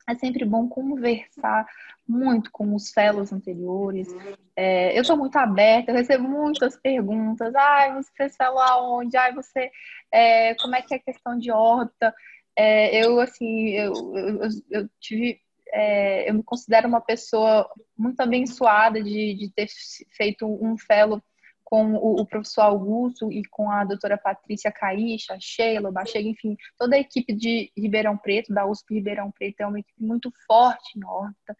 é 0.08 0.14
sempre 0.14 0.44
bom 0.44 0.68
conversar 0.68 1.66
muito 2.06 2.50
com 2.50 2.74
os 2.74 2.90
fellows 2.90 3.32
anteriores. 3.32 4.08
É, 4.56 4.96
eu 4.96 5.02
estou 5.02 5.16
muito 5.16 5.36
aberta, 5.36 5.90
eu 5.90 5.96
recebo 5.96 6.28
muitas 6.28 6.76
perguntas. 6.76 7.54
Ai, 7.54 7.94
você 7.94 8.10
fez 8.16 8.36
fellow 8.36 8.58
aonde? 8.58 9.16
Ai, 9.16 9.32
você, 9.32 9.70
é, 10.12 10.54
como 10.56 10.74
é 10.74 10.82
que 10.82 10.94
é 10.94 10.96
a 10.96 11.02
questão 11.02 11.38
de 11.38 11.50
horta? 11.50 12.14
é, 12.56 13.04
eu, 13.04 13.20
assim, 13.20 13.68
eu, 13.70 13.92
eu, 14.14 14.48
eu 14.70 14.88
tive 15.00 15.40
é, 15.72 16.28
eu 16.28 16.34
me 16.34 16.42
considero 16.42 16.88
uma 16.88 17.00
pessoa 17.00 17.70
muito 17.96 18.20
abençoada 18.20 19.00
de, 19.00 19.34
de 19.34 19.52
ter 19.54 19.68
feito 20.16 20.44
um 20.44 20.76
fellow 20.76 21.22
com 21.70 21.94
o, 21.94 22.20
o, 22.20 22.26
professor 22.26 22.62
Augusto 22.62 23.30
e 23.30 23.44
com 23.44 23.70
a 23.70 23.84
doutora 23.84 24.18
Patrícia 24.18 24.72
Caixa, 24.72 25.38
Sheila, 25.40 25.92
Bachega, 25.92 26.28
enfim, 26.28 26.56
toda 26.76 26.96
a 26.96 26.98
equipe 26.98 27.32
de 27.32 27.70
Ribeirão 27.78 28.18
Preto, 28.18 28.52
da 28.52 28.66
USP 28.66 28.94
Ribeirão 28.94 29.30
Preto, 29.30 29.60
é 29.60 29.66
uma 29.66 29.78
equipe 29.78 30.02
muito 30.02 30.32
forte 30.48 30.98
em 30.98 31.04
horta, 31.04 31.56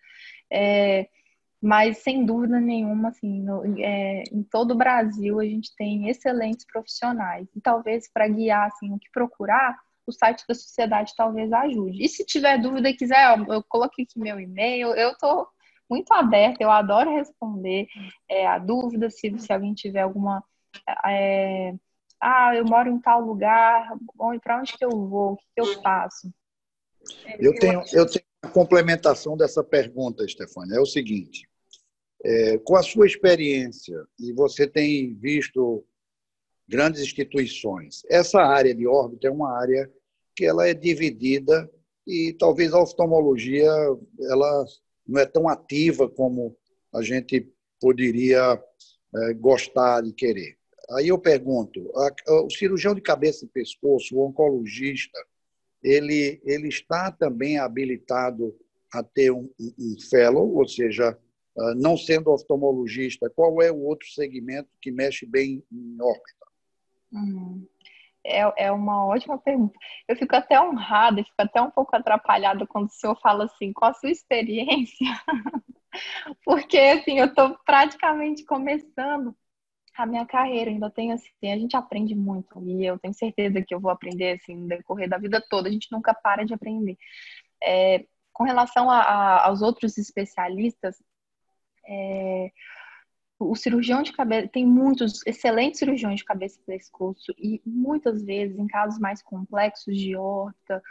é, 0.53 1.09
mas 1.63 1.99
sem 1.99 2.27
dúvida 2.27 2.59
nenhuma, 2.59 3.11
assim, 3.11 3.41
no, 3.41 3.63
é, 3.79 4.25
em 4.33 4.43
todo 4.43 4.73
o 4.73 4.77
Brasil 4.77 5.39
a 5.39 5.45
gente 5.45 5.75
tem 5.77 6.09
excelentes 6.09 6.67
profissionais, 6.67 7.47
e 7.55 7.61
talvez 7.61 8.11
para 8.13 8.27
guiar, 8.27 8.67
assim, 8.67 8.93
o 8.93 8.99
que 8.99 9.09
procurar, 9.13 9.79
o 10.05 10.11
site 10.11 10.45
da 10.49 10.55
sociedade 10.55 11.15
talvez 11.17 11.53
ajude. 11.53 12.03
E 12.03 12.09
se 12.09 12.27
tiver 12.27 12.59
dúvida 12.59 12.91
e 12.91 12.97
quiser, 12.97 13.39
eu, 13.39 13.55
eu 13.55 13.63
coloquei 13.63 14.05
aqui 14.05 14.19
meu 14.19 14.41
e-mail, 14.41 14.89
eu 14.89 15.13
estou 15.13 15.47
muito 15.91 16.13
aberta, 16.13 16.63
eu 16.63 16.71
adoro 16.71 17.17
responder 17.17 17.87
é, 18.29 18.47
a 18.47 18.59
dúvida, 18.59 19.11
se, 19.11 19.37
se 19.39 19.53
alguém 19.53 19.75
tiver 19.75 20.01
alguma. 20.01 20.43
É, 21.05 21.75
ah, 22.21 22.55
eu 22.55 22.65
moro 22.65 22.89
em 22.89 23.01
tal 23.01 23.21
lugar, 23.21 23.93
bom, 24.15 24.39
para 24.39 24.61
onde 24.61 24.77
que 24.77 24.85
eu 24.85 24.91
vou? 24.91 25.33
O 25.33 25.37
que, 25.37 25.45
que 25.55 25.61
eu 25.61 25.83
faço? 25.83 26.33
Eu 27.39 27.55
tenho, 27.55 27.83
eu 27.93 28.07
tenho 28.07 28.25
uma 28.45 28.53
complementação 28.53 29.37
dessa 29.37 29.65
pergunta, 29.65 30.27
Stefania. 30.29 30.77
É 30.77 30.81
o 30.81 30.87
seguinte: 30.87 31.49
é, 32.25 32.59
com 32.59 32.77
a 32.77 32.83
sua 32.83 33.07
experiência, 33.07 33.97
e 34.19 34.33
você 34.33 34.67
tem 34.67 35.15
visto 35.15 35.85
grandes 36.69 37.01
instituições, 37.01 38.03
essa 38.09 38.41
área 38.43 38.75
de 38.75 38.87
órbita 38.87 39.27
é 39.27 39.31
uma 39.31 39.59
área 39.59 39.91
que 40.37 40.45
ela 40.45 40.69
é 40.69 40.75
dividida 40.75 41.69
e 42.07 42.33
talvez 42.39 42.73
a 42.73 42.81
oftalmologia 42.81 43.69
ela 44.21 44.65
não 45.11 45.21
é 45.21 45.27
tão 45.27 45.49
ativa 45.49 46.09
como 46.09 46.57
a 46.95 47.03
gente 47.03 47.53
poderia 47.81 48.63
é, 49.15 49.35
gostar 49.35 50.07
e 50.07 50.13
querer. 50.13 50.57
Aí 50.93 51.09
eu 51.09 51.19
pergunto, 51.19 51.91
a, 51.97 52.11
a, 52.29 52.43
o 52.45 52.51
cirurgião 52.51 52.95
de 52.95 53.01
cabeça 53.01 53.45
e 53.45 53.49
pescoço, 53.49 54.17
o 54.17 54.27
oncologista, 54.27 55.19
ele, 55.83 56.41
ele 56.45 56.69
está 56.69 57.11
também 57.11 57.59
habilitado 57.59 58.55
a 58.93 59.03
ter 59.03 59.31
um, 59.31 59.49
um, 59.61 59.97
fellow, 60.11 60.57
ou 60.57 60.69
seja, 60.69 61.17
uh, 61.57 61.75
não 61.77 61.97
sendo 61.97 62.31
oftalmologista, 62.31 63.31
qual 63.31 63.63
é 63.63 63.71
o 63.71 63.83
outro 63.83 64.07
segmento 64.09 64.69
que 64.81 64.91
mexe 64.91 65.27
bem 65.27 65.63
em 65.73 65.97
órbita? 66.01 66.47
Uhum. 67.13 67.67
É, 68.25 68.67
é 68.67 68.73
uma 68.73 69.07
ótima 69.07 69.39
pergunta. 69.39 69.79
Eu 70.09 70.17
fico 70.17 70.37
até 70.37 70.61
honrada, 70.61 71.25
fico 71.25 71.35
até 71.39 71.61
um 71.61 71.71
pouco 71.71 71.97
atrapalhada 71.97 72.67
quando 72.67 72.89
o 72.89 72.93
senhor 72.93 73.19
fala 73.21 73.45
assim, 73.45 73.73
qual 73.73 73.91
a 73.91 73.95
sua 73.95 74.11
experiência? 74.11 75.07
Porque, 76.45 76.79
assim, 76.79 77.19
eu 77.19 77.27
estou 77.27 77.57
praticamente 77.65 78.45
começando 78.45 79.35
a 79.97 80.07
minha 80.07 80.27
carreira, 80.27 80.71
ainda 80.71 80.91
tenho 80.91 81.13
assim, 81.15 81.53
a 81.53 81.59
gente 81.59 81.77
aprende 81.77 82.15
muito 82.15 82.63
e 82.65 82.87
eu 82.87 82.99
tenho 82.99 83.13
certeza 83.15 83.63
que 83.63 83.75
eu 83.75 83.81
vou 83.81 83.91
aprender 83.91 84.33
assim 84.33 84.55
no 84.57 84.69
decorrer 84.69 85.09
da 85.09 85.19
vida 85.19 85.45
toda, 85.51 85.69
a 85.69 85.73
gente 85.73 85.91
nunca 85.93 86.15
para 86.15 86.45
de 86.45 86.55
aprender. 86.55 86.97
É, 87.63 88.07
com 88.33 88.45
relação 88.45 88.91
a, 88.91 89.01
a, 89.01 89.47
aos 89.47 89.61
outros 89.63 89.99
especialistas, 89.99 90.97
é, 91.87 92.51
o 93.41 93.57
cirurgião 93.57 94.03
de 94.03 94.13
cabeça, 94.13 94.49
tem 94.49 94.67
muitos 94.67 95.27
excelentes 95.27 95.79
cirurgiões 95.79 96.19
de 96.19 96.25
cabeça 96.25 96.61
e 96.61 96.67
pescoço, 96.67 97.33
e 97.39 97.61
muitas 97.65 98.23
vezes, 98.23 98.59
em 98.59 98.67
casos 98.67 99.01
mais 99.01 99.23
complexos 99.23 99.97
de 99.97 100.15
horta, 100.15 100.83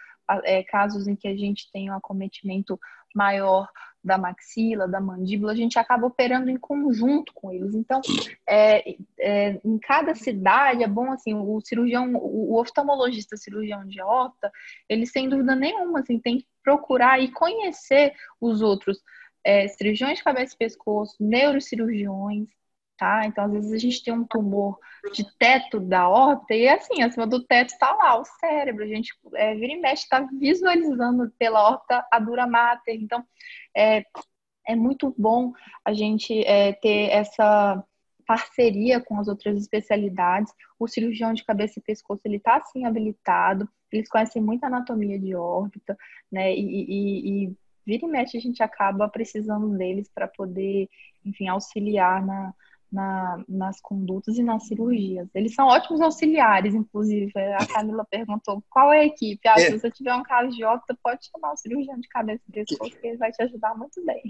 é, 0.44 0.64
casos 0.64 1.08
em 1.08 1.16
que 1.16 1.28
a 1.28 1.36
gente 1.36 1.72
tem 1.72 1.92
um 1.92 1.96
acometimento 1.96 2.80
maior 3.16 3.68
da 4.04 4.18
maxila, 4.18 4.88
da 4.88 5.02
mandíbula, 5.02 5.52
a 5.52 5.56
gente 5.56 5.78
acaba 5.78 6.08
operando 6.08 6.50
em 6.50 6.58
conjunto 6.58 7.34
com 7.34 7.52
eles. 7.52 7.76
Então, 7.76 8.02
é, 8.48 8.96
é, 9.20 9.60
em 9.64 9.78
cada 9.78 10.16
cidade 10.16 10.84
é 10.84 10.88
bom 10.88 11.12
assim, 11.12 11.34
o 11.34 11.60
cirurgião, 11.62 12.14
o, 12.16 12.58
oftalmologista 12.60 13.36
cirurgião 13.36 13.86
de 13.86 14.02
horta, 14.02 14.52
ele 14.88 15.06
sem 15.06 15.28
dúvida 15.28 15.56
nenhuma 15.56 16.00
assim, 16.00 16.18
tem 16.18 16.40
que 16.40 16.48
procurar 16.64 17.20
e 17.22 17.32
conhecer 17.32 18.14
os 18.40 18.62
outros 18.62 19.00
é, 19.44 19.68
cirurgiões 19.68 20.18
de 20.18 20.24
cabeça 20.24 20.54
e 20.54 20.58
pescoço, 20.58 21.16
neurocirurgiões, 21.20 22.48
tá? 22.98 23.26
Então, 23.26 23.46
às 23.46 23.52
vezes 23.54 23.72
a 23.72 23.78
gente 23.78 24.04
tem 24.04 24.14
um 24.14 24.26
tumor 24.26 24.78
de 25.14 25.26
teto 25.38 25.80
da 25.80 26.10
órbita 26.10 26.54
e 26.54 26.68
assim, 26.68 27.02
acima 27.02 27.26
do 27.26 27.44
teto 27.44 27.70
está 27.70 27.94
lá 27.94 28.20
o 28.20 28.26
cérebro. 28.26 28.84
A 28.84 28.88
gente 28.88 29.14
é, 29.36 29.56
vira 29.56 29.74
e 29.74 29.78
mexe, 29.80 30.04
está 30.04 30.20
visualizando 30.40 31.32
pela 31.40 31.72
órbita 31.72 32.06
a 32.12 32.20
dura 32.20 32.46
mater. 32.46 32.96
Então, 32.96 33.26
é, 33.76 34.04
é 34.68 34.76
muito 34.76 35.16
bom 35.18 35.54
a 35.86 35.94
gente 35.94 36.46
é, 36.46 36.74
ter 36.74 37.10
essa 37.10 37.84
parceria 38.28 39.00
com 39.00 39.20
as 39.20 39.28
outras 39.28 39.58
especialidades. 39.60 40.54
O 40.78 40.88
cirurgião 40.88 41.34
de 41.34 41.44
cabeça 41.44 41.80
e 41.80 41.82
pescoço, 41.82 42.22
ele 42.26 42.38
está 42.38 42.58
assim 42.58 42.86
habilitado, 42.86 43.68
eles 43.92 44.08
conhecem 44.08 44.42
muito 44.42 44.64
anatomia 44.64 45.18
de 45.18 45.34
órbita, 45.34 45.98
né? 46.32 46.54
E, 46.54 46.62
e, 46.62 47.46
e 47.46 47.58
vira 47.90 48.06
e 48.06 48.10
mexe 48.10 48.38
a 48.38 48.42
gente 48.42 48.62
acaba 48.62 49.10
precisando 49.10 49.76
deles 49.76 50.08
para 50.14 50.28
poder, 50.28 50.88
enfim, 51.26 51.48
auxiliar 51.48 52.24
na, 52.24 52.54
na, 52.92 53.44
nas 53.48 53.82
condutas 53.82 54.38
e 54.38 54.44
nas 54.44 54.68
cirurgias. 54.68 55.28
Eles 55.34 55.56
são 55.56 55.68
ótimos 55.68 56.00
auxiliares, 56.00 56.76
inclusive. 56.76 57.32
A 57.36 57.66
Camila 57.66 58.06
perguntou 58.10 58.64
qual 58.70 58.94
é 58.94 59.00
a 59.00 59.06
equipe. 59.06 59.48
Ah, 59.48 59.56
é. 59.58 59.66
Se 59.66 59.80
você 59.80 59.90
tiver 59.90 60.14
um 60.14 60.24
caso 60.24 60.56
de 60.56 60.64
óbito, 60.64 60.98
pode 61.04 61.28
chamar 61.32 61.54
o 61.54 61.58
cirurgião 61.58 62.00
de 62.00 62.08
cabeça 62.08 62.42
e 62.48 62.52
pescoço, 62.52 63.00
que 63.00 63.08
ele 63.08 63.18
vai 63.18 63.32
te 63.32 63.42
ajudar 63.42 63.76
muito 63.76 64.04
bem. 64.06 64.22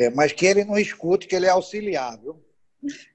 É, 0.00 0.10
mas 0.10 0.32
que 0.32 0.44
ele 0.44 0.64
não 0.64 0.78
escute 0.78 1.28
que 1.28 1.36
ele 1.36 1.46
é 1.46 1.50
auxiliar, 1.50 2.18
viu? 2.18 2.42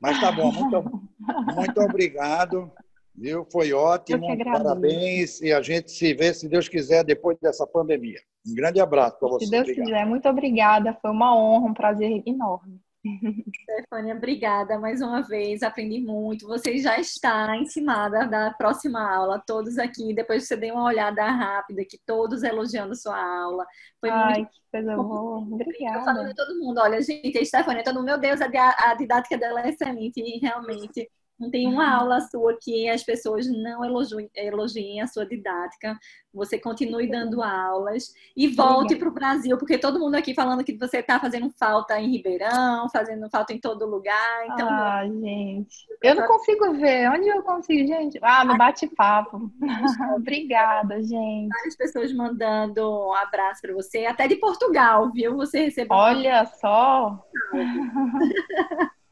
Mas 0.02 0.20
tá 0.20 0.32
bom, 0.32 0.52
muito, 0.52 0.82
muito 1.56 1.82
obrigado. 1.82 2.72
Viu? 3.16 3.46
Foi 3.52 3.72
ótimo, 3.74 4.26
parabéns. 4.44 5.42
E 5.42 5.54
a 5.54 5.62
gente 5.62 5.92
se 5.92 6.14
vê, 6.14 6.34
se 6.34 6.48
Deus 6.50 6.68
quiser, 6.68 7.04
depois 7.04 7.38
dessa 7.40 7.66
pandemia. 7.68 8.20
Um 8.48 8.56
grande 8.56 8.82
abraço 8.82 9.18
para 9.20 9.30
você. 9.30 9.46
Se 9.46 9.52
Deus 9.52 9.64
Obrigado. 9.64 9.86
quiser, 9.86 10.06
muito 10.06 10.28
obrigada. 10.28 10.98
Foi 11.02 11.12
uma 11.12 11.36
honra, 11.36 11.68
um 11.68 11.74
prazer 11.74 12.24
enorme. 12.26 12.82
Stefania, 13.64 14.16
obrigada 14.16 14.80
mais 14.80 15.02
uma 15.02 15.22
vez, 15.22 15.62
aprendi 15.62 16.00
muito. 16.00 16.48
Você 16.48 16.78
já 16.78 16.98
está 16.98 17.56
em 17.56 17.66
cima 17.66 18.08
da 18.08 18.52
próxima 18.52 19.14
aula, 19.14 19.44
todos 19.46 19.78
aqui. 19.78 20.14
Depois 20.14 20.48
você 20.48 20.56
deu 20.56 20.76
uma 20.76 20.86
olhada 20.86 21.26
rápida, 21.26 21.84
que 21.86 22.00
todos 22.06 22.44
elogiando 22.44 22.96
sua 22.96 23.18
aula. 23.18 23.66
Foi 24.00 24.10
Ai, 24.10 24.38
muito... 24.38 24.52
que 24.52 24.60
coisa 24.72 24.96
boa. 24.96 25.40
Obrigada. 25.40 26.00
Eu 26.00 26.06
falando 26.06 26.34
todo 26.34 26.60
mundo, 26.60 26.80
olha, 26.80 27.02
gente, 27.02 27.38
a 27.38 27.46
Stefania, 27.46 27.84
todo 27.84 28.04
meu 28.04 28.18
Deus, 28.18 28.40
a, 28.42 28.48
a 28.90 28.96
didática 28.96 29.38
dela 29.38 29.62
é 29.62 29.70
excelente 29.70 30.20
e 30.22 30.40
realmente 30.40 31.10
não 31.40 31.50
tem 31.50 31.68
uma 31.68 31.90
aula 31.90 32.22
sua 32.22 32.58
que 32.62 32.88
as 32.88 33.04
pessoas 33.04 33.48
não 33.48 33.84
elogiem, 33.84 34.30
elogiem 34.36 35.02
a 35.02 35.08
sua 35.08 35.26
didática. 35.26 35.98
Você 36.34 36.60
continue 36.60 37.10
dando 37.10 37.42
aulas 37.42 38.14
e 38.36 38.48
volte 38.48 38.96
para 38.96 39.10
o 39.10 39.14
Brasil, 39.14 39.58
porque 39.58 39.78
todo 39.78 40.00
mundo 40.00 40.16
aqui 40.16 40.34
falando 40.34 40.64
que 40.64 40.78
você 40.78 40.98
está 40.98 41.20
fazendo 41.20 41.50
falta 41.58 42.00
em 42.00 42.12
Ribeirão, 42.12 42.90
fazendo 42.90 43.30
falta 43.30 43.54
em 43.54 43.60
todo 43.60 43.86
lugar. 43.86 44.46
Então, 44.46 44.68
ah, 44.70 45.04
gente, 45.06 45.86
eu 46.02 46.16
não 46.16 46.28
consigo 46.28 46.74
ver. 46.74 47.10
Onde 47.12 47.28
eu 47.28 47.44
consigo, 47.44 47.88
gente? 47.88 48.20
Ah, 48.22 48.46
no 48.46 48.58
bate-papo. 48.58 49.52
Obrigada, 50.16 51.02
gente. 51.04 51.50
Várias 51.50 51.76
pessoas 51.76 52.14
mandando 52.14 52.82
um 53.10 53.14
abraço 53.14 53.62
para 53.62 53.74
você, 53.74 54.06
até 54.06 54.28
de 54.28 54.36
Portugal, 54.38 55.12
viu? 55.12 55.36
Você 55.38 55.66
recebeu. 55.66 55.96
Olha 55.96 56.46
só. 56.46 57.24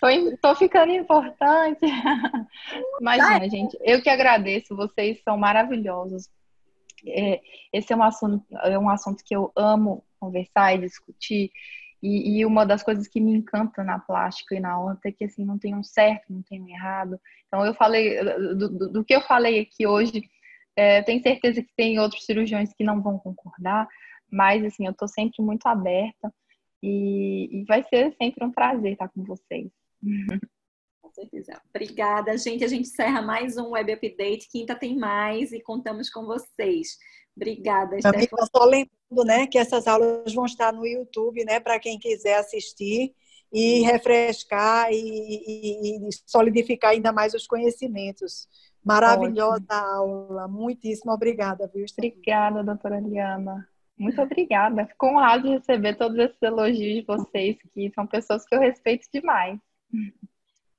Tô, 0.00 0.06
tô, 0.40 0.54
ficando 0.54 0.92
importante. 0.92 1.80
Imagina, 3.00 3.48
gente, 3.48 3.76
eu 3.82 4.02
que 4.02 4.08
agradeço, 4.08 4.76
vocês 4.76 5.20
são 5.22 5.36
maravilhosos. 5.36 6.28
É, 7.06 7.40
esse 7.72 7.92
é 7.92 7.96
um, 7.96 8.02
assunto, 8.02 8.44
é 8.64 8.78
um 8.78 8.88
assunto 8.88 9.22
que 9.24 9.34
eu 9.34 9.52
amo 9.54 10.04
conversar 10.18 10.74
e 10.74 10.80
discutir. 10.80 11.50
E, 12.02 12.38
e, 12.38 12.46
uma 12.46 12.64
das 12.64 12.82
coisas 12.82 13.08
que 13.08 13.20
me 13.20 13.32
encanta 13.32 13.82
na 13.82 13.98
plástica 13.98 14.54
e 14.54 14.60
na 14.60 14.78
horta 14.78 15.08
é 15.08 15.12
que 15.12 15.24
assim 15.24 15.44
não 15.44 15.58
tem 15.58 15.74
um 15.74 15.82
certo, 15.82 16.32
não 16.32 16.42
tem 16.42 16.62
um 16.62 16.68
errado. 16.68 17.20
Então 17.46 17.64
eu 17.66 17.74
falei 17.74 18.22
do, 18.22 18.68
do, 18.68 18.92
do 18.92 19.04
que 19.04 19.14
eu 19.14 19.20
falei 19.20 19.60
aqui 19.60 19.86
hoje, 19.86 20.22
é, 20.76 21.02
tenho 21.02 21.20
certeza 21.20 21.60
que 21.60 21.72
tem 21.76 21.98
outros 21.98 22.24
cirurgiões 22.24 22.72
que 22.72 22.84
não 22.84 23.02
vão 23.02 23.18
concordar, 23.18 23.88
mas 24.30 24.64
assim 24.64 24.86
eu 24.86 24.92
estou 24.92 25.08
sempre 25.08 25.42
muito 25.42 25.66
aberta. 25.66 26.32
E, 26.82 27.60
e 27.60 27.64
vai 27.64 27.84
ser 27.88 28.14
sempre 28.20 28.44
um 28.44 28.52
prazer 28.52 28.92
estar 28.92 29.08
com 29.08 29.24
vocês. 29.24 29.70
Com 31.02 31.12
certeza. 31.12 31.60
Obrigada, 31.70 32.36
gente. 32.36 32.62
A 32.62 32.68
gente 32.68 32.82
encerra 32.82 33.22
mais 33.22 33.56
um 33.56 33.70
Web 33.70 33.92
Update. 33.92 34.48
Quinta 34.50 34.74
tem 34.74 34.96
mais 34.96 35.52
e 35.52 35.60
contamos 35.60 36.10
com 36.10 36.26
vocês. 36.26 36.98
Obrigada, 37.34 37.96
Também 38.02 38.28
só 38.28 38.64
lembrando 38.64 39.24
né, 39.24 39.46
que 39.46 39.58
essas 39.58 39.86
aulas 39.86 40.34
vão 40.34 40.44
estar 40.44 40.72
no 40.72 40.84
YouTube, 40.84 41.44
né, 41.44 41.60
para 41.60 41.78
quem 41.78 41.98
quiser 41.98 42.34
assistir 42.34 43.14
e 43.52 43.80
refrescar 43.82 44.90
e, 44.90 44.96
e, 44.96 46.08
e, 46.08 46.10
solidificar 46.26 46.90
ainda 46.90 47.12
mais 47.12 47.32
os 47.34 47.46
conhecimentos. 47.46 48.48
Maravilhosa 48.84 49.64
Ótimo. 49.70 49.72
aula. 49.72 50.48
Muitíssimo 50.48 51.12
obrigada, 51.12 51.70
viu? 51.72 51.84
Obrigada, 51.96 52.64
doutora 52.64 53.00
Liana. 53.00 53.68
Muito 53.98 54.20
obrigada. 54.22 54.86
Fico 54.86 55.06
honrada 55.06 55.42
de 55.42 55.48
receber 55.50 55.94
todos 55.94 56.18
esses 56.18 56.40
elogios 56.40 56.94
de 56.94 57.04
vocês, 57.06 57.56
que 57.74 57.90
são 57.94 58.06
pessoas 58.06 58.44
que 58.44 58.54
eu 58.54 58.60
respeito 58.60 59.08
demais. 59.12 59.58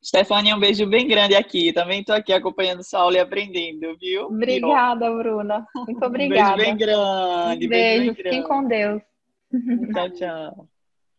Stefania, 0.04 0.56
um 0.56 0.60
beijo 0.60 0.88
bem 0.88 1.08
grande 1.08 1.36
aqui. 1.36 1.74
Também 1.74 2.00
estou 2.00 2.16
aqui 2.16 2.32
acompanhando 2.32 2.84
sua 2.84 3.02
aula 3.02 3.18
e 3.18 3.20
aprendendo, 3.20 3.98
viu? 3.98 4.28
Obrigada, 4.28 5.12
Bruna. 5.12 5.68
Muito 5.76 6.06
obrigada. 6.06 6.54
Um 6.54 6.56
beijo 6.56 6.70
bem 6.70 6.78
grande. 6.78 7.68
Beijo, 7.68 7.70
beijo 7.70 8.14
bem 8.14 8.14
grande. 8.14 8.24
fiquem 8.24 8.44
com 8.44 8.64
Deus. 8.66 9.02
Tchau, 9.94 10.10
tchau. 10.12 10.70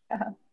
tchau. 0.09 0.37